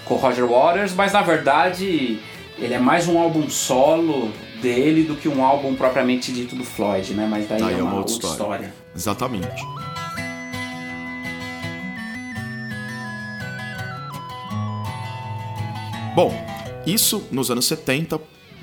com 0.04 0.14
Roger 0.14 0.46
Waters, 0.46 0.94
mas 0.94 1.12
na 1.12 1.22
verdade 1.22 2.20
ele 2.58 2.74
é 2.74 2.78
mais 2.78 3.08
um 3.08 3.18
álbum 3.18 3.48
solo 3.48 4.30
dele 4.62 5.02
do 5.02 5.16
que 5.16 5.28
um 5.28 5.44
álbum 5.44 5.74
propriamente 5.74 6.32
dito 6.32 6.54
do 6.54 6.64
Floyd, 6.64 7.12
né? 7.14 7.26
Mas 7.28 7.48
daí, 7.48 7.60
Daí 7.60 7.78
é 7.78 7.82
uma, 7.82 7.96
outra 7.96 8.14
história. 8.14 8.74
Exatamente. 8.94 9.62
Bom, 16.14 16.32
isso 16.86 17.26
nos 17.32 17.50
anos 17.50 17.66
70, 17.66 18.20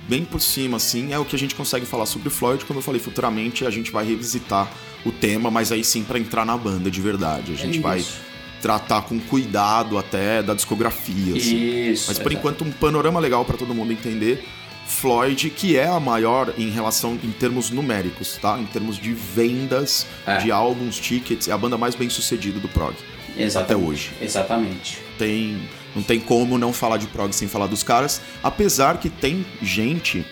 bem 0.07 0.23
por 0.23 0.39
cima, 0.39 0.77
assim, 0.77 1.11
é 1.11 1.19
o 1.19 1.25
que 1.25 1.35
a 1.35 1.39
gente 1.39 1.53
consegue 1.53 1.85
falar 1.85 2.05
sobre 2.05 2.29
o 2.29 2.31
Floyd. 2.31 2.63
Como 2.63 2.79
eu 2.79 2.83
falei, 2.83 3.01
futuramente 3.01 3.65
a 3.65 3.69
gente 3.69 3.91
vai 3.91 4.05
revisitar 4.05 4.71
o 5.05 5.11
tema, 5.11 5.51
mas 5.51 5.71
aí 5.71 5.83
sim 5.83 6.03
para 6.03 6.17
entrar 6.17 6.45
na 6.45 6.55
banda 6.55 6.89
de 6.89 7.01
verdade. 7.01 7.51
A 7.51 7.55
gente 7.55 7.79
vai 7.79 7.99
Isso. 7.99 8.30
Tratar 8.61 9.01
com 9.03 9.19
cuidado 9.19 9.97
até 9.97 10.41
da 10.43 10.53
discografia. 10.53 11.35
assim. 11.35 11.57
Isso. 11.91 12.05
Mas 12.07 12.19
por 12.19 12.31
enquanto, 12.31 12.63
um 12.63 12.71
panorama 12.71 13.19
legal 13.19 13.43
para 13.45 13.57
todo 13.57 13.73
mundo 13.73 13.91
entender. 13.91 14.43
Floyd, 14.85 15.49
que 15.51 15.77
é 15.77 15.87
a 15.87 15.99
maior 15.99 16.53
em 16.57 16.69
relação 16.69 17.17
em 17.23 17.31
termos 17.31 17.69
numéricos, 17.69 18.37
tá? 18.41 18.59
Em 18.59 18.65
termos 18.65 18.97
de 18.97 19.13
vendas 19.13 20.05
É. 20.27 20.37
de 20.37 20.51
álbuns, 20.51 20.99
tickets, 20.99 21.47
é 21.47 21.51
a 21.53 21.57
banda 21.57 21.77
mais 21.77 21.95
bem 21.95 22.09
sucedida 22.09 22.59
do 22.59 22.67
prog 22.67 22.93
Exatamente. 23.37 23.57
até 23.57 23.75
hoje. 23.77 24.11
Exatamente. 24.21 24.99
Tem, 25.17 25.61
não 25.95 26.03
tem 26.03 26.19
como 26.19 26.57
não 26.57 26.73
falar 26.73 26.97
de 26.97 27.07
prog 27.07 27.31
sem 27.33 27.47
falar 27.47 27.67
dos 27.67 27.83
caras, 27.83 28.21
apesar 28.43 28.97
que 28.97 29.09
tem 29.09 29.45
gente 29.61 30.25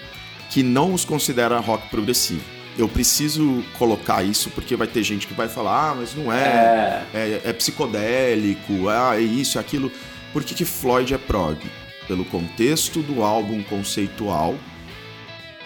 que 0.50 0.62
não 0.62 0.94
os 0.94 1.06
considera 1.06 1.58
rock 1.60 1.88
progressivo. 1.89 2.42
Eu 2.80 2.88
preciso 2.88 3.62
colocar 3.78 4.24
isso 4.24 4.50
porque 4.52 4.74
vai 4.74 4.88
ter 4.88 5.04
gente 5.04 5.28
que 5.28 5.34
vai 5.34 5.50
falar, 5.50 5.89
ah, 5.92 5.96
mas 5.96 6.15
não 6.15 6.32
é, 6.32 7.06
É, 7.13 7.20
é, 7.20 7.42
é 7.44 7.52
psicodélico, 7.54 8.88
ah, 8.88 9.18
é 9.18 9.22
isso, 9.22 9.58
é 9.58 9.62
aquilo. 9.62 9.92
Por 10.32 10.46
que, 10.46 10.56
que 10.56 10.63
Floyd 10.63 11.13
é 11.13 11.18
prog? 11.18 11.60
Pelo 12.08 12.24
contexto 12.24 13.02
do 13.02 13.22
álbum 13.22 13.62
conceitual, 13.63 14.56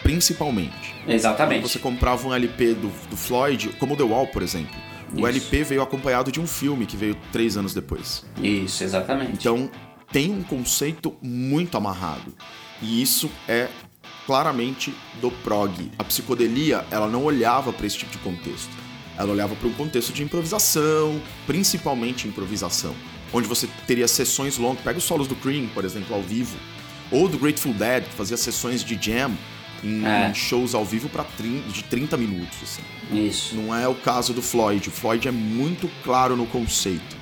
principalmente. 0.02 0.95
Quando 1.04 1.13
exatamente. 1.13 1.62
você 1.62 1.78
comprava 1.78 2.28
um 2.28 2.34
LP 2.34 2.73
do, 2.73 2.91
do 3.08 3.15
Floyd, 3.15 3.69
como 3.78 3.95
The 3.95 4.04
Wall, 4.04 4.26
por 4.26 4.41
exemplo, 4.41 4.76
o 5.13 5.19
Isso. 5.19 5.28
LP 5.28 5.63
veio 5.65 5.84
acompanhado 5.84 6.32
de 6.32 6.41
um 6.41 6.47
filme 6.47 6.88
que 6.88 6.97
veio 6.97 7.15
três 7.32 7.56
anos 7.56 7.76
depois. 7.76 8.26
Isso, 8.41 8.84
exatamente. 8.84 9.34
Então 9.34 9.69
tem 10.12 10.32
um 10.32 10.41
conceito 10.41 11.15
muito 11.21 11.78
amarrado. 11.78 12.34
E 12.82 13.04
isso 13.04 13.30
é 13.47 13.69
claramente 14.25 14.93
do 15.21 15.29
prog. 15.31 15.91
A 15.97 16.03
psicodelia, 16.03 16.86
ela 16.91 17.07
não 17.07 17.23
olhava 17.23 17.71
para 17.73 17.86
esse 17.86 17.97
tipo 17.97 18.12
de 18.12 18.17
contexto. 18.19 18.71
Ela 19.17 19.31
olhava 19.31 19.55
para 19.55 19.67
um 19.67 19.73
contexto 19.73 20.12
de 20.12 20.23
improvisação, 20.23 21.21
principalmente 21.45 22.27
improvisação, 22.27 22.95
onde 23.31 23.47
você 23.47 23.67
teria 23.86 24.07
sessões 24.07 24.57
longas. 24.57 24.83
Pega 24.83 24.97
os 24.97 25.03
solos 25.03 25.27
do 25.27 25.36
Cream, 25.36 25.67
por 25.73 25.86
exemplo, 25.86 26.15
ao 26.15 26.21
vivo, 26.21 26.57
ou 27.12 27.27
do 27.29 27.38
Grateful 27.38 27.73
Dead, 27.73 28.05
que 28.05 28.13
fazia 28.15 28.38
sessões 28.38 28.83
de 28.83 28.97
jam 28.99 29.31
em, 29.83 30.03
É. 30.05 30.33
shows 30.33 30.73
ao 30.73 30.83
vivo 30.83 31.09
para 31.09 31.25
de 31.71 31.83
30 31.83 32.17
minutos. 32.17 32.57
Assim. 32.63 32.81
Isso. 33.12 33.53
Não 33.55 33.75
é 33.75 33.88
o 33.88 33.93
caso 33.93 34.33
do 34.33 34.41
Floyd. 34.41 34.88
O 34.89 34.91
Floyd 34.91 35.27
é 35.27 35.31
muito 35.31 35.89
claro 36.03 36.36
no 36.36 36.47
conceito. 36.47 37.15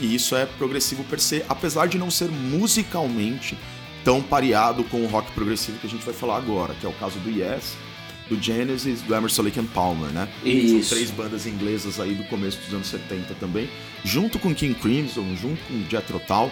E 0.00 0.14
isso 0.14 0.34
é 0.34 0.46
progressivo 0.46 1.04
per 1.04 1.20
se, 1.20 1.44
apesar 1.48 1.86
de 1.86 1.98
não 1.98 2.10
ser 2.10 2.28
musicalmente 2.30 3.56
tão 4.04 4.22
pareado 4.22 4.84
com 4.84 4.98
o 4.98 5.06
rock 5.06 5.32
progressivo 5.32 5.78
que 5.78 5.86
a 5.86 5.90
gente 5.90 6.04
vai 6.04 6.14
falar 6.14 6.36
agora, 6.36 6.74
que 6.78 6.86
é 6.86 6.88
o 6.88 6.92
caso 6.92 7.18
do 7.20 7.30
Yes, 7.30 7.74
do 8.28 8.40
Genesis, 8.40 9.02
do 9.02 9.14
Emerson 9.14 9.42
Lake 9.42 9.58
and 9.58 9.66
Palmer, 9.66 10.10
né? 10.10 10.28
Isso. 10.44 10.88
São 10.88 10.98
três 10.98 11.10
bandas 11.10 11.46
inglesas 11.46 11.98
aí 11.98 12.14
do 12.14 12.24
começo 12.24 12.58
dos 12.58 12.72
anos 12.72 12.86
70 12.88 13.34
também, 13.34 13.68
junto 14.04 14.38
com 14.38 14.54
King 14.54 14.74
Crimson, 14.74 15.34
junto 15.34 15.60
com 15.64 15.90
Jethro 15.90 16.20
Tull, 16.20 16.50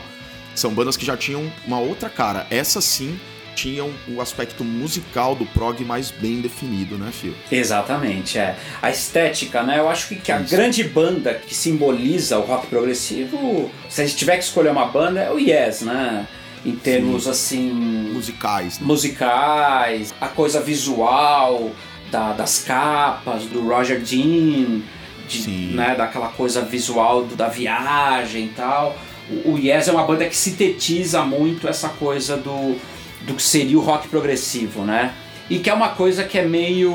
são 0.54 0.72
bandas 0.72 0.96
que 0.96 1.04
já 1.04 1.16
tinham 1.16 1.50
uma 1.66 1.78
outra 1.78 2.10
cara. 2.10 2.46
Essas 2.50 2.84
sim 2.84 3.18
tinham 3.54 3.90
o 4.08 4.20
aspecto 4.20 4.64
musical 4.64 5.34
do 5.34 5.44
prog 5.46 5.84
mais 5.84 6.10
bem 6.10 6.40
definido, 6.40 6.96
né, 6.96 7.10
Phil? 7.12 7.34
Exatamente, 7.50 8.38
é. 8.38 8.56
A 8.80 8.90
estética, 8.90 9.62
né? 9.62 9.78
Eu 9.78 9.88
acho 9.88 10.08
que, 10.08 10.16
que 10.16 10.32
a 10.32 10.40
Isso. 10.40 10.50
grande 10.50 10.84
banda 10.84 11.34
que 11.34 11.54
simboliza 11.54 12.38
o 12.38 12.42
rock 12.42 12.66
progressivo, 12.66 13.70
se 13.88 14.00
a 14.00 14.06
gente 14.06 14.16
tiver 14.16 14.38
que 14.38 14.44
escolher 14.44 14.70
uma 14.70 14.86
banda, 14.86 15.20
é 15.20 15.30
o 15.30 15.38
Yes, 15.38 15.82
né? 15.82 16.26
Em 16.64 16.72
termos 16.76 17.26
assim. 17.26 17.70
Musicais, 18.12 18.78
né? 18.78 18.86
musicais, 18.86 20.14
a 20.20 20.28
coisa 20.28 20.60
visual 20.60 21.70
da- 22.10 22.32
das 22.32 22.62
capas, 22.62 23.44
do 23.46 23.66
Roger 23.66 24.00
Dean, 24.00 24.80
de, 25.28 25.42
Sim. 25.42 25.70
né, 25.74 25.94
daquela 25.96 26.28
coisa 26.28 26.62
visual 26.62 27.24
do- 27.24 27.34
da 27.34 27.48
viagem 27.48 28.44
e 28.46 28.48
tal. 28.50 28.96
O, 29.44 29.52
o 29.54 29.58
Yes 29.58 29.88
é 29.88 29.92
uma 29.92 30.04
banda 30.04 30.24
que 30.26 30.36
sintetiza 30.36 31.22
muito 31.24 31.66
essa 31.66 31.88
coisa 31.88 32.36
do, 32.36 32.76
do 33.22 33.34
que 33.34 33.42
seria 33.42 33.78
o 33.78 33.80
rock 33.82 34.08
progressivo, 34.08 34.82
né? 34.84 35.14
E 35.50 35.58
que 35.58 35.68
é 35.70 35.74
uma 35.74 35.90
coisa 35.90 36.22
que 36.24 36.38
é 36.38 36.44
meio. 36.46 36.92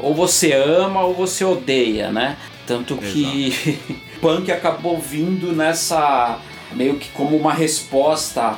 ou 0.00 0.14
você 0.14 0.52
ama 0.52 1.02
ou 1.02 1.14
você 1.14 1.44
odeia, 1.44 2.10
né? 2.10 2.36
Tanto 2.66 2.96
que 2.96 3.78
punk 4.20 4.50
acabou 4.50 4.98
vindo 4.98 5.52
nessa. 5.52 6.38
Meio 6.72 6.96
que 6.96 7.08
como 7.10 7.36
uma 7.36 7.52
resposta 7.52 8.56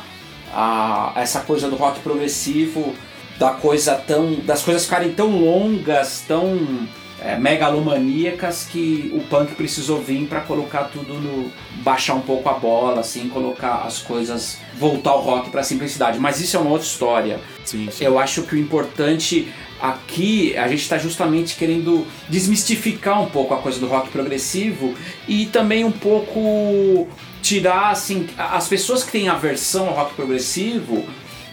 a 0.52 1.12
essa 1.16 1.40
coisa 1.40 1.68
do 1.68 1.76
rock 1.76 2.00
progressivo, 2.00 2.94
da 3.38 3.50
coisa 3.50 3.94
tão. 3.94 4.34
das 4.44 4.62
coisas 4.62 4.84
ficarem 4.84 5.12
tão 5.12 5.30
longas, 5.30 6.24
tão 6.26 6.86
é, 7.22 7.38
megalomaníacas 7.38 8.66
que 8.70 9.10
o 9.14 9.20
punk 9.28 9.54
precisou 9.54 10.02
vir 10.02 10.26
para 10.26 10.40
colocar 10.40 10.84
tudo 10.84 11.14
no. 11.14 11.50
baixar 11.82 12.14
um 12.14 12.20
pouco 12.20 12.48
a 12.48 12.54
bola, 12.54 13.00
assim, 13.00 13.28
colocar 13.28 13.84
as 13.86 13.98
coisas. 13.98 14.58
voltar 14.76 15.14
o 15.14 15.20
rock 15.20 15.50
para 15.50 15.62
simplicidade. 15.62 16.18
Mas 16.18 16.40
isso 16.40 16.56
é 16.56 16.60
uma 16.60 16.70
outra 16.70 16.86
história. 16.86 17.40
Sim, 17.64 17.88
sim. 17.90 18.04
Eu 18.04 18.18
acho 18.18 18.42
que 18.42 18.54
o 18.54 18.58
importante 18.58 19.48
aqui, 19.80 20.54
a 20.58 20.68
gente 20.68 20.82
está 20.82 20.98
justamente 20.98 21.56
querendo 21.56 22.06
desmistificar 22.28 23.22
um 23.22 23.30
pouco 23.30 23.54
a 23.54 23.58
coisa 23.58 23.80
do 23.80 23.86
rock 23.86 24.10
progressivo 24.10 24.94
e 25.26 25.46
também 25.46 25.84
um 25.84 25.92
pouco 25.92 27.08
tirar, 27.42 27.90
assim, 27.90 28.28
as 28.36 28.68
pessoas 28.68 29.02
que 29.02 29.12
têm 29.12 29.28
aversão 29.28 29.88
ao 29.88 29.94
rock 29.94 30.14
progressivo 30.14 31.04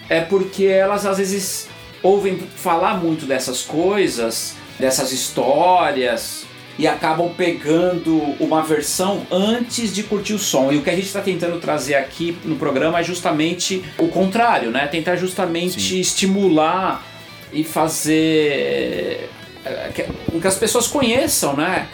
é 0.09 0.21
porque 0.21 0.65
elas 0.65 1.05
às 1.05 1.17
vezes 1.17 1.67
ouvem 2.01 2.37
falar 2.37 2.95
muito 2.95 3.25
dessas 3.25 3.61
coisas, 3.61 4.55
dessas 4.79 5.11
histórias 5.11 6.45
e 6.77 6.87
acabam 6.87 7.33
pegando 7.35 8.17
uma 8.39 8.61
versão 8.61 9.25
antes 9.31 9.93
de 9.93 10.03
curtir 10.03 10.33
o 10.33 10.39
som. 10.39 10.71
E 10.71 10.77
o 10.77 10.83
que 10.83 10.89
a 10.89 10.95
gente 10.95 11.07
está 11.07 11.21
tentando 11.21 11.59
trazer 11.59 11.95
aqui 11.95 12.37
no 12.45 12.55
programa 12.55 12.99
é 12.99 13.03
justamente 13.03 13.83
o 13.97 14.07
contrário, 14.07 14.69
né? 14.69 14.85
Tentar 14.87 15.15
justamente 15.15 15.81
Sim. 15.81 15.99
estimular 15.99 17.03
e 17.51 17.63
fazer 17.63 19.29
com 20.31 20.39
que 20.39 20.47
as 20.47 20.57
pessoas 20.57 20.87
conheçam, 20.87 21.55
né? 21.55 21.87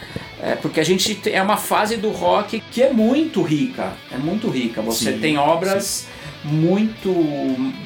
É, 0.46 0.56
porque 0.56 0.82
a 0.82 0.84
gente 0.84 1.18
é 1.30 1.42
uma 1.42 1.56
fase 1.56 1.96
do 1.96 2.10
rock 2.10 2.62
que 2.70 2.84
é 2.84 2.92
muito 2.92 3.42
rica, 3.42 3.94
é 4.12 4.18
muito 4.18 4.50
rica. 4.50 4.82
Você 4.82 5.14
Sim, 5.14 5.20
tem 5.20 5.38
obras 5.38 6.06
muito 6.44 7.10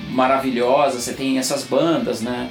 maravilhosas, 0.09 1.03
você 1.03 1.13
tem 1.13 1.37
essas 1.37 1.63
bandas, 1.63 2.19
né? 2.21 2.49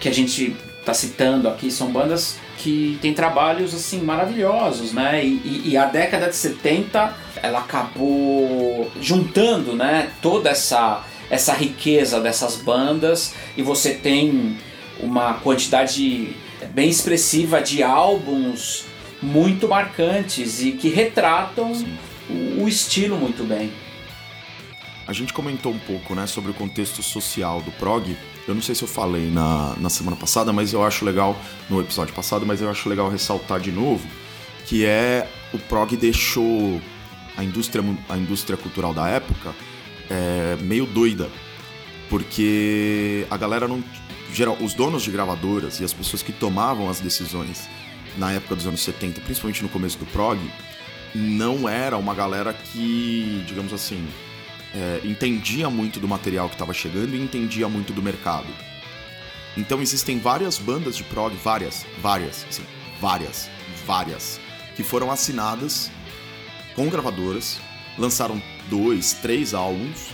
Que 0.00 0.08
a 0.08 0.12
gente 0.12 0.56
tá 0.84 0.92
citando 0.92 1.48
aqui, 1.48 1.70
são 1.70 1.88
bandas 1.92 2.36
que 2.58 2.98
têm 3.00 3.14
trabalhos 3.14 3.72
assim 3.72 4.00
maravilhosos, 4.00 4.92
né? 4.92 5.24
E, 5.24 5.28
e- 5.44 5.62
e 5.70 5.76
a 5.76 5.84
década 5.84 6.28
de 6.28 6.34
70 6.34 7.14
ela 7.40 7.60
acabou 7.60 8.90
juntando, 9.00 9.74
né? 9.76 10.10
Toda 10.20 10.50
essa 10.50 11.04
essa 11.30 11.52
riqueza 11.54 12.20
dessas 12.20 12.56
bandas 12.56 13.34
e 13.56 13.62
você 13.62 13.94
tem 13.94 14.58
uma 15.00 15.34
quantidade 15.34 16.36
bem 16.72 16.88
expressiva 16.90 17.62
de 17.62 17.82
álbuns 17.82 18.84
muito 19.24 19.66
marcantes 19.66 20.62
e 20.62 20.72
que 20.72 20.88
retratam 20.88 21.72
o, 22.28 22.62
o 22.62 22.68
estilo 22.68 23.16
muito 23.16 23.42
bem. 23.44 23.72
A 25.06 25.12
gente 25.12 25.32
comentou 25.32 25.72
um 25.72 25.78
pouco, 25.78 26.14
né, 26.14 26.26
sobre 26.26 26.50
o 26.50 26.54
contexto 26.54 27.02
social 27.02 27.60
do 27.60 27.70
prog. 27.72 28.16
Eu 28.48 28.54
não 28.54 28.62
sei 28.62 28.74
se 28.74 28.82
eu 28.82 28.88
falei 28.88 29.30
na, 29.30 29.74
na 29.78 29.90
semana 29.90 30.16
passada, 30.16 30.52
mas 30.52 30.72
eu 30.72 30.82
acho 30.84 31.04
legal, 31.04 31.36
no 31.68 31.80
episódio 31.80 32.14
passado, 32.14 32.46
mas 32.46 32.62
eu 32.62 32.70
acho 32.70 32.88
legal 32.88 33.10
ressaltar 33.10 33.60
de 33.60 33.70
novo, 33.70 34.06
que 34.66 34.84
é 34.84 35.28
o 35.52 35.58
prog 35.58 35.94
deixou 35.96 36.80
a 37.36 37.44
indústria, 37.44 37.84
a 38.08 38.16
indústria 38.16 38.56
cultural 38.56 38.94
da 38.94 39.08
época 39.08 39.54
é, 40.10 40.56
meio 40.60 40.86
doida. 40.86 41.28
Porque 42.08 43.26
a 43.30 43.36
galera 43.36 43.66
não. 43.66 43.82
Geral, 44.32 44.56
os 44.60 44.74
donos 44.74 45.02
de 45.02 45.10
gravadoras 45.10 45.80
e 45.80 45.84
as 45.84 45.92
pessoas 45.92 46.22
que 46.22 46.32
tomavam 46.32 46.88
as 46.88 46.98
decisões 46.98 47.68
na 48.16 48.32
época 48.32 48.54
dos 48.54 48.66
anos 48.66 48.80
70, 48.82 49.20
principalmente 49.20 49.62
no 49.62 49.68
começo 49.68 49.98
do 49.98 50.06
prog, 50.06 50.38
não 51.14 51.68
era 51.68 51.96
uma 51.96 52.14
galera 52.14 52.52
que, 52.52 53.44
digamos 53.46 53.72
assim, 53.72 54.06
é, 54.74 55.00
entendia 55.04 55.70
muito 55.70 56.00
do 56.00 56.08
material 56.08 56.48
que 56.48 56.54
estava 56.54 56.72
chegando 56.72 57.14
e 57.14 57.20
entendia 57.20 57.68
muito 57.68 57.92
do 57.92 58.02
mercado. 58.02 58.48
Então 59.56 59.80
existem 59.80 60.18
várias 60.18 60.58
bandas 60.58 60.96
de 60.96 61.04
prog, 61.04 61.34
várias, 61.36 61.86
várias, 62.00 62.44
assim, 62.48 62.64
várias, 63.00 63.48
várias, 63.86 64.40
que 64.74 64.82
foram 64.82 65.10
assinadas 65.10 65.90
com 66.74 66.88
gravadoras, 66.88 67.60
lançaram 67.96 68.42
dois, 68.68 69.12
três 69.12 69.54
álbuns, 69.54 70.08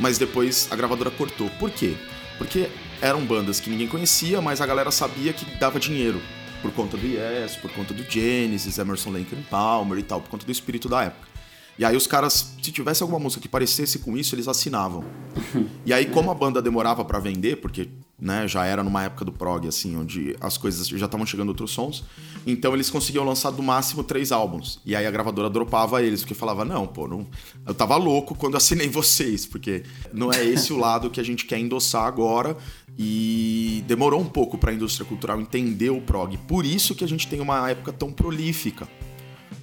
mas 0.00 0.18
depois 0.18 0.66
a 0.72 0.76
gravadora 0.76 1.10
cortou. 1.10 1.48
Por 1.50 1.70
quê? 1.70 1.96
Porque 2.36 2.68
eram 3.00 3.24
bandas 3.24 3.60
que 3.60 3.70
ninguém 3.70 3.86
conhecia, 3.86 4.40
mas 4.40 4.60
a 4.60 4.66
galera 4.66 4.90
sabia 4.90 5.32
que 5.32 5.44
dava 5.56 5.78
dinheiro 5.78 6.20
por 6.62 6.72
conta 6.72 6.96
do 6.96 7.06
Yes, 7.06 7.56
por 7.56 7.70
conta 7.72 7.92
do 7.92 8.04
Genesis, 8.08 8.78
Emerson 8.78 9.10
Lake 9.10 9.36
Palmer 9.50 9.98
e 9.98 10.02
tal, 10.02 10.20
por 10.20 10.30
conta 10.30 10.46
do 10.46 10.52
espírito 10.52 10.88
da 10.88 11.02
época. 11.02 11.32
E 11.78 11.84
aí 11.84 11.96
os 11.96 12.06
caras, 12.06 12.54
se 12.62 12.70
tivesse 12.70 13.02
alguma 13.02 13.18
música 13.18 13.42
que 13.42 13.48
parecesse 13.48 13.98
com 13.98 14.16
isso, 14.16 14.34
eles 14.34 14.46
assinavam. 14.46 15.04
e 15.84 15.92
aí 15.92 16.06
como 16.06 16.30
a 16.30 16.34
banda 16.34 16.62
demorava 16.62 17.04
para 17.04 17.18
vender, 17.18 17.56
porque 17.56 17.88
né, 18.20 18.46
já 18.46 18.64
era 18.64 18.84
numa 18.84 19.02
época 19.02 19.24
do 19.24 19.32
prog 19.32 19.66
assim, 19.66 19.96
onde 19.96 20.36
as 20.40 20.56
coisas 20.56 20.86
já 20.86 21.06
estavam 21.06 21.26
chegando 21.26 21.48
outros 21.48 21.72
sons, 21.72 22.04
então 22.46 22.72
eles 22.72 22.88
conseguiam 22.88 23.24
lançar 23.24 23.50
do 23.50 23.62
máximo 23.62 24.04
três 24.04 24.30
álbuns. 24.30 24.78
E 24.86 24.94
aí 24.94 25.04
a 25.04 25.10
gravadora 25.10 25.50
dropava 25.50 26.00
eles, 26.02 26.20
porque 26.20 26.34
falava: 26.34 26.64
"Não, 26.64 26.86
pô, 26.86 27.08
não, 27.08 27.26
eu 27.66 27.74
tava 27.74 27.96
louco 27.96 28.34
quando 28.36 28.56
assinei 28.56 28.86
vocês, 28.88 29.44
porque 29.44 29.82
não 30.12 30.32
é 30.32 30.44
esse 30.44 30.72
o 30.72 30.76
lado 30.76 31.10
que 31.10 31.18
a 31.18 31.24
gente 31.24 31.46
quer 31.46 31.58
endossar 31.58 32.04
agora". 32.04 32.56
E 32.98 33.84
demorou 33.86 34.20
um 34.20 34.28
pouco 34.28 34.58
para 34.58 34.70
a 34.70 34.74
indústria 34.74 35.06
cultural 35.06 35.40
entender 35.40 35.90
o 35.90 36.00
prog. 36.00 36.36
Por 36.46 36.66
isso 36.66 36.94
que 36.94 37.04
a 37.04 37.08
gente 37.08 37.26
tem 37.26 37.40
uma 37.40 37.70
época 37.70 37.92
tão 37.92 38.12
prolífica 38.12 38.86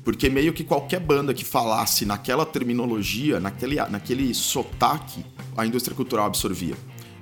porque 0.03 0.29
meio 0.29 0.53
que 0.53 0.63
qualquer 0.63 0.99
banda 0.99 1.33
que 1.33 1.45
falasse 1.45 2.05
naquela 2.05 2.45
terminologia, 2.45 3.39
naquele, 3.39 3.75
naquele 3.89 4.33
sotaque, 4.33 5.23
a 5.55 5.65
indústria 5.65 5.95
cultural 5.95 6.25
absorvia. 6.25 6.75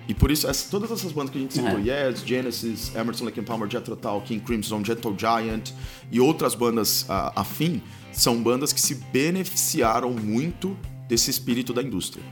E 0.08 0.14
por 0.14 0.32
isso, 0.32 0.47
essa, 0.47 0.70
todas 0.70 0.89
essas 0.89 1.12
bandas 1.12 1.32
que 1.32 1.38
a 1.38 1.41
gente 1.41 1.53
citou, 1.53 1.80
é. 1.80 2.08
Yes, 2.08 2.22
Genesis, 2.26 2.95
Emerson, 2.95 3.26
Lake 3.26 3.41
Palmer, 3.41 3.70
Jethro 3.70 3.95
Tull, 3.95 4.22
King 4.22 4.41
Crimson, 4.41 4.84
Gentle 4.86 5.14
Giant 5.18 5.72
e 6.10 6.20
outras 6.22 6.55
bandas 6.55 7.01
uh, 7.03 7.34
afim, 7.36 7.82
são 8.14 8.41
bandas 8.41 8.72
que 8.72 8.80
se 8.80 8.95
beneficiaram 9.12 10.12
muito 10.12 10.78
desse 11.10 11.30
espírito 11.30 11.74
da 11.74 11.84
indústria. 11.84 12.24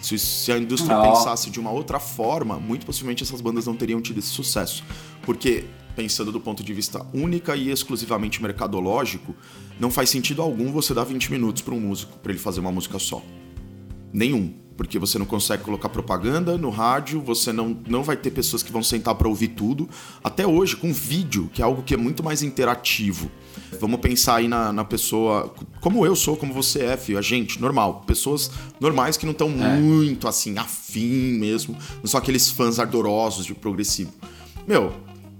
Se, 0.00 0.18
se 0.18 0.50
a 0.50 0.58
indústria 0.58 0.98
oh. 0.98 1.02
pensasse 1.02 1.50
de 1.50 1.60
uma 1.60 1.70
outra 1.70 2.00
forma, 2.00 2.58
muito 2.58 2.86
possivelmente 2.86 3.22
essas 3.22 3.40
bandas 3.40 3.66
não 3.66 3.76
teriam 3.76 4.00
tido 4.00 4.18
esse 4.18 4.28
sucesso. 4.28 4.82
Porque 5.22 5.66
pensando 5.94 6.32
do 6.32 6.40
ponto 6.40 6.62
de 6.62 6.72
vista 6.72 7.04
única 7.12 7.54
e 7.56 7.70
exclusivamente 7.70 8.42
mercadológico, 8.42 9.34
não 9.78 9.90
faz 9.90 10.08
sentido 10.08 10.40
algum 10.40 10.72
você 10.72 10.94
dar 10.94 11.04
20 11.04 11.30
minutos 11.30 11.62
para 11.62 11.74
um 11.74 11.80
músico 11.80 12.18
para 12.18 12.32
ele 12.32 12.40
fazer 12.40 12.60
uma 12.60 12.72
música 12.72 12.98
só. 12.98 13.22
Nenhum, 14.12 14.54
porque 14.80 14.98
você 14.98 15.18
não 15.18 15.26
consegue 15.26 15.62
colocar 15.62 15.90
propaganda 15.90 16.56
no 16.56 16.70
rádio, 16.70 17.20
você 17.20 17.52
não, 17.52 17.76
não 17.86 18.02
vai 18.02 18.16
ter 18.16 18.30
pessoas 18.30 18.62
que 18.62 18.72
vão 18.72 18.82
sentar 18.82 19.14
para 19.14 19.28
ouvir 19.28 19.48
tudo. 19.48 19.86
Até 20.24 20.46
hoje, 20.46 20.74
com 20.74 20.90
vídeo, 20.90 21.50
que 21.52 21.60
é 21.60 21.64
algo 21.66 21.82
que 21.82 21.92
é 21.92 21.98
muito 21.98 22.22
mais 22.24 22.42
interativo. 22.42 23.30
Vamos 23.78 24.00
pensar 24.00 24.36
aí 24.36 24.48
na, 24.48 24.72
na 24.72 24.82
pessoa, 24.82 25.54
como 25.82 26.06
eu 26.06 26.16
sou, 26.16 26.34
como 26.34 26.54
você 26.54 26.82
é, 26.82 26.96
filho, 26.96 27.18
a 27.18 27.20
gente, 27.20 27.60
normal. 27.60 28.04
Pessoas 28.06 28.50
normais 28.80 29.18
que 29.18 29.26
não 29.26 29.32
estão 29.32 29.48
é. 29.48 29.76
muito 29.76 30.26
assim, 30.26 30.56
afim 30.56 31.34
mesmo, 31.34 31.76
não 32.02 32.06
são 32.06 32.18
aqueles 32.18 32.50
fãs 32.50 32.78
ardorosos 32.78 33.44
de 33.44 33.52
progressivo. 33.52 34.14
Meu, 34.66 34.94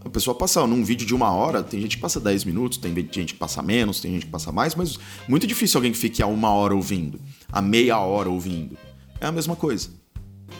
a 0.04 0.10
pessoa 0.10 0.34
passa 0.34 0.66
num 0.66 0.84
vídeo 0.84 1.06
de 1.06 1.14
uma 1.14 1.32
hora, 1.32 1.62
tem 1.62 1.80
gente 1.80 1.96
que 1.96 2.02
passa 2.02 2.20
10 2.20 2.44
minutos, 2.44 2.76
tem 2.76 2.94
gente 2.94 3.32
que 3.32 3.40
passa 3.40 3.62
menos, 3.62 4.00
tem 4.00 4.12
gente 4.12 4.26
que 4.26 4.32
passa 4.32 4.52
mais, 4.52 4.74
mas 4.74 4.98
muito 5.26 5.46
difícil 5.46 5.78
alguém 5.78 5.92
que 5.92 5.98
fique 5.98 6.22
a 6.22 6.26
uma 6.26 6.50
hora 6.50 6.74
ouvindo, 6.74 7.18
a 7.50 7.62
meia 7.62 7.98
hora 7.98 8.28
ouvindo. 8.28 8.76
É 9.20 9.26
a 9.26 9.32
mesma 9.32 9.54
coisa. 9.54 9.90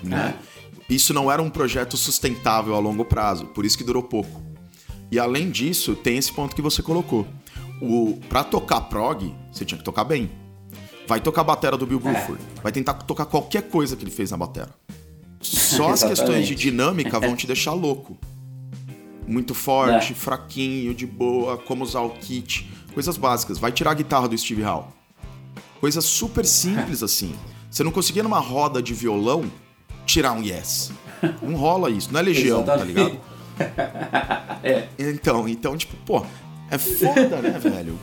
Né? 0.02 0.36
É. 0.36 0.94
Isso 0.94 1.14
não 1.14 1.30
era 1.30 1.40
um 1.40 1.50
projeto 1.50 1.96
sustentável 1.96 2.74
a 2.74 2.78
longo 2.78 3.04
prazo, 3.04 3.46
por 3.46 3.64
isso 3.64 3.78
que 3.78 3.84
durou 3.84 4.02
pouco. 4.02 4.42
E 5.10 5.18
além 5.18 5.50
disso, 5.50 5.94
tem 5.94 6.16
esse 6.16 6.32
ponto 6.32 6.54
que 6.54 6.62
você 6.62 6.82
colocou. 6.82 7.26
O, 7.80 8.18
pra 8.28 8.44
tocar 8.44 8.82
prog, 8.82 9.34
você 9.50 9.64
tinha 9.64 9.78
que 9.78 9.84
tocar 9.84 10.04
bem. 10.04 10.30
Vai 11.06 11.20
tocar 11.20 11.40
a 11.40 11.44
batera 11.44 11.76
do 11.76 11.86
Bill 11.86 11.98
Bruford. 11.98 12.40
É. 12.58 12.60
Vai 12.60 12.70
tentar 12.70 12.94
tocar 12.94 13.26
qualquer 13.26 13.62
coisa 13.62 13.96
que 13.96 14.04
ele 14.04 14.10
fez 14.10 14.30
na 14.30 14.36
batera. 14.36 14.70
Só 15.40 15.90
as 15.90 16.02
questões 16.04 16.46
de 16.46 16.54
dinâmica 16.54 17.18
vão 17.18 17.34
te 17.34 17.46
deixar 17.48 17.72
louco 17.72 18.18
muito 19.30 19.54
forte, 19.54 20.12
é. 20.12 20.14
fraquinho, 20.14 20.92
de 20.92 21.06
boa, 21.06 21.56
como 21.56 21.84
usar 21.84 22.00
o 22.00 22.10
kit, 22.10 22.68
coisas 22.92 23.16
básicas. 23.16 23.58
Vai 23.58 23.70
tirar 23.70 23.92
a 23.92 23.94
guitarra 23.94 24.28
do 24.28 24.36
Steve 24.36 24.64
Howe. 24.64 24.86
Coisas 25.80 26.04
super 26.04 26.44
simples 26.44 27.02
assim. 27.04 27.34
Você 27.70 27.84
não 27.84 27.92
conseguia 27.92 28.22
numa 28.22 28.40
roda 28.40 28.82
de 28.82 28.92
violão 28.92 29.50
tirar 30.04 30.32
um 30.32 30.42
yes. 30.42 30.90
Não 31.40 31.54
rola 31.54 31.90
isso, 31.90 32.12
não 32.12 32.20
é 32.20 32.22
legião, 32.22 32.62
tá 32.62 32.76
ligado? 32.76 33.18
é. 34.62 34.88
Então, 34.98 35.48
então, 35.48 35.76
tipo, 35.76 35.96
pô, 36.04 36.26
é 36.70 36.78
foda, 36.78 37.40
né, 37.40 37.56
velho? 37.60 37.98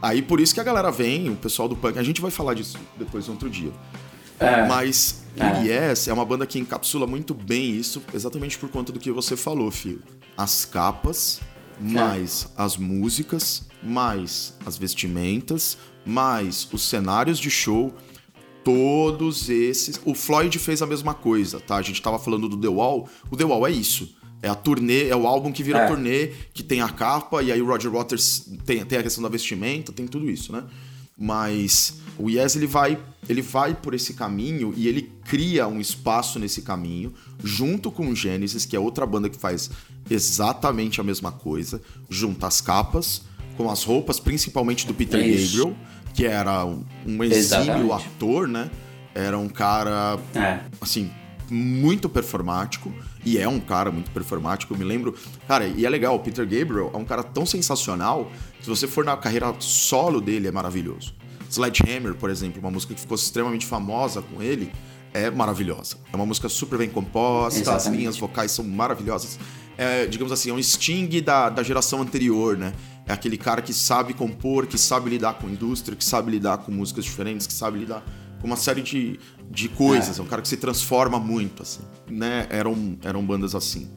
Aí 0.00 0.22
por 0.22 0.40
isso 0.40 0.54
que 0.54 0.60
a 0.60 0.64
galera 0.64 0.90
vem, 0.90 1.28
o 1.28 1.36
pessoal 1.36 1.68
do 1.68 1.76
punk, 1.76 1.98
a 1.98 2.02
gente 2.02 2.20
vai 2.20 2.30
falar 2.30 2.54
disso 2.54 2.78
depois 2.96 3.28
outro 3.28 3.50
dia. 3.50 3.72
É. 4.38 4.66
Mas 4.66 5.24
o 5.36 5.66
Yes 5.66 6.06
é 6.06 6.12
uma 6.12 6.24
banda 6.24 6.46
que 6.46 6.58
encapsula 6.58 7.06
muito 7.06 7.34
bem 7.34 7.72
isso, 7.72 8.00
exatamente 8.14 8.56
por 8.56 8.68
conta 8.68 8.92
do 8.92 9.00
que 9.00 9.10
você 9.10 9.36
falou, 9.36 9.70
filho 9.70 10.00
as 10.38 10.64
capas, 10.64 11.40
mais 11.80 12.44
é. 12.56 12.62
as 12.62 12.76
músicas, 12.76 13.66
mais 13.82 14.54
as 14.64 14.78
vestimentas, 14.78 15.76
mais 16.06 16.68
os 16.72 16.88
cenários 16.88 17.40
de 17.40 17.50
show, 17.50 17.92
todos 18.68 19.48
esses. 19.48 19.98
O 20.04 20.14
Floyd 20.14 20.58
fez 20.58 20.82
a 20.82 20.86
mesma 20.86 21.14
coisa, 21.14 21.58
tá? 21.58 21.76
A 21.76 21.82
gente 21.82 22.02
tava 22.02 22.18
falando 22.18 22.50
do 22.50 22.56
The 22.58 22.68
Wall. 22.68 23.08
O 23.30 23.36
The 23.36 23.44
Wall 23.44 23.66
é 23.66 23.70
isso. 23.70 24.14
É 24.42 24.48
a 24.50 24.54
turnê, 24.54 25.08
é 25.08 25.16
o 25.16 25.26
álbum 25.26 25.50
que 25.50 25.62
vira 25.62 25.78
é. 25.78 25.86
turnê, 25.86 26.26
que 26.52 26.62
tem 26.62 26.82
a 26.82 26.88
capa, 26.90 27.42
e 27.42 27.50
aí 27.50 27.62
o 27.62 27.66
Roger 27.66 27.90
Waters 27.90 28.46
tem, 28.66 28.84
tem 28.84 28.98
a 28.98 29.02
questão 29.02 29.22
da 29.22 29.28
vestimenta, 29.30 29.90
tem 29.90 30.06
tudo 30.06 30.30
isso, 30.30 30.52
né? 30.52 30.64
Mas 31.16 31.94
o 32.18 32.28
Yes 32.28 32.56
ele 32.56 32.66
vai, 32.66 33.02
ele 33.26 33.40
vai 33.40 33.74
por 33.74 33.94
esse 33.94 34.12
caminho 34.12 34.74
e 34.76 34.86
ele 34.86 35.10
cria 35.24 35.66
um 35.66 35.80
espaço 35.80 36.38
nesse 36.38 36.60
caminho, 36.60 37.12
junto 37.42 37.90
com 37.90 38.06
o 38.06 38.14
Genesis, 38.14 38.66
que 38.66 38.76
é 38.76 38.78
outra 38.78 39.06
banda 39.06 39.30
que 39.30 39.38
faz 39.38 39.70
exatamente 40.10 41.00
a 41.00 41.04
mesma 41.04 41.32
coisa, 41.32 41.80
junta 42.10 42.46
as 42.46 42.60
capas 42.60 43.22
com 43.58 43.68
as 43.68 43.82
roupas, 43.82 44.20
principalmente 44.20 44.86
do 44.86 44.94
Peter 44.94 45.18
é 45.18 45.28
Gabriel, 45.28 45.74
que 46.14 46.24
era 46.24 46.64
um, 46.64 46.84
exímio 47.24 47.34
exatamente. 47.34 47.92
ator, 47.92 48.46
né? 48.46 48.70
Era 49.12 49.36
um 49.36 49.48
cara, 49.48 50.16
é. 50.32 50.60
assim, 50.80 51.10
muito 51.50 52.08
performático. 52.08 52.92
E 53.24 53.36
é 53.36 53.48
um 53.48 53.58
cara 53.58 53.90
muito 53.90 54.12
performático. 54.12 54.72
Eu 54.72 54.78
me 54.78 54.84
lembro. 54.84 55.14
Cara, 55.48 55.66
e 55.66 55.84
é 55.84 55.90
legal, 55.90 56.14
o 56.14 56.20
Peter 56.20 56.44
Gabriel 56.44 56.92
é 56.94 56.96
um 56.96 57.04
cara 57.04 57.24
tão 57.24 57.44
sensacional. 57.44 58.30
Se 58.60 58.68
você 58.68 58.86
for 58.86 59.04
na 59.04 59.16
carreira 59.16 59.52
solo 59.58 60.20
dele, 60.20 60.46
é 60.46 60.52
maravilhoso. 60.52 61.12
Sledgehammer, 61.50 62.14
por 62.14 62.30
exemplo, 62.30 62.60
uma 62.60 62.70
música 62.70 62.94
que 62.94 63.00
ficou 63.00 63.16
extremamente 63.16 63.66
famosa 63.66 64.22
com 64.22 64.40
ele, 64.40 64.70
é 65.12 65.30
maravilhosa. 65.30 65.96
É 66.12 66.16
uma 66.16 66.26
música 66.26 66.48
super 66.48 66.78
bem 66.78 66.88
composta, 66.88 67.58
Exatamente. 67.58 67.88
as 67.88 67.94
linhas 67.94 68.18
vocais 68.18 68.52
são 68.52 68.64
maravilhosas. 68.64 69.38
É, 69.76 70.06
digamos 70.06 70.32
assim, 70.32 70.50
é 70.50 70.52
um 70.52 70.62
Sting 70.62 71.08
da, 71.22 71.48
da 71.48 71.62
geração 71.62 72.02
anterior, 72.02 72.56
né? 72.56 72.72
É 73.08 73.12
aquele 73.14 73.38
cara 73.38 73.62
que 73.62 73.72
sabe 73.72 74.12
compor, 74.12 74.66
que 74.66 74.76
sabe 74.76 75.08
lidar 75.08 75.34
com 75.34 75.48
indústria, 75.48 75.96
que 75.96 76.04
sabe 76.04 76.30
lidar 76.30 76.58
com 76.58 76.70
músicas 76.70 77.04
diferentes, 77.06 77.46
que 77.46 77.52
sabe 77.54 77.78
lidar 77.78 78.04
com 78.38 78.46
uma 78.46 78.56
série 78.56 78.82
de, 78.82 79.18
de 79.50 79.68
coisas. 79.70 80.18
É. 80.18 80.20
é 80.20 80.24
um 80.24 80.26
cara 80.26 80.42
que 80.42 80.48
se 80.48 80.58
transforma 80.58 81.18
muito, 81.18 81.62
assim. 81.62 81.82
Né? 82.06 82.46
Eram, 82.50 82.98
eram 83.02 83.24
bandas 83.24 83.54
assim. 83.54 83.90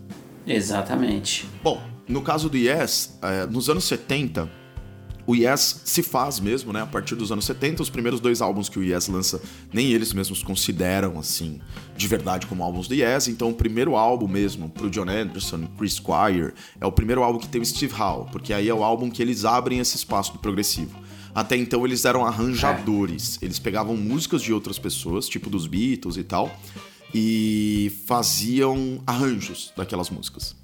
Exatamente. 0.47 1.47
Bom, 1.62 1.82
no 2.07 2.22
caso 2.22 2.49
do 2.49 2.57
Yes, 2.57 3.18
é, 3.22 3.45
nos 3.45 3.70
anos 3.70 3.84
70, 3.84 4.49
o 5.26 5.36
Yes 5.36 5.82
se 5.86 6.01
faz 6.01 6.39
mesmo, 6.39 6.74
né? 6.74 6.82
A 6.82 6.86
partir 6.86 7.15
dos 7.15 7.32
anos 7.32 7.45
70, 7.45 7.82
os 7.82 7.89
primeiros 7.89 8.19
dois 8.19 8.41
álbuns 8.41 8.69
que 8.69 8.80
o 8.80 8.84
Yes 8.84 9.07
lança, 9.07 9.41
nem 9.72 9.91
eles 9.91 10.13
mesmos 10.13 10.43
consideram, 10.43 11.19
assim, 11.19 11.59
de 11.95 12.07
verdade 12.07 12.47
como 12.47 12.63
álbuns 12.63 12.88
do 12.88 12.95
Yes. 12.95 13.28
Então, 13.28 13.49
o 13.49 13.53
primeiro 13.53 13.95
álbum 13.95 14.28
mesmo, 14.28 14.69
pro 14.69 14.89
John 14.89 15.09
Anderson, 15.09 15.67
Chris 15.78 15.93
Squire, 15.93 16.53
é 16.80 16.86
o 16.86 16.91
primeiro 16.91 17.24
álbum 17.24 17.39
que 17.39 17.47
tem 17.47 17.61
o 17.61 17.65
Steve 17.65 17.93
Howe, 17.93 18.30
porque 18.32 18.53
aí 18.53 18.67
é 18.67 18.74
o 18.74 18.84
álbum 18.84 19.09
que 19.09 19.22
eles 19.22 19.45
abrem 19.45 19.80
esse 19.80 19.95
espaço 19.95 20.34
do 20.34 20.39
progressivo. 20.39 20.99
Até 21.34 21.55
então, 21.55 21.86
eles 21.86 22.03
eram 22.03 22.26
arranjadores. 22.26 23.39
É. 23.41 23.45
Eles 23.45 23.59
pegavam 23.59 23.95
músicas 23.95 24.41
de 24.41 24.51
outras 24.51 24.78
pessoas, 24.78 25.28
tipo 25.30 25.49
dos 25.49 25.65
Beatles 25.65 26.17
e 26.17 26.24
tal, 26.24 26.51
e 27.13 27.91
faziam 28.05 29.01
arranjos 29.05 29.72
daquelas 29.76 30.09
músicas. 30.09 30.55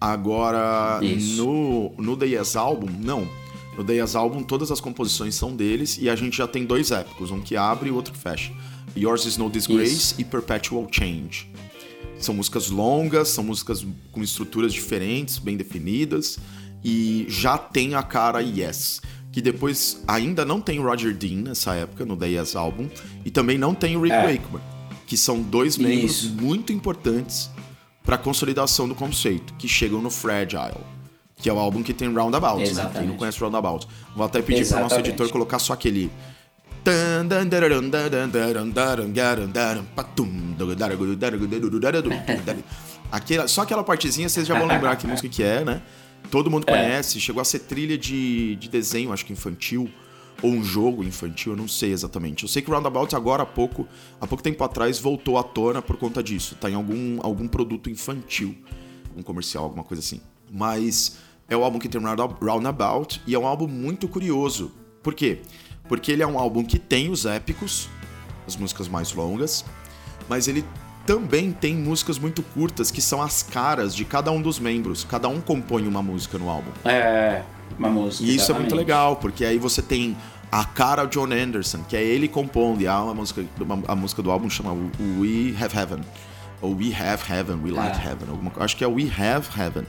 Agora, 0.00 1.00
no, 1.36 1.92
no 1.96 2.16
The 2.16 2.26
Yes 2.26 2.56
Album, 2.56 2.88
não 2.98 3.26
no 3.76 4.02
As 4.02 4.14
Album, 4.14 4.42
todas 4.42 4.70
as 4.70 4.80
composições 4.80 5.34
são 5.34 5.54
deles 5.54 5.98
e 6.00 6.08
a 6.08 6.16
gente 6.16 6.36
já 6.36 6.46
tem 6.46 6.64
dois 6.64 6.90
épicos, 6.90 7.30
um 7.30 7.40
que 7.40 7.56
abre 7.56 7.88
e 7.88 7.92
o 7.92 7.94
outro 7.94 8.12
que 8.12 8.18
fecha. 8.18 8.52
Yours 8.96 9.26
is 9.26 9.36
No 9.36 9.50
Disgrace 9.50 9.92
Isso. 9.92 10.14
e 10.18 10.24
Perpetual 10.24 10.88
Change. 10.90 11.48
São 12.18 12.34
músicas 12.34 12.70
longas, 12.70 13.28
são 13.28 13.44
músicas 13.44 13.86
com 14.10 14.22
estruturas 14.22 14.72
diferentes, 14.72 15.38
bem 15.38 15.56
definidas, 15.56 16.38
e 16.82 17.26
já 17.28 17.58
tem 17.58 17.94
a 17.94 18.02
cara 18.02 18.40
Yes. 18.40 19.02
Que 19.30 19.42
depois 19.42 20.02
ainda 20.08 20.46
não 20.46 20.62
tem 20.62 20.80
Roger 20.80 21.14
Dean 21.14 21.42
nessa 21.42 21.74
época, 21.74 22.06
no 22.06 22.16
The 22.16 22.26
Yes 22.26 22.56
Album, 22.56 22.88
e 23.22 23.30
também 23.30 23.58
não 23.58 23.74
tem 23.74 23.94
o 23.94 24.00
Rick 24.00 24.14
é. 24.14 24.32
Wakeman, 24.32 24.62
que 25.06 25.16
são 25.16 25.42
dois 25.42 25.76
membros 25.76 26.22
Isso. 26.22 26.32
muito 26.32 26.72
importantes 26.72 27.50
para 28.02 28.16
a 28.16 28.18
consolidação 28.18 28.88
do 28.88 28.94
conceito, 28.94 29.52
que 29.54 29.68
chegam 29.68 30.00
no 30.00 30.08
Fragile, 30.08 30.80
que 31.36 31.48
é 31.48 31.52
o 31.52 31.58
álbum 31.58 31.82
que 31.82 31.92
tem 31.92 32.12
Roundabout, 32.12 32.72
né? 32.74 32.90
Quem 32.92 33.06
não 33.06 33.16
conhece 33.16 33.38
Roundabout. 33.40 33.86
Vou 34.14 34.24
até 34.24 34.40
pedir 34.40 34.66
para 34.66 34.78
o 34.78 34.80
nosso 34.82 34.96
editor 34.96 35.28
colocar 35.30 35.58
só 35.58 35.74
aquele 35.74 36.10
Aquela, 43.10 43.48
só 43.48 43.62
aquela 43.62 43.82
partezinha 43.82 44.28
vocês 44.28 44.46
já 44.46 44.56
vão 44.56 44.68
lembrar 44.68 44.94
que 44.94 45.06
música 45.06 45.28
que 45.28 45.42
é, 45.42 45.64
né? 45.64 45.82
Todo 46.30 46.50
mundo 46.50 46.64
conhece, 46.64 47.18
é. 47.18 47.20
chegou 47.20 47.40
a 47.40 47.44
ser 47.44 47.60
trilha 47.60 47.98
de, 47.98 48.56
de 48.56 48.68
desenho, 48.68 49.12
acho 49.12 49.24
que 49.24 49.32
infantil, 49.32 49.90
ou 50.42 50.50
um 50.50 50.62
jogo 50.62 51.02
infantil, 51.02 51.52
eu 51.52 51.56
não 51.56 51.66
sei 51.66 51.92
exatamente. 51.92 52.44
Eu 52.44 52.48
sei 52.48 52.62
que 52.62 52.70
Roundabout 52.70 53.14
agora 53.16 53.42
há 53.42 53.46
pouco, 53.46 53.88
há 54.20 54.26
pouco 54.26 54.42
tempo 54.42 54.62
atrás 54.62 54.98
voltou 54.98 55.38
à 55.38 55.42
tona 55.42 55.82
por 55.82 55.96
conta 55.96 56.22
disso. 56.22 56.56
Tá 56.60 56.70
em 56.70 56.74
algum, 56.74 57.18
algum 57.20 57.48
produto 57.48 57.90
infantil, 57.90 58.56
um 59.16 59.22
comercial, 59.22 59.64
alguma 59.64 59.82
coisa 59.82 60.00
assim. 60.00 60.20
Mas 60.50 61.16
é 61.48 61.56
o 61.56 61.62
álbum 61.62 61.78
que 61.78 61.88
tem 61.88 62.00
Roundabout 62.00 63.22
e 63.26 63.34
é 63.34 63.38
um 63.38 63.46
álbum 63.46 63.66
muito 63.66 64.08
curioso. 64.08 64.72
Por 65.02 65.14
quê? 65.14 65.42
Porque 65.88 66.10
ele 66.10 66.22
é 66.22 66.26
um 66.26 66.38
álbum 66.38 66.64
que 66.64 66.78
tem 66.78 67.10
os 67.10 67.24
épicos, 67.24 67.88
as 68.46 68.56
músicas 68.56 68.88
mais 68.88 69.12
longas, 69.12 69.64
mas 70.28 70.48
ele 70.48 70.64
também 71.06 71.52
tem 71.52 71.76
músicas 71.76 72.18
muito 72.18 72.42
curtas 72.42 72.90
que 72.90 73.00
são 73.00 73.22
as 73.22 73.42
caras 73.42 73.94
de 73.94 74.04
cada 74.04 74.32
um 74.32 74.42
dos 74.42 74.58
membros. 74.58 75.04
Cada 75.04 75.28
um 75.28 75.40
compõe 75.40 75.86
uma 75.86 76.02
música 76.02 76.36
no 76.36 76.50
álbum. 76.50 76.70
É, 76.84 77.42
uma 77.78 77.88
música. 77.88 78.24
E 78.24 78.34
isso 78.34 78.46
exatamente. 78.46 78.56
é 78.56 78.60
muito 78.60 78.74
legal, 78.74 79.16
porque 79.16 79.44
aí 79.44 79.58
você 79.58 79.80
tem 79.80 80.16
a 80.50 80.64
cara 80.64 81.06
John 81.06 81.32
Anderson, 81.32 81.84
que 81.88 81.96
é 81.96 82.02
ele 82.02 82.26
compondo, 82.26 82.82
e 82.82 82.88
uma 82.88 83.14
música, 83.14 83.44
a 83.86 83.94
música 83.94 84.22
do 84.22 84.30
álbum 84.30 84.50
chama 84.50 84.72
We 84.72 85.54
Have 85.60 85.76
Heaven. 85.76 86.00
Ou 86.60 86.74
We 86.74 86.92
Have 86.94 87.22
Heaven, 87.30 87.60
We 87.62 87.70
Like 87.70 88.00
é. 88.00 88.10
Heaven. 88.10 88.28
Alguma, 88.28 88.52
acho 88.58 88.76
que 88.76 88.82
é 88.82 88.86
We 88.86 89.04
Have 89.04 89.48
Heaven. 89.56 89.84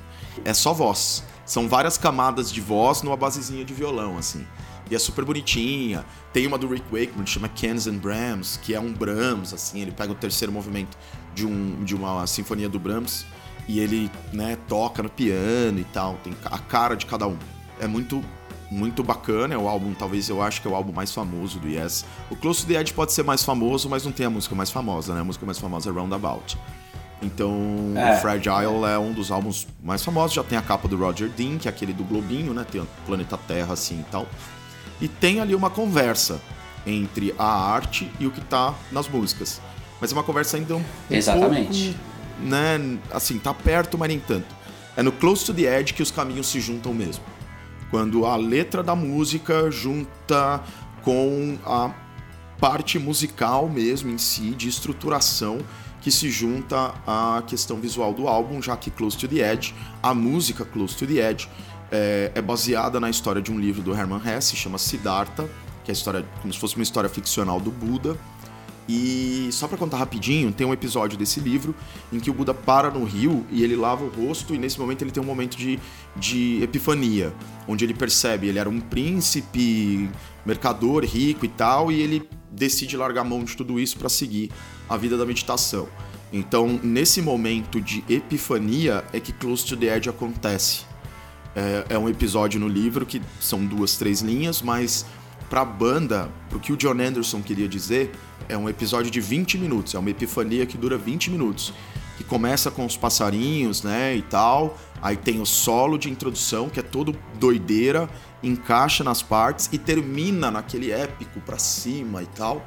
É 0.45 0.53
só 0.53 0.73
voz. 0.73 1.23
São 1.47 1.67
várias 1.67 1.97
camadas 1.97 2.51
de 2.51 2.61
voz 2.61 3.01
numa 3.01 3.15
basezinha 3.15 3.63
de 3.63 3.73
violão, 3.73 4.17
assim. 4.17 4.45
E 4.91 4.95
é 4.95 4.99
super 4.99 5.25
bonitinha. 5.25 6.05
Tem 6.33 6.45
uma 6.45 6.57
do 6.57 6.67
Rick 6.67 6.85
Wakeman 6.91 7.23
que 7.23 7.29
chama 7.29 7.49
Cans 7.49 7.87
and 7.87 7.97
Brahms, 7.97 8.59
que 8.61 8.75
é 8.75 8.79
um 8.79 8.93
Brahms, 8.93 9.53
assim, 9.53 9.81
ele 9.81 9.91
pega 9.91 10.11
o 10.11 10.15
terceiro 10.15 10.51
movimento 10.51 10.97
de, 11.33 11.45
um, 11.45 11.83
de 11.83 11.95
uma 11.95 12.27
sinfonia 12.27 12.67
do 12.67 12.77
Brahms 12.77 13.25
e 13.67 13.79
ele, 13.79 14.11
né, 14.33 14.57
toca 14.67 15.01
no 15.01 15.09
piano 15.09 15.79
e 15.79 15.83
tal, 15.85 16.17
tem 16.23 16.33
a 16.45 16.59
cara 16.59 16.95
de 16.95 17.05
cada 17.05 17.27
um. 17.27 17.37
É 17.79 17.87
muito 17.87 18.23
muito 18.69 19.01
bacana, 19.01 19.53
é 19.53 19.57
o 19.57 19.65
álbum, 19.65 19.93
talvez 19.93 20.27
eu 20.27 20.41
acho 20.41 20.61
que 20.61 20.67
é 20.67 20.71
o 20.71 20.75
álbum 20.75 20.91
mais 20.91 21.13
famoso 21.13 21.57
do 21.57 21.69
Yes. 21.69 22.03
O 22.29 22.35
Close 22.35 22.61
to 22.61 22.67
the 22.67 22.79
Edge 22.79 22.93
pode 22.93 23.13
ser 23.13 23.23
mais 23.23 23.41
famoso, 23.41 23.87
mas 23.87 24.03
não 24.03 24.11
tem 24.11 24.25
a 24.25 24.29
música 24.29 24.53
mais 24.55 24.69
famosa, 24.69 25.13
né? 25.13 25.21
A 25.21 25.23
música 25.23 25.45
mais 25.45 25.57
famosa 25.57 25.89
é 25.89 25.93
Roundabout. 25.93 26.57
Então, 27.21 27.93
é. 27.95 28.13
o 28.13 28.21
Fragile 28.21 28.85
é 28.93 28.97
um 28.99 29.11
dos 29.11 29.31
álbuns 29.31 29.67
mais 29.83 30.03
famosos, 30.03 30.33
já 30.33 30.43
tem 30.43 30.57
a 30.57 30.61
capa 30.61 30.87
do 30.87 30.95
Roger 30.97 31.29
Dean, 31.29 31.57
que 31.57 31.67
é 31.67 31.71
aquele 31.71 31.91
do 31.91 32.03
globinho, 32.03 32.53
né? 32.53 32.65
Tem 32.69 32.79
o 32.79 32.87
planeta 33.05 33.37
Terra 33.37 33.73
assim 33.73 33.99
e 33.99 34.11
tal 34.11 34.27
e 34.99 35.07
tem 35.07 35.39
ali 35.39 35.55
uma 35.55 35.69
conversa 35.69 36.41
entre 36.85 37.33
a 37.37 37.45
arte 37.45 38.09
e 38.19 38.25
o 38.25 38.31
que 38.31 38.41
tá 38.41 38.73
nas 38.91 39.07
músicas. 39.07 39.61
Mas 39.99 40.11
é 40.11 40.15
uma 40.15 40.23
conversa 40.23 40.57
ainda 40.57 40.75
um, 40.75 40.83
Exatamente. 41.09 41.95
pouco, 41.95 42.47
né, 42.47 42.99
assim, 43.11 43.37
tá 43.39 43.53
perto, 43.53 43.97
mas 43.97 44.09
nem 44.09 44.19
tanto. 44.19 44.55
É 44.95 45.03
no 45.03 45.11
Close 45.11 45.45
to 45.45 45.53
the 45.53 45.79
Edge 45.79 45.93
que 45.93 46.01
os 46.01 46.11
caminhos 46.11 46.47
se 46.47 46.59
juntam 46.59 46.93
mesmo. 46.93 47.23
Quando 47.91 48.25
a 48.25 48.35
letra 48.35 48.83
da 48.83 48.95
música 48.95 49.69
junta 49.69 50.61
com 51.03 51.57
a 51.65 51.91
parte 52.59 52.97
musical 52.97 53.69
mesmo 53.69 54.09
em 54.09 54.17
si, 54.17 54.51
de 54.51 54.67
estruturação, 54.67 55.59
que 56.07 56.11
se 56.11 56.31
junta 56.31 56.93
à 57.05 57.43
questão 57.45 57.81
visual 57.81 58.13
do 58.13 58.29
álbum, 58.29 58.61
já 58.61 58.77
que 58.77 58.89
Close 58.89 59.17
to 59.17 59.27
the 59.27 59.51
Edge, 59.51 59.75
a 60.01 60.13
música 60.13 60.63
Close 60.63 60.95
to 60.95 61.05
the 61.05 61.15
Edge, 61.15 61.49
é, 61.91 62.31
é, 62.33 62.41
baseada 62.41 62.97
na 62.97 63.09
história 63.09 63.41
de 63.41 63.51
um 63.51 63.59
livro 63.59 63.81
do 63.81 63.93
Hermann 63.93 64.21
Hesse, 64.25 64.55
chama 64.55 64.77
Siddhartha, 64.77 65.49
que 65.83 65.91
é 65.91 65.91
a 65.91 65.93
história 65.93 66.25
como 66.41 66.53
se 66.53 66.57
fosse 66.61 66.77
uma 66.77 66.83
história 66.83 67.09
ficcional 67.09 67.59
do 67.59 67.71
Buda. 67.71 68.17
E 68.87 69.49
só 69.51 69.67
para 69.67 69.77
contar 69.77 69.97
rapidinho, 69.97 70.49
tem 70.53 70.65
um 70.65 70.71
episódio 70.71 71.17
desse 71.17 71.41
livro 71.41 71.75
em 72.09 72.21
que 72.21 72.29
o 72.29 72.33
Buda 72.33 72.53
para 72.53 72.89
no 72.89 73.03
rio 73.03 73.45
e 73.51 73.61
ele 73.61 73.75
lava 73.75 74.05
o 74.05 74.07
rosto 74.07 74.55
e 74.55 74.57
nesse 74.57 74.79
momento 74.79 75.01
ele 75.01 75.11
tem 75.11 75.21
um 75.21 75.25
momento 75.25 75.57
de, 75.57 75.77
de 76.15 76.63
epifania, 76.63 77.33
onde 77.67 77.83
ele 77.83 77.93
percebe, 77.93 78.47
ele 78.47 78.59
era 78.59 78.69
um 78.69 78.79
príncipe, 78.79 80.09
mercador, 80.45 81.03
rico 81.03 81.43
e 81.43 81.49
tal, 81.49 81.91
e 81.91 82.01
ele 82.01 82.29
decide 82.49 82.95
largar 82.95 83.25
mão 83.25 83.43
de 83.43 83.57
tudo 83.57 83.77
isso 83.77 83.97
para 83.97 84.07
seguir 84.07 84.49
a 84.89 84.97
vida 84.97 85.17
da 85.17 85.25
meditação. 85.25 85.87
Então, 86.31 86.79
nesse 86.83 87.21
momento 87.21 87.79
de 87.79 88.03
epifania 88.09 89.03
é 89.13 89.19
que 89.19 89.31
Close 89.31 89.65
to 89.65 89.77
the 89.77 89.95
Edge 89.95 90.09
acontece. 90.09 90.85
É, 91.55 91.85
é 91.95 91.97
um 91.97 92.09
episódio 92.09 92.59
no 92.59 92.67
livro 92.67 93.05
que 93.05 93.21
são 93.39 93.65
duas, 93.65 93.95
três 93.95 94.21
linhas, 94.21 94.61
mas 94.61 95.05
pra 95.49 95.63
banda, 95.63 96.29
pro 96.49 96.59
que 96.59 96.73
o 96.73 96.77
John 96.77 96.99
Anderson 97.01 97.41
queria 97.41 97.67
dizer, 97.67 98.11
é 98.49 98.57
um 98.57 98.67
episódio 98.67 99.09
de 99.09 99.21
20 99.21 99.57
minutos, 99.57 99.95
é 99.95 99.99
uma 99.99 100.09
epifania 100.09 100.65
que 100.65 100.77
dura 100.77 100.97
20 100.97 101.31
minutos. 101.31 101.73
Que 102.17 102.23
começa 102.23 102.71
com 102.71 102.83
os 102.83 102.97
passarinhos, 102.97 103.83
né, 103.83 104.15
e 104.15 104.23
tal. 104.23 104.75
Aí 105.01 105.15
tem 105.15 105.39
o 105.39 105.45
solo 105.45 105.99
de 105.99 106.09
introdução, 106.09 106.67
que 106.67 106.79
é 106.79 106.83
todo 106.83 107.15
doideira, 107.39 108.09
encaixa 108.41 109.03
nas 109.03 109.21
partes 109.21 109.69
e 109.71 109.77
termina 109.77 110.49
naquele 110.49 110.91
épico 110.91 111.39
pra 111.41 111.59
cima 111.59 112.23
e 112.23 112.25
tal. 112.25 112.65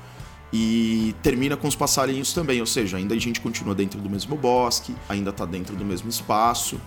E 0.52 1.14
termina 1.22 1.56
com 1.56 1.68
os 1.68 1.76
passarinhos 1.76 2.32
também, 2.32 2.60
ou 2.60 2.66
seja, 2.66 2.96
ainda 2.96 3.14
a 3.14 3.18
gente 3.18 3.40
continua 3.40 3.74
dentro 3.74 4.00
do 4.00 4.10
mesmo 4.10 4.36
bosque, 4.36 4.94
ainda 5.08 5.32
tá 5.32 5.46
dentro 5.46 5.76
do 5.76 5.84
mesmo 5.84 6.08
espaço 6.08 6.80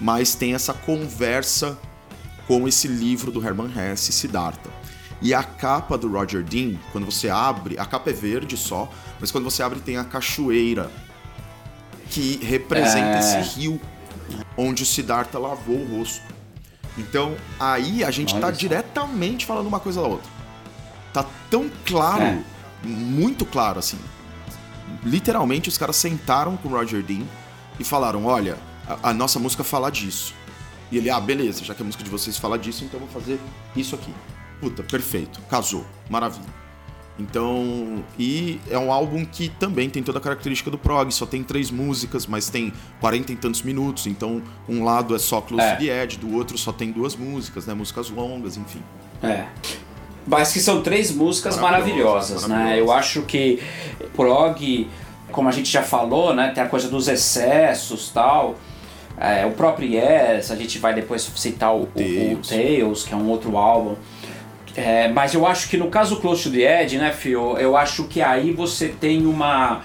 mas 0.00 0.34
tem 0.34 0.54
essa 0.54 0.72
conversa 0.72 1.78
com 2.46 2.68
esse 2.68 2.88
livro 2.88 3.30
do 3.30 3.44
Herman 3.44 3.70
Hesse, 3.74 4.12
Siddhartha. 4.12 4.70
E 5.22 5.32
a 5.32 5.42
capa 5.42 5.96
do 5.96 6.10
Roger 6.10 6.42
Dean, 6.42 6.76
quando 6.92 7.06
você 7.06 7.30
abre, 7.30 7.78
a 7.78 7.86
capa 7.86 8.10
é 8.10 8.12
verde 8.12 8.56
só, 8.56 8.90
mas 9.20 9.30
quando 9.30 9.44
você 9.44 9.62
abre 9.62 9.80
tem 9.80 9.96
a 9.96 10.04
cachoeira 10.04 10.90
que 12.10 12.38
representa 12.44 13.16
é... 13.16 13.20
esse 13.20 13.58
rio 13.58 13.80
onde 14.56 14.82
o 14.82 14.86
Siddhartha 14.86 15.38
lavou 15.38 15.76
o 15.76 15.98
rosto. 15.98 16.22
Então, 16.98 17.34
aí 17.58 18.04
a 18.04 18.10
gente 18.10 18.34
está 18.34 18.50
diretamente 18.50 19.46
falando 19.46 19.66
uma 19.66 19.80
coisa 19.80 20.00
da 20.00 20.06
outra. 20.06 20.30
Tá 21.12 21.24
tão 21.50 21.70
claro, 21.84 22.22
é. 22.22 22.44
Muito 22.86 23.44
claro 23.44 23.78
assim. 23.78 23.98
Literalmente 25.02 25.68
os 25.68 25.78
caras 25.78 25.96
sentaram 25.96 26.56
com 26.56 26.68
o 26.68 26.72
Roger 26.72 27.02
Dean 27.02 27.24
e 27.78 27.84
falaram: 27.84 28.26
"Olha, 28.26 28.58
a, 28.86 29.10
a, 29.10 29.14
nossa 29.14 29.38
música 29.38 29.64
fala 29.64 29.90
disso. 29.90 30.34
E 30.90 30.98
ele, 30.98 31.10
ah, 31.10 31.20
beleza, 31.20 31.64
já 31.64 31.74
que 31.74 31.82
a 31.82 31.84
música 31.84 32.04
de 32.04 32.10
vocês 32.10 32.36
fala 32.36 32.58
disso, 32.58 32.84
então 32.84 33.00
eu 33.00 33.06
vou 33.06 33.20
fazer 33.20 33.40
isso 33.74 33.94
aqui. 33.94 34.12
Puta, 34.60 34.82
perfeito, 34.82 35.40
casou, 35.50 35.84
maravilha. 36.08 36.64
Então, 37.18 38.04
e 38.18 38.60
é 38.68 38.78
um 38.78 38.90
álbum 38.92 39.24
que 39.24 39.48
também 39.48 39.88
tem 39.88 40.02
toda 40.02 40.18
a 40.18 40.20
característica 40.20 40.68
do 40.68 40.76
prog, 40.76 41.12
só 41.12 41.24
tem 41.24 41.44
três 41.44 41.70
músicas, 41.70 42.26
mas 42.26 42.48
tem 42.48 42.72
quarenta 43.00 43.32
e 43.32 43.36
tantos 43.36 43.62
minutos, 43.62 44.06
então 44.08 44.42
um 44.68 44.82
lado 44.82 45.14
é 45.14 45.18
só 45.18 45.40
Close 45.40 45.64
é. 45.64 45.76
to 45.76 45.84
the 45.84 46.02
Edge, 46.02 46.18
do 46.18 46.34
outro 46.34 46.58
só 46.58 46.72
tem 46.72 46.90
duas 46.90 47.14
músicas, 47.14 47.66
né, 47.66 47.74
músicas 47.74 48.10
longas, 48.10 48.56
enfim. 48.56 48.82
É. 49.22 49.46
Mas 50.26 50.52
que 50.52 50.60
são 50.60 50.82
três 50.82 51.10
músicas 51.10 51.58
maravilhosas, 51.58 52.46
maravilhosas 52.46 52.48
né? 52.48 52.80
Eu 52.80 52.90
acho 52.92 53.22
que 53.22 53.62
prog, 54.16 54.88
como 55.30 55.48
a 55.48 55.52
gente 55.52 55.70
já 55.70 55.82
falou, 55.82 56.34
né, 56.34 56.52
tem 56.54 56.62
a 56.62 56.68
coisa 56.68 56.88
dos 56.88 57.08
excessos, 57.08 58.08
tal. 58.08 58.56
É, 59.18 59.46
o 59.46 59.52
próprio 59.52 59.88
Yes, 59.88 60.50
a 60.50 60.56
gente 60.56 60.78
vai 60.78 60.92
depois 60.92 61.22
citar 61.36 61.74
o, 61.74 61.82
o, 61.82 62.32
o 62.32 62.36
Tales, 62.38 63.04
que 63.04 63.14
é 63.14 63.16
um 63.16 63.28
outro 63.28 63.56
álbum. 63.56 63.94
É, 64.76 65.08
mas 65.08 65.34
eu 65.34 65.46
acho 65.46 65.68
que 65.68 65.76
no 65.76 65.88
caso 65.88 66.16
Close 66.16 66.44
to 66.44 66.50
the 66.50 66.82
Edge, 66.82 66.98
né, 66.98 67.12
Fio, 67.12 67.56
eu 67.58 67.76
acho 67.76 68.04
que 68.04 68.20
aí 68.20 68.50
você 68.50 68.88
tem 68.88 69.24
uma 69.26 69.82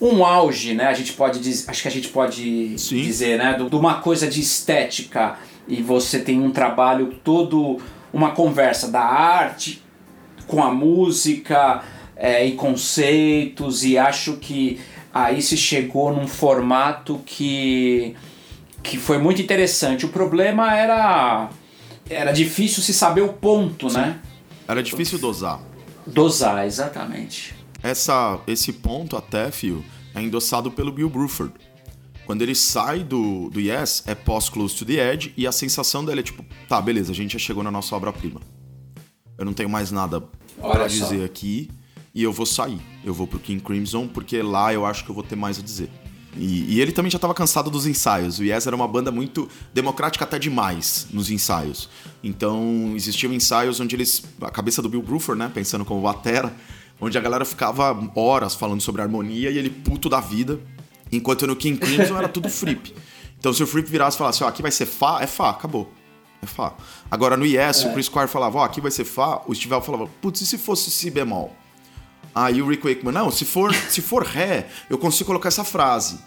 um 0.00 0.24
auge, 0.24 0.74
né? 0.74 0.86
A 0.86 0.94
gente 0.94 1.12
pode 1.12 1.38
dizer, 1.38 1.70
acho 1.70 1.82
que 1.82 1.88
a 1.88 1.90
gente 1.90 2.08
pode 2.08 2.78
Sim. 2.78 3.00
dizer, 3.00 3.38
né, 3.38 3.54
de 3.54 3.76
uma 3.76 3.94
coisa 3.94 4.26
de 4.26 4.40
estética 4.40 5.36
e 5.68 5.82
você 5.82 6.18
tem 6.18 6.40
um 6.40 6.50
trabalho 6.50 7.14
todo 7.22 7.78
uma 8.14 8.30
conversa 8.30 8.88
da 8.88 9.02
arte 9.02 9.82
com 10.46 10.62
a 10.62 10.72
música 10.72 11.82
é, 12.16 12.46
e 12.46 12.52
conceitos 12.52 13.82
e 13.82 13.98
acho 13.98 14.36
que 14.36 14.80
aí 15.12 15.42
se 15.42 15.56
chegou 15.56 16.14
num 16.14 16.28
formato 16.28 17.20
que 17.26 18.14
que 18.82 18.98
foi 18.98 19.18
muito 19.18 19.42
interessante. 19.42 20.06
O 20.06 20.10
problema 20.10 20.76
era 20.76 21.50
era 22.08 22.32
difícil 22.32 22.82
se 22.82 22.94
saber 22.94 23.22
o 23.22 23.32
ponto, 23.32 23.90
Sim. 23.90 23.96
né? 23.96 24.20
Era 24.68 24.82
difícil 24.82 25.18
dosar. 25.18 25.60
Dosar, 26.06 26.66
exatamente. 26.66 27.54
essa, 27.82 28.38
esse 28.46 28.74
ponto 28.74 29.16
até, 29.16 29.50
Fio, 29.50 29.82
é 30.14 30.20
endossado 30.20 30.70
pelo 30.70 30.92
Bill 30.92 31.08
Bruford. 31.08 31.52
Quando 32.26 32.42
ele 32.42 32.54
sai 32.54 33.04
do, 33.04 33.50
do 33.50 33.60
Yes, 33.60 34.02
é 34.06 34.14
pós-Close 34.14 34.74
to 34.76 34.84
the 34.84 35.12
Edge, 35.12 35.34
e 35.36 35.46
a 35.46 35.52
sensação 35.52 36.04
dele 36.04 36.20
é 36.20 36.22
tipo, 36.22 36.44
tá, 36.68 36.80
beleza, 36.80 37.12
a 37.12 37.14
gente 37.14 37.34
já 37.34 37.38
chegou 37.38 37.62
na 37.62 37.70
nossa 37.70 37.94
obra-prima. 37.94 38.40
Eu 39.36 39.44
não 39.44 39.52
tenho 39.52 39.68
mais 39.68 39.90
nada 39.90 40.22
para 40.60 40.86
dizer 40.86 41.24
aqui, 41.24 41.70
e 42.14 42.22
eu 42.22 42.32
vou 42.32 42.46
sair. 42.46 42.80
Eu 43.04 43.12
vou 43.12 43.26
pro 43.26 43.38
King 43.38 43.62
Crimson, 43.62 44.06
porque 44.06 44.40
lá 44.40 44.72
eu 44.72 44.86
acho 44.86 45.04
que 45.04 45.10
eu 45.10 45.14
vou 45.14 45.24
ter 45.24 45.36
mais 45.36 45.58
a 45.58 45.62
dizer. 45.62 45.90
E, 46.36 46.74
e 46.74 46.80
ele 46.80 46.92
também 46.92 47.10
já 47.10 47.16
estava 47.16 47.34
cansado 47.34 47.70
dos 47.70 47.86
ensaios. 47.86 48.38
O 48.38 48.44
Yes 48.44 48.66
era 48.66 48.74
uma 48.74 48.88
banda 48.88 49.10
muito 49.10 49.48
democrática 49.72 50.24
até 50.24 50.38
demais 50.38 51.06
nos 51.12 51.30
ensaios. 51.30 51.88
Então 52.22 52.92
existiam 52.94 53.32
ensaios 53.32 53.80
onde 53.80 53.94
eles. 53.94 54.22
A 54.40 54.50
cabeça 54.50 54.82
do 54.82 54.88
Bill 54.88 55.02
Bruford, 55.02 55.38
né? 55.38 55.50
Pensando 55.52 55.84
como 55.84 56.00
batera, 56.00 56.54
onde 57.00 57.16
a 57.16 57.20
galera 57.20 57.44
ficava 57.44 57.96
horas 58.16 58.54
falando 58.54 58.80
sobre 58.80 59.02
harmonia 59.02 59.50
e 59.50 59.58
ele 59.58 59.70
puto 59.70 60.08
da 60.08 60.20
vida. 60.20 60.58
Enquanto 61.12 61.46
no 61.46 61.54
King 61.54 61.78
Crimson 61.78 62.16
era 62.16 62.28
tudo 62.28 62.48
flip. 62.48 62.94
Então 63.38 63.52
se 63.52 63.62
o 63.62 63.66
flip 63.66 63.88
virasse 63.90 64.16
e 64.16 64.18
falasse, 64.18 64.42
ó, 64.42 64.48
aqui 64.48 64.62
vai 64.62 64.70
ser 64.70 64.86
Fá, 64.86 65.20
é 65.22 65.26
Fá, 65.26 65.50
acabou. 65.50 65.92
É 66.42 66.46
Fá. 66.46 66.74
Agora 67.10 67.36
no 67.36 67.44
Yes, 67.44 67.82
é. 67.84 67.88
o 67.88 67.92
Chris 67.92 68.06
Squire 68.06 68.28
falava, 68.28 68.58
ó, 68.58 68.64
aqui 68.64 68.80
vai 68.80 68.90
ser 68.90 69.04
Fá, 69.04 69.42
o 69.46 69.54
Steve 69.54 69.80
falava, 69.82 70.06
putz, 70.20 70.40
e 70.40 70.46
se 70.46 70.58
fosse 70.58 70.90
Si 70.90 71.10
bemol? 71.10 71.54
Aí 72.34 72.60
o 72.60 72.66
Rick 72.66 72.86
Wakeman, 72.86 73.12
não, 73.12 73.30
se 73.30 73.44
for, 73.44 73.72
se 73.74 74.00
for 74.00 74.24
Ré, 74.24 74.66
eu 74.90 74.98
consigo 74.98 75.28
colocar 75.28 75.48
essa 75.48 75.62
frase. 75.62 76.18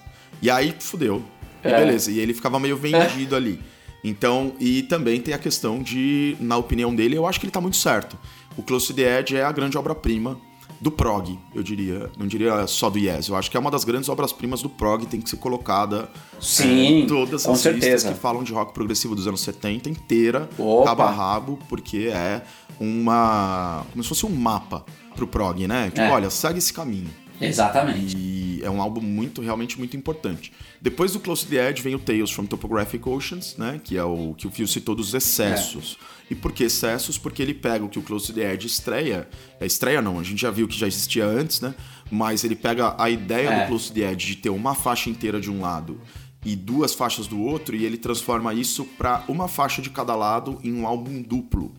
E 0.42 0.50
aí, 0.50 0.74
fudeu. 0.80 1.24
E 1.64 1.68
é. 1.68 1.78
beleza. 1.78 2.12
E 2.12 2.20
ele 2.20 2.34
ficava 2.34 2.60
meio 2.60 2.78
vendido 2.78 3.36
é. 3.36 3.38
ali. 3.38 3.60
Então, 4.04 4.54
e 4.60 4.84
também 4.84 5.20
tem 5.20 5.34
a 5.34 5.38
questão 5.38 5.82
de, 5.82 6.38
na 6.40 6.56
opinião 6.56 6.96
dele, 6.96 7.18
eu 7.18 7.28
acho 7.28 7.40
que 7.40 7.46
ele 7.46 7.52
tá 7.52 7.60
muito 7.60 7.78
certo. 7.78 8.18
O 8.56 8.64
Close 8.64 8.88
to 8.88 8.94
the 8.94 9.20
Edge 9.20 9.36
é 9.36 9.44
a 9.44 9.52
grande 9.52 9.78
obra-prima 9.78 10.40
do 10.80 10.92
prog, 10.92 11.38
eu 11.56 11.64
diria. 11.64 12.10
Não 12.18 12.28
diria 12.28 12.68
só 12.68 12.90
do 12.90 13.00
Yes. 13.00 13.28
Eu 13.28 13.36
acho 13.36 13.50
que 13.50 13.58
é 13.58 13.60
uma 13.60 13.72
das 13.72 13.84
grandes 13.84 14.10
obras-primas 14.10 14.62
do 14.62 14.70
prog, 14.70 15.06
tem 15.06 15.20
que 15.20 15.30
ser 15.30 15.38
colocada 15.38 16.10
Sim, 16.40 17.04
é, 17.04 17.06
todas 17.08 17.44
com 17.44 17.54
as 17.54 17.60
certeza. 17.60 17.94
listas 17.94 18.14
que 18.14 18.20
falam 18.20 18.44
de 18.44 18.54
rock 18.54 18.74
progressivo 18.74 19.16
dos 19.16 19.28
anos 19.28 19.42
70 19.42 19.90
inteira, 19.90 20.50
cabo 20.86 21.02
a 21.02 21.12
rabo, 21.12 21.60
porque 21.68 22.10
é 22.14 22.44
uma. 22.80 23.86
como 23.92 24.04
se 24.04 24.10
fosse 24.10 24.26
um 24.26 24.30
mapa 24.30 24.86
pro 25.16 25.28
prog, 25.28 25.68
né? 25.68 25.88
Tipo, 25.88 26.02
é. 26.02 26.12
olha, 26.12 26.30
segue 26.30 26.60
esse 26.60 26.72
caminho. 26.72 27.10
Exatamente. 27.42 28.16
E 28.18 28.47
é 28.68 28.72
um 28.72 28.82
álbum 28.82 29.02
muito, 29.02 29.42
realmente 29.42 29.78
muito 29.78 29.96
importante. 29.96 30.52
Depois 30.82 31.14
do 31.14 31.20
Close 31.20 31.46
to 31.46 31.52
the 31.52 31.70
Edge 31.70 31.82
vem 31.82 31.96
o 31.96 32.00
Tales 32.00 32.30
from 32.30 32.46
Topographic 32.46 33.08
Oceans, 33.08 33.56
né? 33.58 33.80
Que 33.84 33.98
é 33.98 34.04
o 34.04 34.36
que 34.38 34.46
o 34.46 34.52
Phil 34.52 34.68
citou 34.68 34.94
dos 34.94 35.14
excessos. 35.14 35.98
É. 36.02 36.34
E 36.34 36.36
por 36.36 36.52
que 36.52 36.66
excessos? 36.66 37.18
Porque 37.18 37.42
ele 37.42 37.54
pega 37.54 37.84
o 37.84 37.90
que 37.90 37.98
o 37.98 38.02
Close 38.02 38.28
to 38.28 38.34
the 38.34 38.54
Edge 38.54 38.68
estreia. 38.68 39.28
É 39.60 39.66
estreia 39.66 40.02
não, 40.02 40.20
a 40.20 40.24
gente 40.24 40.42
já 40.42 40.52
viu 40.52 40.68
que 40.68 40.78
já 40.78 40.86
existia 40.86 41.26
antes, 41.26 41.62
né? 41.62 41.74
Mas 42.12 42.44
ele 42.44 42.56
pega 42.56 42.96
a 42.98 43.10
ideia 43.10 43.50
é. 43.50 43.62
do 43.62 43.68
Close 43.68 43.88
to 43.88 43.94
the 43.94 44.12
Edge 44.12 44.28
de 44.28 44.36
ter 44.36 44.50
uma 44.50 44.76
faixa 44.76 45.10
inteira 45.10 45.40
de 45.40 45.50
um 45.50 45.62
lado 45.62 46.00
e 46.46 46.56
duas 46.56 46.94
faixas 46.94 47.28
do 47.28 47.42
outro 47.42 47.76
e 47.76 47.86
ele 47.86 47.98
transforma 47.98 48.54
isso 48.54 48.86
para 48.86 49.24
uma 49.28 49.48
faixa 49.48 49.82
de 49.82 49.90
cada 49.90 50.16
lado 50.16 50.60
em 50.64 50.74
um 50.74 50.86
álbum 50.86 51.22
duplo. 51.22 51.74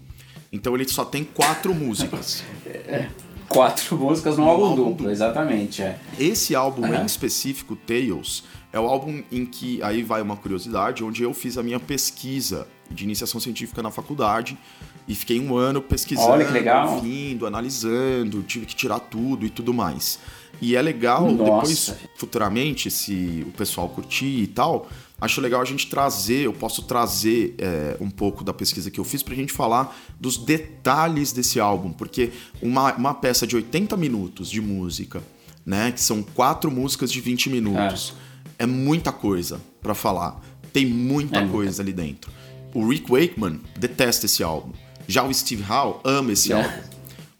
Então 0.50 0.74
ele 0.74 0.88
só 0.88 1.04
tem 1.04 1.24
quatro 1.24 1.72
músicas. 1.74 2.42
É. 2.66 3.08
Quatro 3.48 3.96
músicas 3.98 4.36
no, 4.36 4.44
álbum, 4.48 4.64
álbum 4.64 4.76
duplo, 4.90 5.10
exatamente. 5.10 5.82
É. 5.82 5.98
Esse 6.18 6.54
álbum 6.54 6.82
uhum. 6.82 7.02
em 7.02 7.06
específico, 7.06 7.74
Tales, 7.74 8.44
é 8.72 8.78
o 8.78 8.86
álbum 8.86 9.22
em 9.32 9.46
que, 9.46 9.82
aí 9.82 10.02
vai 10.02 10.20
uma 10.20 10.36
curiosidade, 10.36 11.02
onde 11.02 11.22
eu 11.22 11.32
fiz 11.32 11.56
a 11.56 11.62
minha 11.62 11.80
pesquisa 11.80 12.66
de 12.90 13.04
iniciação 13.04 13.40
científica 13.40 13.82
na 13.82 13.90
faculdade 13.90 14.58
e 15.06 15.14
fiquei 15.14 15.40
um 15.40 15.56
ano 15.56 15.80
pesquisando, 15.80 16.32
Olha 16.32 16.44
que 16.44 16.52
legal. 16.52 17.00
vindo, 17.00 17.46
analisando, 17.46 18.42
tive 18.42 18.66
que 18.66 18.76
tirar 18.76 19.00
tudo 19.00 19.46
e 19.46 19.50
tudo 19.50 19.72
mais. 19.72 20.18
E 20.60 20.76
é 20.76 20.82
legal, 20.82 21.30
Nossa. 21.30 21.44
depois, 21.44 21.94
futuramente, 22.16 22.90
se 22.90 23.44
o 23.46 23.52
pessoal 23.52 23.88
curtir 23.88 24.42
e 24.42 24.46
tal, 24.46 24.88
acho 25.20 25.40
legal 25.40 25.60
a 25.60 25.64
gente 25.64 25.88
trazer, 25.88 26.42
eu 26.46 26.52
posso 26.52 26.82
trazer 26.82 27.54
é, 27.58 27.96
um 28.00 28.10
pouco 28.10 28.44
da 28.44 28.52
pesquisa 28.52 28.90
que 28.90 29.00
eu 29.00 29.04
fiz 29.04 29.22
pra 29.22 29.34
gente 29.34 29.52
falar 29.52 29.96
dos 30.18 30.36
detalhes 30.36 31.32
desse 31.32 31.58
álbum, 31.58 31.92
porque 31.92 32.30
uma, 32.62 32.94
uma 32.94 33.14
peça 33.14 33.46
de 33.46 33.56
80 33.56 33.96
minutos 33.96 34.48
de 34.48 34.60
música, 34.60 35.22
né, 35.66 35.90
que 35.90 36.00
são 36.00 36.22
quatro 36.22 36.70
músicas 36.70 37.10
de 37.10 37.20
20 37.20 37.50
minutos, 37.50 38.14
é, 38.58 38.62
é 38.62 38.66
muita 38.66 39.12
coisa 39.12 39.60
para 39.82 39.94
falar. 39.94 40.40
Tem 40.72 40.86
muita 40.86 41.40
é 41.40 41.48
coisa 41.48 41.82
ali 41.82 41.92
dentro. 41.92 42.30
O 42.72 42.86
Rick 42.86 43.10
Wakeman 43.10 43.60
detesta 43.76 44.26
esse 44.26 44.42
álbum. 44.42 44.72
Já 45.06 45.24
o 45.24 45.32
Steve 45.32 45.64
Howe 45.68 46.00
ama 46.04 46.32
esse 46.32 46.52
é. 46.52 46.56
álbum. 46.56 46.82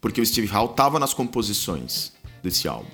Porque 0.00 0.20
o 0.20 0.26
Steve 0.26 0.50
Howe 0.52 0.74
tava 0.74 0.98
nas 0.98 1.12
composições 1.12 2.12
desse 2.42 2.66
álbum. 2.66 2.88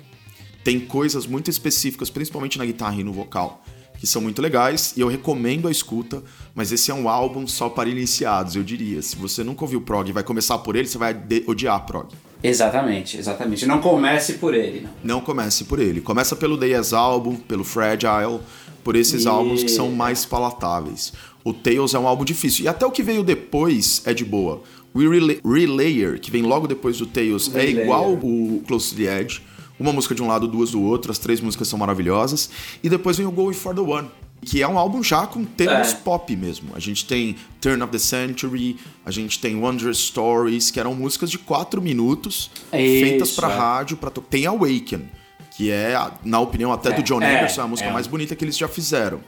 Tem 0.63 0.79
coisas 0.79 1.25
muito 1.25 1.49
específicas, 1.49 2.09
principalmente 2.09 2.57
na 2.57 2.65
guitarra 2.65 2.99
e 2.99 3.03
no 3.03 3.13
vocal, 3.13 3.63
que 4.05 4.11
são 4.11 4.21
muito 4.21 4.39
legais 4.39 4.93
e 4.95 5.01
eu 5.01 5.07
recomendo 5.07 5.67
a 5.67 5.71
escuta, 5.71 6.23
mas 6.53 6.71
esse 6.71 6.91
é 6.91 6.93
um 6.93 7.09
álbum 7.09 7.47
só 7.47 7.67
para 7.67 7.89
iniciados, 7.89 8.55
eu 8.55 8.61
diria. 8.61 9.01
Se 9.01 9.15
você 9.15 9.43
nunca 9.43 9.63
ouviu 9.63 9.81
prog 9.81 10.07
e 10.07 10.13
vai 10.13 10.23
começar 10.23 10.59
por 10.59 10.75
ele, 10.75 10.87
você 10.87 10.97
vai 10.97 11.17
odiar 11.47 11.83
prog. 11.87 12.09
Exatamente, 12.43 13.17
exatamente. 13.17 13.65
Não 13.65 13.81
comece 13.81 14.33
por 14.33 14.53
ele. 14.53 14.87
Não, 15.03 15.15
não 15.15 15.21
comece 15.21 15.63
por 15.63 15.79
ele. 15.79 16.01
Começa 16.01 16.35
pelo 16.35 16.55
Day 16.55 16.75
As 16.75 16.93
Album, 16.93 17.35
pelo 17.35 17.63
Fragile, 17.63 18.39
por 18.83 18.95
esses 18.95 19.25
e... 19.25 19.27
álbuns 19.27 19.63
que 19.63 19.71
são 19.71 19.89
mais 19.89 20.23
palatáveis. 20.23 21.11
O 21.43 21.51
Tales 21.51 21.95
é 21.95 21.99
um 21.99 22.07
álbum 22.07 22.23
difícil. 22.23 22.65
E 22.65 22.67
até 22.67 22.85
o 22.85 22.91
que 22.91 23.01
veio 23.01 23.23
depois 23.23 24.03
é 24.05 24.13
de 24.13 24.23
boa. 24.23 24.61
O 24.93 24.99
Relayer, 24.99 26.19
que 26.19 26.29
vem 26.29 26.43
logo 26.43 26.67
depois 26.67 26.99
do 26.99 27.07
Tales, 27.07 27.53
é 27.55 27.65
igual 27.65 28.13
o 28.13 28.61
Close 28.67 28.91
to 28.91 29.01
the 29.01 29.19
Edge 29.19 29.41
uma 29.79 29.91
música 29.91 30.15
de 30.15 30.21
um 30.21 30.27
lado, 30.27 30.47
duas 30.47 30.71
do 30.71 30.81
outro, 30.81 31.11
as 31.11 31.19
três 31.19 31.41
músicas 31.41 31.67
são 31.67 31.77
maravilhosas. 31.77 32.49
E 32.83 32.89
depois 32.89 33.17
vem 33.17 33.25
o 33.25 33.31
Go 33.31 33.53
For 33.53 33.75
The 33.75 33.81
One, 33.81 34.09
que 34.41 34.61
é 34.61 34.67
um 34.67 34.77
álbum 34.77 35.03
já 35.03 35.25
com 35.27 35.43
temas 35.43 35.93
é. 35.93 35.95
pop 35.97 36.35
mesmo. 36.35 36.71
A 36.75 36.79
gente 36.79 37.05
tem 37.05 37.35
Turn 37.59 37.81
of 37.83 37.91
the 37.91 37.99
Century, 37.99 38.77
a 39.05 39.11
gente 39.11 39.39
tem 39.39 39.55
Wondrous 39.55 39.97
Stories, 39.97 40.71
que 40.71 40.79
eram 40.79 40.93
músicas 40.93 41.29
de 41.31 41.37
quatro 41.37 41.81
minutos, 41.81 42.51
Isso, 42.71 43.05
feitas 43.05 43.31
para 43.31 43.51
é. 43.51 43.57
rádio, 43.57 43.97
para 43.97 44.11
Tem 44.11 44.45
Awaken, 44.45 45.09
que 45.57 45.71
é, 45.71 45.95
na 46.23 46.39
opinião 46.39 46.71
até 46.71 46.89
é, 46.89 46.93
do 46.93 47.03
John 47.03 47.21
é, 47.21 47.37
Anderson, 47.37 47.61
a 47.61 47.67
música 47.67 47.89
é. 47.89 47.93
mais 47.93 48.07
bonita 48.07 48.35
que 48.35 48.43
eles 48.43 48.57
já 48.57 48.67
fizeram 48.67 49.19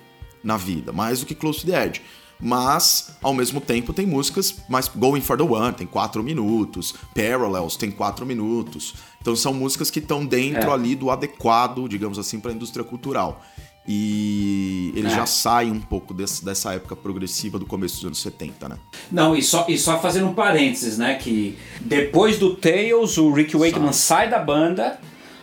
na 0.43 0.55
vida, 0.55 0.91
mais 0.91 1.19
do 1.19 1.25
que 1.25 1.35
Close 1.35 1.61
to 1.61 1.67
the 1.67 1.85
Edge 1.85 2.01
mas 2.39 3.11
ao 3.21 3.33
mesmo 3.33 3.59
tempo 3.59 3.93
tem 3.93 4.05
músicas 4.05 4.55
mais 4.69 4.87
Going 4.87 5.21
for 5.21 5.37
the 5.37 5.43
One, 5.43 5.73
tem 5.73 5.87
quatro 5.87 6.23
minutos, 6.23 6.93
Parallels 7.15 7.75
tem 7.75 7.91
quatro 7.91 8.25
minutos. 8.25 8.95
Então 9.21 9.35
são 9.35 9.53
músicas 9.53 9.91
que 9.91 9.99
estão 9.99 10.25
dentro 10.25 10.69
é. 10.69 10.73
ali 10.73 10.95
do 10.95 11.09
adequado, 11.09 11.87
digamos 11.87 12.17
assim, 12.17 12.39
para 12.39 12.51
a 12.51 12.53
indústria 12.53 12.83
cultural. 12.83 13.41
E 13.87 14.91
ele 14.95 15.07
é. 15.07 15.09
já 15.09 15.25
sai 15.25 15.71
um 15.71 15.79
pouco 15.79 16.13
desse, 16.13 16.43
dessa 16.43 16.73
época 16.73 16.93
progressiva 16.93 17.57
do 17.57 17.65
começo 17.65 17.95
dos 17.95 18.05
anos 18.05 18.21
70, 18.21 18.67
né? 18.67 18.77
Não, 19.09 19.33
e 19.33 19.41
só, 19.41 19.65
e 19.69 19.77
só 19.77 19.97
fazendo 19.99 20.27
um 20.27 20.33
parênteses, 20.33 20.97
né? 20.97 21.15
Que 21.15 21.57
depois 21.79 22.37
do 22.37 22.53
Tales, 22.53 23.17
o 23.17 23.31
Rick 23.31 23.55
Wakeman 23.55 23.93
sai, 23.93 24.25
sai 24.25 24.29
da 24.29 24.39
banda. 24.39 24.99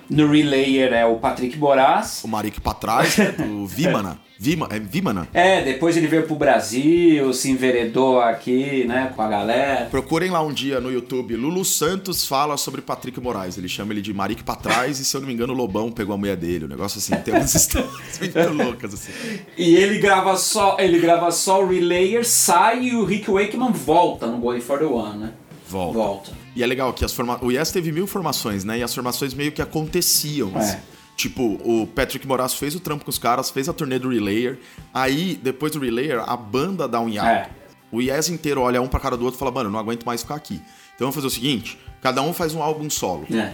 No 0.09 0.30
Relayer 0.30 0.92
é 0.92 1.07
o 1.07 1.16
Patrick 1.16 1.57
Boraz. 1.57 2.22
O 2.24 2.28
Marik 2.28 2.61
pra 2.61 2.74
trás, 2.74 3.16
né, 3.16 3.32
do 3.32 3.66
Vimana. 3.68 4.18
Vima, 4.36 4.68
é 4.70 4.78
Vimana? 4.80 5.28
É, 5.32 5.62
depois 5.62 5.96
ele 5.96 6.09
veio 6.09 6.24
pro 6.24 6.34
Brasil, 6.34 7.32
se 7.32 7.50
enveredou 7.50 8.20
aqui, 8.20 8.84
né, 8.84 9.12
com 9.14 9.22
a 9.22 9.28
galera. 9.28 9.86
Procurem 9.86 10.28
lá 10.28 10.42
um 10.42 10.52
dia 10.52 10.80
no 10.80 10.90
YouTube. 10.90 11.36
Lulu 11.36 11.64
Santos 11.64 12.26
fala 12.26 12.57
sobre 12.57 12.82
Patrick 12.82 13.18
Moraes. 13.20 13.57
Ele 13.57 13.68
chama 13.68 13.92
ele 13.92 14.02
de 14.02 14.12
Marique 14.12 14.42
pra 14.42 14.57
trás 14.57 14.98
e, 14.98 15.05
se 15.05 15.16
eu 15.16 15.20
não 15.20 15.28
me 15.28 15.34
engano, 15.34 15.55
o 15.55 15.57
Lobão 15.57 15.90
pegou 15.90 16.14
a 16.14 16.18
mulher 16.18 16.36
dele. 16.36 16.64
Um 16.64 16.68
negócio 16.68 16.98
assim. 16.98 17.14
Tem 17.22 17.32
umas 17.32 17.55
histórias 17.55 17.90
muito 18.20 18.52
loucas, 18.52 18.92
assim. 18.94 19.12
E 19.57 19.76
ele 19.76 19.98
grava 19.98 20.36
só, 20.36 20.76
ele 20.78 20.98
grava 20.98 21.30
só 21.30 21.62
o 21.62 21.68
Relayer, 21.68 22.26
sai 22.26 22.86
e 22.88 22.96
o 22.96 23.05
Rick 23.05 23.30
Wakeman 23.30 23.72
volta 23.72 24.26
no 24.26 24.38
Boy 24.38 24.61
for 24.61 24.78
the 24.78 24.84
One, 24.84 25.18
né? 25.18 25.32
Volta. 25.68 25.98
Volta. 25.98 26.43
E 26.55 26.62
é 26.62 26.66
legal 26.66 26.92
que 26.92 27.05
as 27.05 27.12
forma... 27.12 27.42
o 27.42 27.50
Yes 27.50 27.70
teve 27.70 27.90
mil 27.90 28.07
formações, 28.07 28.64
né? 28.64 28.78
E 28.78 28.82
as 28.82 28.94
formações 28.94 29.34
meio 29.34 29.52
que 29.52 29.61
aconteciam. 29.61 30.52
É. 30.55 30.59
Assim. 30.59 30.78
Tipo, 31.16 31.61
o 31.64 31.86
Patrick 31.86 32.26
Moraes 32.26 32.55
fez 32.55 32.74
o 32.74 32.80
trampo 32.80 33.05
com 33.05 33.11
os 33.11 33.18
caras, 33.18 33.50
fez 33.50 33.68
a 33.68 33.72
turnê 33.72 33.98
do 33.98 34.09
Relayer. 34.09 34.59
Aí, 34.92 35.38
depois 35.40 35.72
do 35.72 35.78
Relayer, 35.78 36.20
a 36.20 36.36
banda 36.36 36.88
dá 36.88 37.00
um 37.00 37.09
hiato. 37.09 37.50
É. 37.50 37.64
O 37.92 38.00
Yes 38.00 38.28
inteiro 38.28 38.61
olha 38.61 38.82
um 38.82 38.88
pra 38.88 38.98
cara 38.98 39.16
do 39.16 39.24
outro 39.24 39.38
e 39.38 39.40
fala, 39.40 39.52
mano, 39.52 39.70
não 39.70 39.78
aguento 39.78 40.05
mais 40.05 40.22
ficar 40.22 40.34
aqui. 40.34 40.61
Então 40.94 41.07
vamos 41.11 41.14
fazer 41.14 41.26
o 41.28 41.30
seguinte: 41.30 41.78
cada 42.00 42.20
um 42.22 42.32
faz 42.32 42.55
um 42.55 42.62
álbum 42.62 42.90
solo. 42.90 43.26
É. 43.32 43.52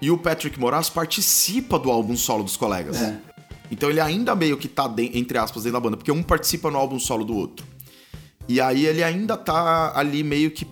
E 0.00 0.10
o 0.10 0.18
Patrick 0.18 0.58
Moraes 0.58 0.88
participa 0.88 1.78
do 1.78 1.90
álbum 1.90 2.16
solo 2.16 2.42
dos 2.42 2.56
colegas. 2.56 3.00
É. 3.00 3.18
Então 3.70 3.90
ele 3.90 4.00
ainda 4.00 4.34
meio 4.34 4.56
que 4.56 4.68
tá, 4.68 4.86
dentro, 4.86 5.18
entre 5.18 5.36
aspas, 5.36 5.64
dentro 5.64 5.78
da 5.78 5.80
banda, 5.80 5.96
porque 5.96 6.12
um 6.12 6.22
participa 6.22 6.70
no 6.70 6.78
álbum 6.78 6.98
solo 6.98 7.24
do 7.24 7.34
outro. 7.34 7.66
E 8.48 8.60
aí 8.60 8.86
ele 8.86 9.02
ainda 9.02 9.36
tá 9.36 9.92
ali 9.94 10.22
meio 10.22 10.50
que 10.50 10.66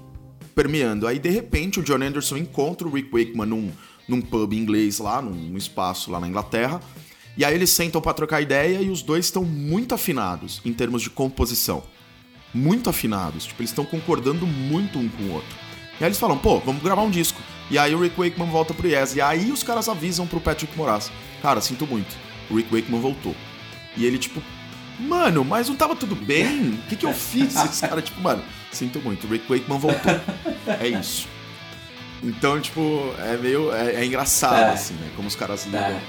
permeando. 0.53 1.07
Aí 1.07 1.19
de 1.19 1.31
repente 1.31 1.81
o 1.81 1.83
John 1.83 2.03
Anderson 2.03 2.37
encontra 2.37 2.87
o 2.87 2.93
Rick 2.93 3.11
Wakeman 3.11 3.47
num 3.47 3.73
num 4.09 4.21
pub 4.21 4.53
inglês 4.53 4.99
lá, 4.99 5.23
num 5.23 5.57
espaço 5.57 6.11
lá 6.11 6.21
na 6.21 6.29
Inglaterra. 6.29 6.81
E 7.37 7.45
aí 7.45 7.55
eles 7.55 7.71
sentam 7.71 8.01
para 8.01 8.13
trocar 8.13 8.41
ideia 8.43 8.81
e 8.83 8.91
os 8.91 9.03
dois 9.03 9.25
estão 9.25 9.45
muito 9.45 9.95
afinados 9.95 10.61
em 10.65 10.73
termos 10.73 11.03
de 11.03 11.11
composição. 11.11 11.83
Muito 12.53 12.91
afinados. 12.91 13.47
Tipo, 13.47 13.63
eles 13.63 13.71
estão 13.71 13.85
concordando 13.85 14.47
muito 14.47 14.99
um 14.99 15.09
com 15.09 15.23
o 15.25 15.33
outro. 15.33 15.57
E 15.99 16.05
aí 16.05 16.09
eles 16.09 16.19
falam, 16.19 16.37
pô, 16.37 16.59
vamos 16.61 16.83
gravar 16.83 17.03
um 17.03 17.11
disco. 17.11 17.41
E 17.71 17.79
aí 17.79 17.95
o 17.95 18.01
Rick 18.01 18.19
Wakeman 18.19 18.51
volta 18.51 18.75
pro 18.75 18.87
Yes. 18.87 19.17
E 19.17 19.21
aí 19.21 19.51
os 19.51 19.63
caras 19.63 19.89
avisam 19.89 20.27
pro 20.27 20.41
Patrick 20.41 20.77
Moraz. 20.77 21.11
Cara, 21.41 21.61
sinto 21.63 21.87
muito. 21.87 22.15
O 22.51 22.57
Rick 22.57 22.75
Wakeman 22.75 23.01
voltou. 23.01 23.35
E 23.97 24.05
ele, 24.05 24.19
tipo, 24.19 24.43
mano, 24.99 25.43
mas 25.43 25.69
não 25.71 25.77
tava 25.77 25.97
tudo 25.97 26.15
bem? 26.15 26.71
O 26.71 26.89
que, 26.89 26.97
que 26.97 27.07
eu 27.07 27.15
fiz? 27.15 27.57
Esse 27.57 27.87
cara, 27.87 28.03
tipo, 28.03 28.21
mano, 28.21 28.43
sinto 28.73 29.01
muito. 29.01 29.27
O 29.27 29.31
Rick 29.31 29.47
Wakeman 29.49 29.79
voltou. 29.79 30.13
É 30.81 30.89
isso. 30.89 31.29
Então, 32.23 32.61
tipo, 32.61 33.13
é 33.19 33.37
meio. 33.37 33.73
É, 33.73 33.97
é 33.97 34.05
engraçado, 34.05 34.71
é. 34.71 34.73
assim, 34.73 34.95
né? 34.95 35.11
Como 35.17 35.27
os 35.27 35.35
caras 35.35 35.65
lidam 35.65 35.81
é. 35.81 36.01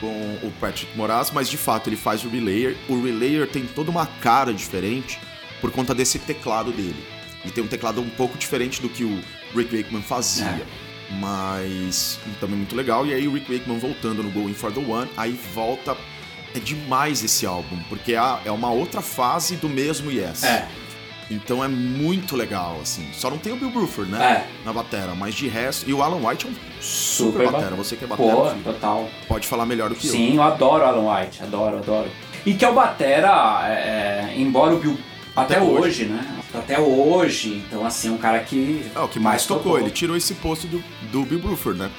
com 0.00 0.38
o 0.42 0.52
Patrick 0.60 0.94
Moraz, 0.96 1.30
mas 1.30 1.48
de 1.48 1.56
fato 1.56 1.88
ele 1.88 1.96
faz 1.96 2.24
o 2.24 2.28
Relayer. 2.28 2.76
O 2.88 3.02
Relayer 3.02 3.48
tem 3.48 3.64
toda 3.64 3.90
uma 3.90 4.06
cara 4.06 4.52
diferente 4.52 5.18
por 5.60 5.70
conta 5.70 5.94
desse 5.94 6.18
teclado 6.18 6.70
dele. 6.72 7.02
Ele 7.42 7.52
tem 7.52 7.64
um 7.64 7.68
teclado 7.68 8.00
um 8.00 8.10
pouco 8.10 8.36
diferente 8.36 8.80
do 8.82 8.88
que 8.88 9.02
o 9.02 9.20
Rick 9.54 9.74
Wakeman 9.76 10.02
fazia. 10.02 10.46
É. 10.46 10.66
Mas 11.18 12.18
também 12.40 12.56
muito 12.56 12.76
legal. 12.76 13.06
E 13.06 13.12
aí 13.12 13.26
o 13.26 13.32
Rick 13.32 13.52
Wakeman 13.52 13.78
voltando 13.78 14.22
no 14.22 14.30
Going 14.30 14.54
for 14.54 14.72
the 14.72 14.80
One, 14.80 15.10
aí 15.16 15.32
volta. 15.54 15.96
É 16.54 16.58
demais 16.58 17.24
esse 17.24 17.46
álbum, 17.46 17.78
porque 17.88 18.12
é, 18.12 18.18
é 18.44 18.50
uma 18.50 18.70
outra 18.70 19.00
fase 19.00 19.56
do 19.56 19.70
mesmo 19.70 20.10
Yes. 20.12 20.42
É. 20.44 20.68
Então 21.32 21.64
é 21.64 21.68
muito 21.68 22.36
legal, 22.36 22.78
assim. 22.82 23.08
Só 23.12 23.30
não 23.30 23.38
tem 23.38 23.52
o 23.52 23.56
Bill 23.56 23.70
Bruford, 23.70 24.10
né? 24.10 24.46
É. 24.46 24.64
Na 24.64 24.72
batera, 24.72 25.14
mas 25.14 25.34
de 25.34 25.48
resto. 25.48 25.88
E 25.88 25.92
o 25.92 26.02
Alan 26.02 26.26
White 26.26 26.46
é 26.46 26.50
um 26.50 26.54
super, 26.80 27.44
super 27.44 27.50
batera. 27.50 27.74
Você 27.76 27.96
que 27.96 28.04
é 28.04 28.06
batera. 28.06 28.32
Pô, 28.32 28.50
total. 28.64 29.08
Pode 29.26 29.46
falar 29.46 29.66
melhor 29.66 29.88
do 29.88 29.94
que 29.94 30.06
Sim, 30.06 30.08
eu. 30.08 30.30
Sim, 30.30 30.36
eu 30.36 30.42
adoro 30.42 30.84
o 30.84 30.86
Alan 30.86 31.20
White. 31.20 31.42
Adoro, 31.42 31.78
adoro. 31.78 32.10
E 32.44 32.54
que 32.54 32.64
é 32.64 32.68
o 32.68 32.74
batera, 32.74 33.62
é, 33.66 33.72
é 33.72 34.34
embora 34.36 34.74
o 34.74 34.78
Bill. 34.78 34.98
Até, 35.34 35.56
até 35.56 35.64
hoje, 35.64 35.78
hoje, 35.78 36.04
né? 36.06 36.38
Até 36.54 36.78
hoje. 36.78 37.62
Então, 37.66 37.86
assim, 37.86 38.08
é 38.08 38.10
um 38.10 38.18
cara 38.18 38.38
que. 38.40 38.84
É 38.94 39.00
o 39.00 39.08
que 39.08 39.18
mais, 39.18 39.34
mais 39.34 39.46
tocou. 39.46 39.62
tocou. 39.62 39.80
Ele 39.80 39.90
tirou 39.90 40.16
esse 40.16 40.34
posto 40.34 40.66
do, 40.66 40.84
do 41.10 41.22
Bill 41.24 41.38
Bruford, 41.38 41.78
né? 41.78 41.90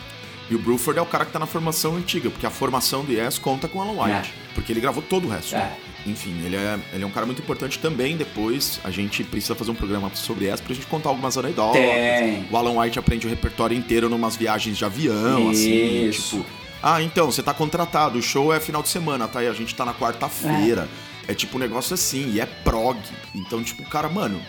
E 0.50 0.56
o 0.56 0.60
Bruford 0.60 1.00
é 1.00 1.02
o 1.02 1.06
cara 1.06 1.26
que 1.26 1.32
tá 1.32 1.40
na 1.40 1.46
formação 1.46 1.96
antiga, 1.96 2.30
porque 2.30 2.46
a 2.46 2.50
formação 2.50 3.04
do 3.04 3.12
Yes 3.12 3.38
conta 3.38 3.68
com 3.68 3.80
o 3.80 3.82
Alan 3.82 4.04
White. 4.04 4.30
É. 4.30 4.54
Porque 4.54 4.72
ele 4.74 4.82
gravou 4.82 5.02
todo 5.02 5.26
o 5.26 5.30
resto. 5.30 5.56
É 5.56 5.76
enfim, 6.06 6.36
ele 6.46 6.56
é, 6.56 6.80
ele 6.94 7.04
é 7.04 7.08
um 7.08 7.12
cara 7.12 7.26
muito 7.26 7.42
importante 7.42 7.80
também. 7.80 8.18
Depois 8.18 8.80
a 8.84 8.92
gente 8.92 9.24
precisa 9.24 9.56
fazer 9.56 9.72
um 9.72 9.76
programa 9.76 10.12
sobre 10.14 10.48
essa 10.48 10.62
pra 10.62 10.74
gente 10.74 10.88
contar 10.88 11.10
algumas 11.10 11.38
anedotas. 11.38 11.82
Tem. 11.82 12.46
O 12.52 12.58
Alan 12.58 12.80
White 12.80 13.00
aprende 13.00 13.26
o 13.26 13.30
repertório 13.30 13.76
inteiro 13.78 14.10
numas 14.10 14.36
viagens 14.36 14.78
de 14.78 14.86
avião, 14.86 15.50
assim, 15.50 16.08
Isso. 16.08 16.36
assim, 16.36 16.38
tipo. 16.38 16.64
Ah, 16.82 17.02
então, 17.02 17.32
você 17.32 17.42
tá 17.42 17.54
contratado, 17.54 18.20
o 18.20 18.22
show 18.22 18.54
é 18.54 18.60
final 18.60 18.84
de 18.84 18.90
semana, 18.90 19.26
tá? 19.26 19.42
E 19.42 19.48
a 19.48 19.54
gente 19.54 19.74
tá 19.74 19.86
na 19.86 19.94
quarta-feira. 19.94 20.90
É. 21.28 21.32
é 21.32 21.36
tipo 21.36 21.56
um 21.56 21.60
negócio 21.60 21.94
assim, 21.94 22.32
e 22.34 22.42
é 22.42 22.46
prog. 22.46 23.00
Então, 23.34 23.64
tipo, 23.64 23.84
o 23.84 23.86
cara, 23.86 24.10
mano, 24.10 24.42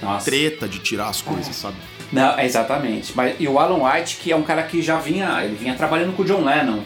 Nossa. 0.00 0.24
treta 0.24 0.66
de 0.66 0.78
tirar 0.78 1.08
as 1.08 1.20
coisas, 1.20 1.50
é. 1.50 1.52
sabe? 1.52 1.76
Não, 2.12 2.38
exatamente. 2.38 3.12
Mas, 3.16 3.36
e 3.40 3.48
o 3.48 3.58
Alan 3.58 3.82
White, 3.82 4.16
que 4.16 4.30
é 4.30 4.36
um 4.36 4.42
cara 4.42 4.62
que 4.62 4.82
já 4.82 4.98
vinha, 4.98 5.42
ele 5.42 5.56
vinha 5.56 5.74
trabalhando 5.74 6.14
com 6.14 6.22
o 6.22 6.24
John 6.24 6.44
Lennon. 6.44 6.80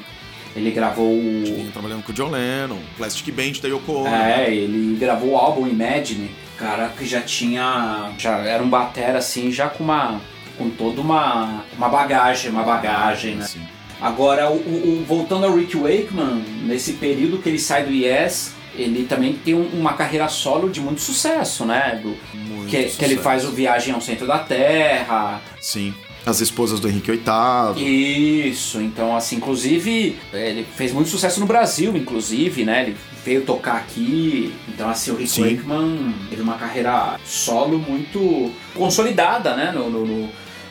Ele 0.54 0.70
gravou 0.70 1.12
o. 1.12 1.42
Vinha 1.44 1.70
trabalhando 1.70 2.02
com 2.02 2.12
o 2.12 2.14
John 2.14 2.30
Lennon, 2.30 2.78
Plastic 2.96 3.34
Band 3.34 3.60
da 3.60 3.68
Yoko 3.68 3.92
Ono. 3.92 4.14
É, 4.14 4.54
ele 4.54 4.96
gravou 4.96 5.32
o 5.32 5.36
álbum 5.36 5.66
Imagine, 5.66 6.30
cara 6.56 6.88
que 6.88 7.04
já 7.04 7.20
tinha. 7.20 8.12
Já 8.16 8.38
era 8.38 8.62
um 8.62 8.68
batera 8.68 9.18
assim, 9.18 9.52
já 9.52 9.68
com 9.68 9.84
uma. 9.84 10.18
com 10.56 10.70
toda 10.70 11.02
uma. 11.02 11.62
uma 11.76 11.88
bagagem, 11.90 12.50
uma 12.50 12.62
bagagem, 12.62 13.34
né? 13.34 13.44
Sim. 13.44 13.60
Agora, 14.00 14.50
o, 14.50 14.56
o, 14.56 15.04
voltando 15.06 15.44
ao 15.44 15.54
Rick 15.54 15.76
Wakeman, 15.76 16.42
nesse 16.64 16.94
período 16.94 17.38
que 17.38 17.48
ele 17.48 17.58
sai 17.58 17.84
do 17.84 17.92
Yes, 17.92 18.54
ele 18.76 19.04
também 19.04 19.34
tem 19.34 19.54
um, 19.54 19.66
uma 19.72 19.94
carreira 19.94 20.28
solo 20.28 20.68
de 20.68 20.80
muito 20.80 21.00
sucesso, 21.00 21.64
né? 21.64 22.00
Do, 22.02 22.16
muito 22.34 22.70
que, 22.70 22.82
sucesso. 22.82 22.98
que 22.98 23.04
ele 23.04 23.16
faz 23.18 23.44
o 23.44 23.50
Viagem 23.50 23.94
ao 23.94 24.00
Centro 24.00 24.26
da 24.26 24.38
Terra. 24.38 25.40
Sim. 25.60 25.94
As 26.24 26.40
esposas 26.40 26.80
do 26.80 26.88
Henrique 26.88 27.12
VIII. 27.12 28.48
Isso, 28.50 28.80
então 28.80 29.16
assim, 29.16 29.36
inclusive, 29.36 30.18
ele 30.32 30.66
fez 30.74 30.92
muito 30.92 31.08
sucesso 31.08 31.38
no 31.38 31.46
Brasil, 31.46 31.96
inclusive, 31.96 32.64
né? 32.64 32.82
Ele 32.82 32.96
veio 33.24 33.42
tocar 33.42 33.76
aqui. 33.76 34.52
Então 34.68 34.88
assim, 34.88 35.12
o 35.12 35.16
Rick 35.16 35.30
Sim. 35.30 35.56
Wakeman 35.56 36.14
teve 36.28 36.42
uma 36.42 36.58
carreira 36.58 37.18
solo 37.24 37.78
muito 37.78 38.52
consolidada, 38.74 39.54
né? 39.54 39.70
No, 39.72 39.88
no, 39.88 40.04
no, 40.04 40.28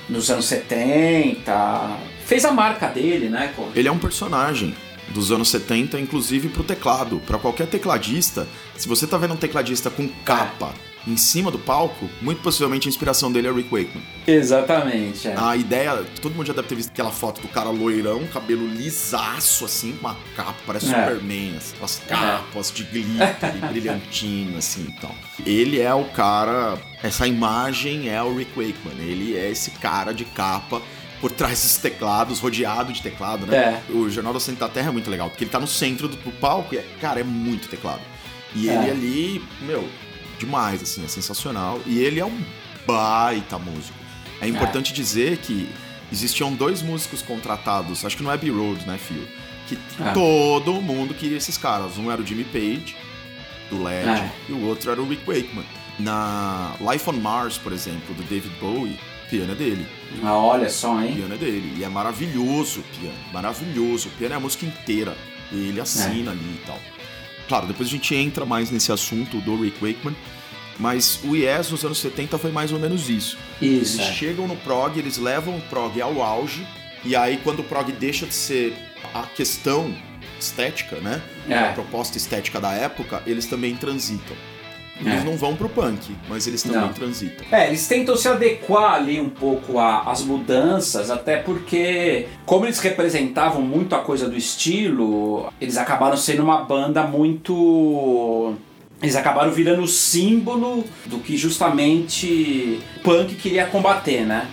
nos 0.09 0.29
anos 0.29 0.45
70. 0.45 1.97
Fez 2.25 2.43
a 2.43 2.51
marca 2.51 2.87
dele, 2.87 3.29
né? 3.29 3.53
Ele 3.73 3.87
é 3.87 3.91
um 3.91 3.99
personagem 3.99 4.75
dos 5.15 5.31
anos 5.31 5.49
70, 5.49 5.97
inclusive 5.97 6.49
pro 6.49 6.63
teclado. 6.63 7.21
para 7.25 7.39
qualquer 7.39 7.67
tecladista, 7.67 8.45
se 8.75 8.85
você 8.87 9.07
tá 9.07 9.17
vendo 9.17 9.33
um 9.33 9.37
tecladista 9.37 9.89
com 9.89 10.07
capa 10.25 10.73
em 11.07 11.15
cima 11.15 11.51
do 11.51 11.59
palco, 11.59 12.09
muito 12.21 12.41
possivelmente 12.41 12.87
a 12.87 12.89
inspiração 12.89 13.31
dele 13.31 13.47
é 13.47 13.51
Rick 13.51 13.69
Wakeman. 13.69 14.03
Exatamente. 14.25 15.27
É. 15.27 15.35
A 15.37 15.55
ideia, 15.55 16.03
todo 16.19 16.33
mundo 16.33 16.47
já 16.47 16.53
deve 16.53 16.67
ter 16.67 16.75
visto 16.75 16.89
aquela 16.89 17.11
foto 17.11 17.41
do 17.41 17.47
cara 17.47 17.69
loirão, 17.69 18.25
cabelo 18.25 18.67
lisaço, 18.67 19.65
assim, 19.65 19.93
com 19.93 20.07
uma 20.07 20.17
capa, 20.35 20.55
parece 20.65 20.87
é. 20.87 20.89
Superman, 20.89 21.55
assim, 21.57 21.75
as 21.81 22.01
capas 22.07 22.71
é. 22.71 22.73
de 22.73 22.83
glitter, 22.85 23.53
brilhantinho, 23.69 24.57
assim, 24.57 24.85
então. 24.89 25.11
Ele 25.45 25.79
é 25.79 25.93
o 25.93 26.05
cara, 26.05 26.77
essa 27.03 27.27
imagem 27.27 28.09
é 28.09 28.21
o 28.21 28.35
Rick 28.35 28.51
Wakeman, 28.51 29.07
ele 29.07 29.37
é 29.37 29.49
esse 29.51 29.71
cara 29.71 30.11
de 30.11 30.25
capa 30.25 30.81
por 31.21 31.31
trás 31.31 31.61
dos 31.61 31.77
teclados, 31.77 32.39
rodeado 32.39 32.91
de 32.91 33.01
teclado, 33.01 33.45
né? 33.45 33.83
É. 33.87 33.91
O 33.91 34.09
Jornal 34.09 34.33
da 34.33 34.39
Centro 34.39 34.61
da 34.61 34.69
Terra 34.69 34.89
é 34.89 34.91
muito 34.91 35.09
legal, 35.09 35.29
porque 35.29 35.43
ele 35.43 35.51
tá 35.51 35.59
no 35.59 35.67
centro 35.67 36.07
do, 36.07 36.15
do 36.17 36.31
palco 36.31 36.75
e, 36.75 36.77
é, 36.77 36.85
cara, 36.99 37.19
é 37.19 37.23
muito 37.23 37.67
teclado. 37.67 38.01
E 38.53 38.67
ele 38.67 38.87
é. 38.87 38.91
ali, 38.91 39.43
meu, 39.61 39.87
demais, 40.39 40.81
assim, 40.81 41.03
é 41.03 41.07
sensacional. 41.07 41.81
E 41.85 41.99
ele 41.99 42.19
é 42.19 42.25
um 42.25 42.43
baita 42.85 43.57
músico. 43.57 43.97
É 44.41 44.47
importante 44.47 44.91
é. 44.91 44.95
dizer 44.95 45.37
que 45.37 45.69
existiam 46.11 46.53
dois 46.53 46.81
músicos 46.81 47.21
contratados, 47.21 48.05
acho 48.05 48.17
que 48.17 48.23
não 48.23 48.31
é 48.31 48.35
Abbey 48.35 48.51
Road, 48.51 48.85
né, 48.85 48.97
Phil? 48.97 49.27
Que 49.67 49.77
é. 49.99 50.11
todo 50.13 50.73
mundo 50.81 51.13
queria 51.13 51.37
esses 51.37 51.57
caras. 51.57 51.97
Um 51.97 52.11
era 52.11 52.21
o 52.21 52.25
Jimmy 52.25 52.43
Page, 52.43 52.95
do 53.69 53.81
LED, 53.81 54.07
é. 54.07 54.31
e 54.49 54.53
o 54.53 54.65
outro 54.67 54.91
era 54.91 55.01
o 55.01 55.07
Rick 55.07 55.25
Wakeman. 55.25 55.65
Na 55.97 56.75
Life 56.79 57.09
on 57.09 57.13
Mars, 57.13 57.57
por 57.57 57.71
exemplo, 57.71 58.13
do 58.13 58.23
David 58.23 58.53
Bowie, 58.59 58.99
piano 59.29 59.51
é 59.51 59.55
dele. 59.55 59.85
Ah, 60.23 60.37
olha 60.37 60.69
só, 60.69 61.01
hein? 61.01 61.11
O 61.11 61.15
piano 61.15 61.33
é 61.35 61.37
dele. 61.37 61.73
E 61.77 61.83
é 61.83 61.89
maravilhoso 61.89 62.81
o 62.81 62.99
piano. 62.99 63.17
Maravilhoso. 63.33 64.09
O 64.09 64.11
piano 64.11 64.33
é 64.33 64.37
a 64.37 64.39
música 64.39 64.65
inteira. 64.65 65.15
Ele 65.51 65.79
assina 65.79 66.31
é. 66.31 66.33
ali 66.33 66.39
e 66.41 66.61
tal. 66.65 66.79
Claro, 67.47 67.67
depois 67.67 67.87
a 67.87 67.91
gente 67.91 68.15
entra 68.15 68.45
mais 68.45 68.71
nesse 68.71 68.91
assunto 68.91 69.39
do 69.41 69.61
Rick 69.61 69.77
Wakeman, 69.79 70.15
mas 70.79 71.19
o 71.23 71.35
Yes 71.35 71.69
nos 71.69 71.85
anos 71.85 71.99
70 71.99 72.37
foi 72.37 72.51
mais 72.51 72.71
ou 72.71 72.79
menos 72.79 73.09
isso. 73.09 73.37
Isso. 73.61 73.97
Eles 73.97 73.99
é. 73.99 74.13
chegam 74.13 74.47
no 74.47 74.55
prog, 74.57 74.97
eles 74.97 75.17
levam 75.17 75.55
o 75.57 75.61
prog 75.61 76.01
ao 76.01 76.21
auge, 76.21 76.65
e 77.03 77.15
aí 77.15 77.39
quando 77.43 77.59
o 77.59 77.63
prog 77.63 77.91
deixa 77.91 78.25
de 78.25 78.33
ser 78.33 78.75
a 79.13 79.23
questão 79.23 79.93
estética, 80.39 80.97
né? 80.97 81.21
É. 81.47 81.57
A 81.57 81.73
proposta 81.73 82.17
estética 82.17 82.59
da 82.59 82.71
época, 82.71 83.21
eles 83.25 83.45
também 83.45 83.75
transitam. 83.75 84.35
Eles 84.99 85.21
é. 85.21 85.23
não 85.23 85.35
vão 85.35 85.55
pro 85.55 85.67
punk, 85.67 86.15
mas 86.29 86.47
eles 86.47 86.63
também 86.63 86.79
não. 86.79 86.93
transitam. 86.93 87.45
É, 87.51 87.67
eles 87.67 87.85
tentam 87.87 88.15
se 88.15 88.27
adequar 88.27 88.93
ali 88.93 89.19
um 89.19 89.29
pouco 89.29 89.77
às 89.77 90.21
mudanças, 90.21 91.11
até 91.11 91.37
porque, 91.37 92.27
como 92.45 92.65
eles 92.65 92.79
representavam 92.79 93.61
muito 93.61 93.93
a 93.93 93.99
coisa 93.99 94.29
do 94.29 94.37
estilo, 94.37 95.51
eles 95.59 95.77
acabaram 95.77 96.15
sendo 96.15 96.43
uma 96.43 96.63
banda 96.63 97.03
muito. 97.03 98.55
Eles 99.01 99.17
acabaram 99.17 99.51
virando 99.51 99.81
o 99.81 99.87
símbolo 99.87 100.85
do 101.05 101.19
que 101.19 101.35
justamente 101.35 102.79
o 102.97 102.99
punk 103.01 103.35
queria 103.35 103.65
combater, 103.65 104.25
né? 104.25 104.47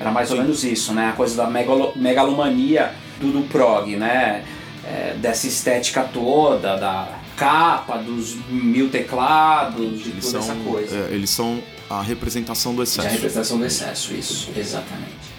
Era 0.00 0.10
mais 0.10 0.28
Sim. 0.28 0.36
ou 0.36 0.40
menos 0.40 0.64
isso, 0.64 0.94
né? 0.94 1.10
A 1.10 1.12
coisa 1.12 1.36
da 1.36 1.48
megalo 1.48 1.92
megalomania 1.94 2.92
do, 3.20 3.30
do 3.30 3.42
prog, 3.48 3.94
né? 3.96 4.42
É, 4.84 5.14
dessa 5.18 5.46
estética 5.46 6.02
toda, 6.02 6.76
da 6.76 7.21
capa, 7.42 7.98
dos 7.98 8.36
mil 8.48 8.88
teclados, 8.88 10.00
de 10.00 10.10
eles 10.10 10.24
toda 10.26 10.40
são, 10.42 10.54
essa 10.54 10.54
coisa. 10.62 10.96
É, 10.96 11.12
eles 11.12 11.28
são 11.28 11.60
a 11.90 12.00
representação 12.00 12.72
do 12.72 12.84
excesso. 12.84 13.08
É 13.08 13.10
a 13.10 13.12
representação 13.14 13.58
do 13.58 13.66
excesso, 13.66 14.14
isso, 14.14 14.50
exatamente. 14.56 15.32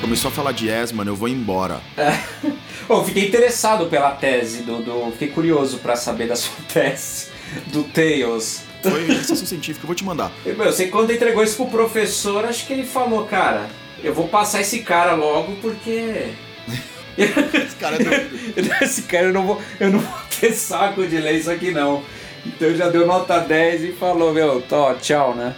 Começou 0.00 0.30
a 0.30 0.32
falar 0.32 0.50
de 0.50 0.66
Yes, 0.66 0.90
mano, 0.90 1.12
eu 1.12 1.16
vou 1.16 1.28
embora. 1.28 1.80
É. 1.96 2.12
oh, 2.88 3.04
fiquei 3.04 3.28
interessado 3.28 3.86
pela 3.86 4.10
tese 4.10 4.62
do, 4.62 4.82
do. 4.82 5.12
Fiquei 5.12 5.28
curioso 5.28 5.78
para 5.78 5.94
saber 5.94 6.26
da 6.26 6.34
sua 6.34 6.56
tese 6.72 7.28
do 7.66 7.84
Tails. 7.84 8.62
Foi 8.82 9.04
iniciação 9.04 9.46
científica, 9.46 9.84
eu 9.84 9.86
vou 9.86 9.94
te 9.94 10.04
mandar. 10.04 10.30
Eu, 10.44 10.60
eu 10.60 10.72
sei 10.72 10.86
que 10.86 10.92
quando 10.92 11.12
entregou 11.12 11.42
isso 11.42 11.56
pro 11.56 11.66
professor, 11.66 12.44
acho 12.44 12.66
que 12.66 12.72
ele 12.72 12.84
falou, 12.84 13.24
cara, 13.24 13.70
eu 14.02 14.14
vou 14.14 14.28
passar 14.28 14.60
esse 14.60 14.80
cara 14.80 15.14
logo 15.14 15.56
porque. 15.62 16.28
esse 17.16 17.76
cara 17.76 17.96
é 17.96 18.82
esse 18.84 19.02
cara 19.02 19.26
eu 19.26 19.32
não, 19.32 19.46
vou, 19.46 19.62
eu 19.78 19.90
não 19.90 19.98
vou 20.00 20.18
ter 20.40 20.52
saco 20.52 21.06
de 21.06 21.16
ler 21.18 21.36
isso 21.36 21.50
aqui 21.50 21.70
não. 21.70 22.02
Então 22.46 22.74
já 22.74 22.88
deu 22.88 23.06
nota 23.06 23.38
10 23.38 23.84
e 23.84 23.92
falou, 23.92 24.32
meu, 24.32 24.60
tó, 24.62 24.94
tchau, 24.94 25.34
né? 25.34 25.54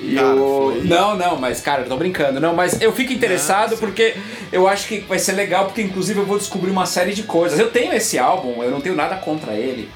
E 0.00 0.16
cara, 0.16 0.26
eu... 0.26 0.82
Não, 0.84 1.16
não, 1.16 1.38
mas 1.38 1.60
cara, 1.60 1.82
eu 1.82 1.88
tô 1.88 1.96
brincando. 1.96 2.40
Não, 2.40 2.54
mas 2.54 2.80
eu 2.80 2.92
fico 2.92 3.12
interessado 3.12 3.70
Nossa. 3.70 3.80
porque 3.80 4.14
eu 4.50 4.66
acho 4.66 4.88
que 4.88 5.00
vai 5.00 5.18
ser 5.18 5.32
legal, 5.32 5.66
porque 5.66 5.80
inclusive 5.80 6.18
eu 6.18 6.26
vou 6.26 6.38
descobrir 6.38 6.70
uma 6.70 6.86
série 6.86 7.14
de 7.14 7.22
coisas. 7.22 7.58
Eu 7.58 7.70
tenho 7.70 7.94
esse 7.94 8.18
álbum, 8.18 8.62
eu 8.62 8.70
não 8.70 8.80
tenho 8.80 8.96
nada 8.96 9.16
contra 9.16 9.54
ele. 9.54 9.88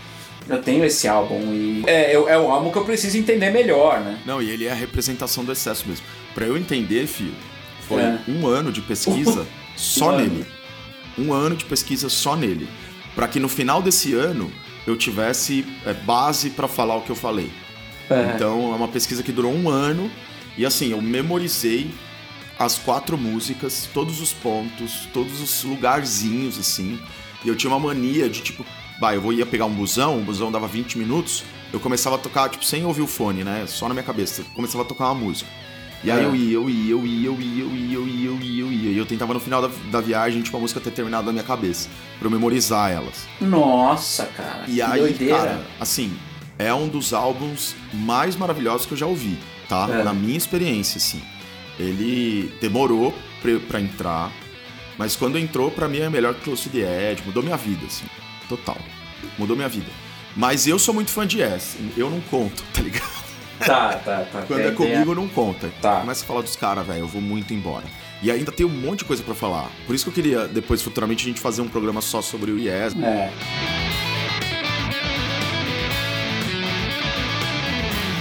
Eu 0.48 0.62
tenho 0.62 0.84
esse 0.84 1.08
álbum 1.08 1.52
e 1.52 1.82
é, 1.88 2.12
é, 2.12 2.14
é 2.14 2.38
um 2.38 2.52
álbum 2.52 2.70
que 2.70 2.78
eu 2.78 2.84
preciso 2.84 3.18
entender 3.18 3.50
melhor, 3.50 3.98
né? 3.98 4.16
Não, 4.24 4.40
e 4.40 4.48
ele 4.48 4.66
é 4.66 4.70
a 4.70 4.74
representação 4.74 5.44
do 5.44 5.50
excesso 5.50 5.84
mesmo. 5.88 6.06
Pra 6.34 6.46
eu 6.46 6.56
entender, 6.56 7.08
filho, 7.08 7.34
foi 7.86 8.02
é. 8.02 8.18
um 8.28 8.46
ano 8.46 8.72
de 8.72 8.80
pesquisa 8.80 9.46
só 9.76 10.12
um 10.12 10.16
nele. 10.16 10.46
Ano. 11.16 11.26
Um 11.26 11.32
ano 11.32 11.56
de 11.56 11.64
pesquisa 11.64 12.08
só 12.08 12.36
nele. 12.36 12.68
para 13.14 13.26
que 13.28 13.40
no 13.40 13.48
final 13.48 13.80
desse 13.80 14.14
ano 14.14 14.50
eu 14.86 14.96
tivesse 14.96 15.66
é, 15.84 15.92
base 15.92 16.50
para 16.50 16.68
falar 16.68 16.96
o 16.96 17.02
que 17.02 17.10
eu 17.10 17.16
falei. 17.16 17.50
É. 18.10 18.32
Então 18.34 18.72
é 18.72 18.76
uma 18.76 18.88
pesquisa 18.88 19.22
que 19.22 19.32
durou 19.32 19.52
um 19.52 19.68
ano 19.68 20.10
e 20.56 20.64
assim, 20.64 20.90
eu 20.90 21.02
memorizei 21.02 21.90
as 22.58 22.78
quatro 22.78 23.18
músicas, 23.18 23.88
todos 23.92 24.20
os 24.20 24.32
pontos, 24.32 25.08
todos 25.12 25.40
os 25.40 25.62
lugarzinhos 25.64 26.58
assim. 26.58 26.98
E 27.44 27.48
eu 27.48 27.56
tinha 27.56 27.70
uma 27.70 27.78
mania 27.78 28.28
de 28.28 28.40
tipo, 28.40 28.64
vai, 29.00 29.16
eu 29.16 29.20
vou 29.20 29.32
ia 29.32 29.44
pegar 29.44 29.66
um 29.66 29.74
busão, 29.74 30.18
o 30.18 30.22
busão 30.22 30.50
dava 30.50 30.66
20 30.66 30.98
minutos, 30.98 31.44
eu 31.72 31.80
começava 31.80 32.16
a 32.16 32.18
tocar, 32.18 32.48
tipo, 32.48 32.64
sem 32.64 32.84
ouvir 32.84 33.02
o 33.02 33.06
fone, 33.06 33.44
né? 33.44 33.64
Só 33.66 33.88
na 33.88 33.94
minha 33.94 34.04
cabeça. 34.04 34.40
Eu 34.40 34.46
começava 34.54 34.82
a 34.82 34.86
tocar 34.86 35.06
uma 35.06 35.14
música. 35.14 35.50
E 36.06 36.10
aí 36.10 36.20
é. 36.20 36.24
eu 36.24 36.36
ia, 36.36 36.54
eu 36.54 36.70
ia, 36.70 36.90
eu 36.92 37.04
ia, 37.04 37.26
eu 37.26 37.40
ia, 37.40 37.62
eu 37.62 37.70
ia, 37.72 37.94
eu 37.96 38.06
ia, 38.06 38.28
eu 38.28 38.38
ia, 38.38 38.60
eu 38.60 38.72
ia. 38.72 38.90
E 38.92 38.96
eu 38.96 39.04
tentava 39.04 39.34
no 39.34 39.40
final 39.40 39.60
da, 39.60 39.68
da 39.90 40.00
viagem, 40.00 40.40
tipo, 40.40 40.56
a 40.56 40.60
música 40.60 40.78
ter 40.80 40.92
terminado 40.92 41.26
na 41.26 41.32
minha 41.32 41.42
cabeça. 41.42 41.88
Pra 42.20 42.28
eu 42.28 42.30
memorizar 42.30 42.92
elas. 42.92 43.26
Nossa, 43.40 44.26
cara. 44.26 44.66
E 44.68 44.80
aí, 44.80 45.00
doideira. 45.00 45.36
cara, 45.36 45.66
assim, 45.80 46.16
é 46.60 46.72
um 46.72 46.86
dos 46.86 47.12
álbuns 47.12 47.74
mais 47.92 48.36
maravilhosos 48.36 48.86
que 48.86 48.92
eu 48.92 48.96
já 48.96 49.06
ouvi, 49.06 49.36
tá? 49.68 49.88
É. 49.90 50.04
Na 50.04 50.14
minha 50.14 50.36
experiência, 50.36 50.98
assim. 50.98 51.20
Ele 51.76 52.54
demorou 52.60 53.12
pra, 53.42 53.58
pra 53.66 53.80
entrar, 53.80 54.30
mas 54.96 55.16
quando 55.16 55.36
entrou, 55.36 55.72
pra 55.72 55.88
mim 55.88 55.98
é 55.98 56.08
melhor 56.08 56.34
que 56.34 56.42
Close 56.42 56.62
to 56.62 56.68
the 56.68 57.10
Edge, 57.10 57.24
mudou 57.26 57.42
minha 57.42 57.56
vida, 57.56 57.84
assim. 57.84 58.06
Total. 58.48 58.78
Mudou 59.36 59.56
minha 59.56 59.68
vida. 59.68 59.90
Mas 60.36 60.68
eu 60.68 60.78
sou 60.78 60.94
muito 60.94 61.10
fã 61.10 61.26
de 61.26 61.40
Yes, 61.40 61.76
eu 61.96 62.08
não 62.08 62.20
conto, 62.20 62.62
tá 62.72 62.80
ligado? 62.80 63.25
Tá, 63.58 63.94
tá, 64.04 64.26
tá. 64.30 64.42
Quando 64.42 64.60
é 64.60 64.70
comigo, 64.70 65.14
não 65.14 65.28
conta. 65.28 65.70
Tá. 65.80 66.00
Começa 66.00 66.24
a 66.24 66.26
falar 66.26 66.42
dos 66.42 66.56
caras, 66.56 66.86
velho, 66.86 67.00
eu 67.00 67.06
vou 67.06 67.22
muito 67.22 67.54
embora. 67.54 67.84
E 68.22 68.30
ainda 68.30 68.50
tem 68.50 68.64
um 68.64 68.70
monte 68.70 69.00
de 69.00 69.04
coisa 69.04 69.22
para 69.22 69.34
falar. 69.34 69.70
Por 69.86 69.94
isso 69.94 70.04
que 70.04 70.10
eu 70.10 70.14
queria, 70.14 70.48
depois, 70.48 70.82
futuramente, 70.82 71.24
a 71.24 71.28
gente 71.28 71.40
fazer 71.40 71.62
um 71.62 71.68
programa 71.68 72.00
só 72.00 72.22
sobre 72.22 72.50
o 72.50 72.58
Yes. 72.58 72.94
É. 72.96 73.30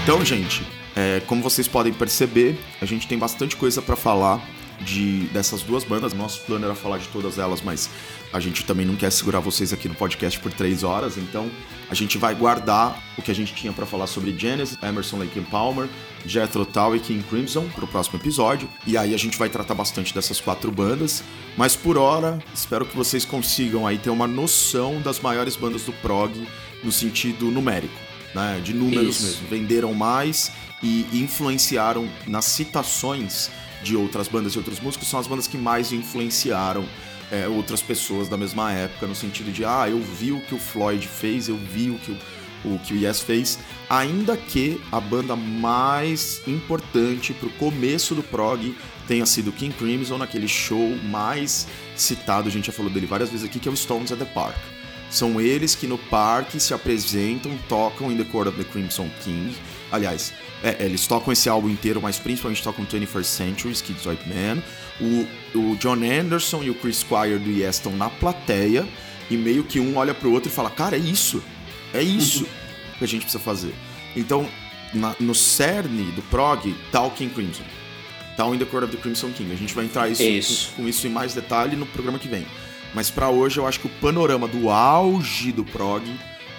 Então, 0.04 0.24
gente, 0.24 0.64
é, 0.96 1.22
como 1.26 1.42
vocês 1.42 1.68
podem 1.68 1.92
perceber, 1.92 2.60
a 2.82 2.86
gente 2.86 3.08
tem 3.08 3.18
bastante 3.18 3.56
coisa 3.56 3.82
para 3.82 3.96
falar 3.96 4.40
de 4.82 5.28
dessas 5.34 5.62
duas 5.62 5.84
bandas. 5.84 6.14
Nosso 6.14 6.42
plano 6.42 6.66
era 6.66 6.76
falar 6.76 6.98
de 6.98 7.08
todas 7.08 7.38
elas, 7.38 7.62
mas 7.62 7.90
a 8.34 8.40
gente 8.40 8.66
também 8.66 8.86
não 8.86 8.96
quer 8.96 9.12
segurar 9.12 9.40
vocês 9.40 9.72
aqui 9.72 9.88
no 9.88 9.96
podcast 9.96 10.40
por 10.40 10.52
três 10.52 10.84
horas, 10.84 11.18
então 11.18 11.50
a 11.90 11.94
gente 11.94 12.18
vai 12.18 12.36
guardar 12.36 13.02
o 13.18 13.22
que 13.22 13.32
a 13.32 13.36
gente 13.36 13.54
tinha 13.54 13.72
para 13.72 13.86
falar 13.86 14.08
sobre 14.08 14.38
Genesis, 14.38 14.78
Emerson, 14.84 15.20
Lake 15.20 15.40
Palmer, 15.42 15.88
Jethro 16.26 16.66
Tull 16.66 16.96
e 16.96 17.00
King 17.00 17.24
Crimson 17.24 17.68
para 17.70 17.86
o 17.86 17.88
próximo 17.88 18.20
episódio. 18.20 18.68
E 18.86 18.98
aí 18.98 19.14
a 19.14 19.18
gente 19.18 19.38
vai 19.38 19.48
tratar 19.48 19.74
bastante 19.74 20.14
dessas 20.14 20.42
quatro 20.42 20.72
bandas, 20.72 21.24
mas 21.56 21.76
por 21.76 21.98
hora 21.98 22.40
espero 22.54 22.86
que 22.86 22.96
vocês 22.96 23.24
consigam 23.24 23.86
aí 23.88 23.98
ter 23.98 24.10
uma 24.10 24.28
noção 24.28 25.02
das 25.02 25.20
maiores 25.20 25.56
bandas 25.56 25.84
do 25.84 25.94
prog 25.94 26.32
no 26.84 26.92
sentido 26.92 27.46
numérico, 27.46 27.96
né? 28.34 28.60
De 28.64 28.74
números 28.74 29.16
Isso. 29.16 29.26
mesmo. 29.26 29.48
Venderam 29.48 29.94
mais 29.94 30.52
e 30.84 31.08
influenciaram 31.14 32.08
nas 32.28 32.46
citações 32.46 33.50
de 33.86 33.96
outras 33.96 34.28
bandas 34.28 34.54
e 34.54 34.58
outros 34.58 34.80
músicos 34.80 35.08
são 35.08 35.20
as 35.20 35.28
bandas 35.28 35.48
que 35.48 35.58
mais 35.58 35.92
influenciaram 35.92 36.84
é, 37.32 37.48
outras 37.48 37.82
pessoas 37.82 38.28
da 38.28 38.36
mesma 38.36 38.72
época, 38.72 39.06
no 39.06 39.16
sentido 39.16 39.52
de, 39.52 39.64
ah, 39.64 39.88
eu 39.88 40.02
vi 40.02 40.32
o 40.32 40.42
que 40.42 40.56
o 40.56 40.60
Floyd 40.60 41.08
fez, 41.08 41.48
eu 41.48 41.56
vi 41.56 41.92
o 41.92 42.00
que 42.00 42.12
o, 42.12 42.18
o, 42.66 42.80
que 42.80 42.94
o 42.96 42.98
Yes 42.98 43.22
fez, 43.22 43.60
ainda 43.88 44.36
que 44.36 44.82
a 44.92 45.00
banda 45.00 45.36
mais 45.36 46.42
importante 46.48 47.34
pro 47.34 47.50
começo 47.52 48.16
do 48.16 48.24
prog 48.24 48.76
tenha 49.08 49.26
sido 49.26 49.52
King 49.52 49.76
Crimson, 49.76 50.18
naquele 50.18 50.48
show 50.48 50.96
mais 51.04 51.68
citado, 51.96 52.48
a 52.48 52.52
gente 52.52 52.68
já 52.68 52.74
falou 52.74 52.92
dele 52.92 53.06
várias 53.06 53.30
vezes 53.30 53.46
aqui, 53.46 53.60
que 53.60 53.70
é 53.70 53.72
o 53.72 53.78
Stones 53.78 54.12
at 54.12 54.18
the 54.18 54.26
Park. 54.26 54.58
São 55.12 55.40
eles 55.40 55.76
que 55.76 55.86
no 55.86 55.98
parque 55.98 56.60
se 56.60 56.74
apresentam, 56.74 57.56
tocam 57.70 58.12
In 58.12 58.18
the 58.18 58.24
Court 58.24 58.48
of 58.48 58.58
the 58.58 58.64
Crimson 58.64 59.10
King. 59.24 59.56
Aliás, 59.92 60.34
é, 60.64 60.84
eles 60.84 61.06
tocam 61.06 61.32
esse 61.32 61.48
álbum 61.48 61.70
inteiro, 61.70 62.02
mas 62.02 62.18
principalmente 62.18 62.64
tocam 62.64 62.86
21st 62.86 63.24
Century, 63.24 63.74
Kids 63.74 64.06
White 64.06 64.24
Man. 64.28 64.64
O, 65.00 65.28
o 65.58 65.76
John 65.78 66.04
Anderson 66.04 66.64
e 66.64 66.70
o 66.70 66.76
Chris 66.76 66.98
Squire 66.98 67.38
do 67.38 67.52
Yes 67.52 67.76
estão 67.76 67.96
na 67.96 68.10
plateia 68.10 68.88
e 69.30 69.38
meio 69.38 69.64
que 69.64 69.80
um 69.80 69.98
olha 69.98 70.14
pro 70.14 70.32
outro 70.32 70.50
e 70.50 70.52
fala: 70.52 70.70
Cara, 70.70 70.96
é 70.96 71.00
isso, 71.00 71.44
é 71.94 72.02
isso 72.02 72.46
que 72.98 73.04
a 73.04 73.08
gente 73.08 73.24
precisa 73.24 73.44
fazer. 73.44 73.74
Então, 74.16 74.48
na, 74.94 75.16
no 75.20 75.36
cerne 75.36 76.12
do 76.12 76.22
prog, 76.24 76.74
tá 76.92 77.02
o 77.02 77.12
King 77.12 77.34
Crimson. 77.34 77.64
Tá 78.36 78.46
o 78.46 78.54
In 78.54 78.58
the 78.58 78.66
Court 78.66 78.86
of 78.86 78.96
the 78.96 79.02
Crimson 79.02 79.32
King. 79.32 79.52
A 79.54 79.56
gente 79.56 79.74
vai 79.74 79.86
entrar 79.86 80.10
isso, 80.10 80.24
isso. 80.24 80.70
Com, 80.76 80.84
com, 80.84 80.90
isso 80.90 81.06
em 81.08 81.10
mais 81.10 81.34
detalhe 81.34 81.76
no 81.76 81.86
programa 81.86 82.20
que 82.20 82.28
vem. 82.28 82.46
Mas 82.94 83.10
para 83.10 83.30
hoje 83.30 83.60
eu 83.60 83.68
acho 83.68 83.80
que 83.80 83.88
o 83.88 83.90
panorama 84.02 84.48
do 84.48 84.70
auge 84.70 85.52
do 85.52 85.64
prog 85.64 86.04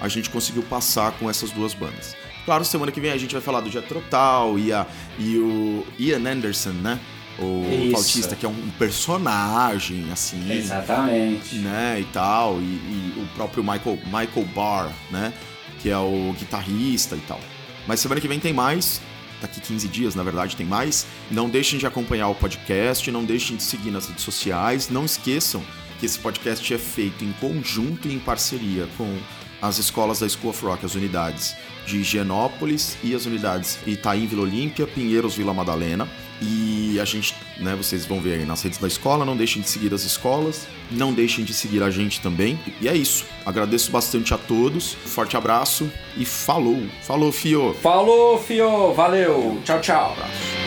a 0.00 0.08
gente 0.08 0.28
conseguiu 0.28 0.62
passar 0.62 1.12
com 1.12 1.28
essas 1.28 1.50
duas 1.50 1.72
bandas. 1.72 2.14
Claro, 2.46 2.64
semana 2.64 2.90
que 2.90 3.00
vem 3.00 3.10
a 3.10 3.18
gente 3.18 3.32
vai 3.32 3.42
falar 3.42 3.60
do 3.60 3.70
Jethro 3.70 4.02
Tull 4.08 4.58
e, 4.58 4.72
a, 4.72 4.86
e 5.18 5.36
o 5.36 5.86
Ian 5.98 6.26
Anderson, 6.26 6.70
né? 6.70 6.98
o 7.38 7.66
Isso. 7.70 7.90
flautista, 7.90 8.36
que 8.36 8.46
é 8.46 8.48
um 8.48 8.70
personagem, 8.78 10.06
assim. 10.10 10.50
Exatamente. 10.50 11.56
Né, 11.56 12.00
e 12.00 12.04
tal. 12.04 12.58
E, 12.58 12.64
e, 12.64 13.14
o 13.18 13.26
próprio 13.34 13.62
Michael, 13.62 13.98
Michael 14.06 14.46
Barr, 14.54 14.92
né? 15.10 15.32
Que 15.80 15.90
é 15.90 15.98
o 15.98 16.34
guitarrista 16.38 17.14
e 17.16 17.20
tal. 17.20 17.40
Mas 17.86 18.00
semana 18.00 18.20
que 18.20 18.28
vem 18.28 18.40
tem 18.40 18.52
mais. 18.52 19.00
Daqui 19.40 19.60
15 19.60 19.88
dias, 19.88 20.14
na 20.14 20.22
verdade, 20.22 20.56
tem 20.56 20.64
mais. 20.64 21.06
Não 21.30 21.48
deixem 21.48 21.78
de 21.78 21.86
acompanhar 21.86 22.28
o 22.28 22.34
podcast, 22.34 23.10
não 23.10 23.22
deixem 23.22 23.56
de 23.56 23.62
seguir 23.62 23.90
nas 23.90 24.08
redes 24.08 24.24
sociais. 24.24 24.88
Não 24.88 25.04
esqueçam 25.04 25.62
que 26.00 26.06
esse 26.06 26.18
podcast 26.18 26.72
é 26.72 26.78
feito 26.78 27.22
em 27.22 27.32
conjunto 27.32 28.08
e 28.08 28.14
em 28.14 28.18
parceria 28.18 28.88
com 28.96 29.18
as 29.66 29.78
escolas 29.78 30.20
da 30.20 30.28
School 30.28 30.50
of 30.50 30.64
Rock, 30.64 30.84
as 30.84 30.94
unidades 30.94 31.56
de 31.86 31.98
Higienópolis 31.98 32.96
e 33.02 33.14
as 33.14 33.26
unidades 33.26 33.78
Itaim 33.86 34.26
Vila 34.26 34.42
Olímpia, 34.42 34.86
Pinheiros 34.86 35.36
Vila 35.36 35.54
Madalena. 35.54 36.08
E 36.40 36.98
a 37.00 37.04
gente, 37.04 37.34
né, 37.58 37.74
vocês 37.74 38.04
vão 38.04 38.20
ver 38.20 38.40
aí 38.40 38.44
nas 38.44 38.62
redes 38.62 38.78
da 38.78 38.86
escola, 38.86 39.24
não 39.24 39.36
deixem 39.36 39.62
de 39.62 39.68
seguir 39.68 39.94
as 39.94 40.02
escolas, 40.02 40.66
não 40.90 41.12
deixem 41.12 41.44
de 41.44 41.54
seguir 41.54 41.82
a 41.82 41.90
gente 41.90 42.20
também. 42.20 42.58
E 42.80 42.88
é 42.88 42.94
isso. 42.94 43.24
Agradeço 43.44 43.90
bastante 43.90 44.34
a 44.34 44.38
todos. 44.38 44.92
Forte 44.92 45.36
abraço 45.36 45.90
e 46.16 46.24
falou. 46.24 46.82
Falou, 47.02 47.32
Fio. 47.32 47.74
Falou, 47.80 48.38
Fio. 48.38 48.92
Valeu. 48.92 49.60
Tchau, 49.64 49.80
tchau. 49.80 50.16
Um 50.62 50.65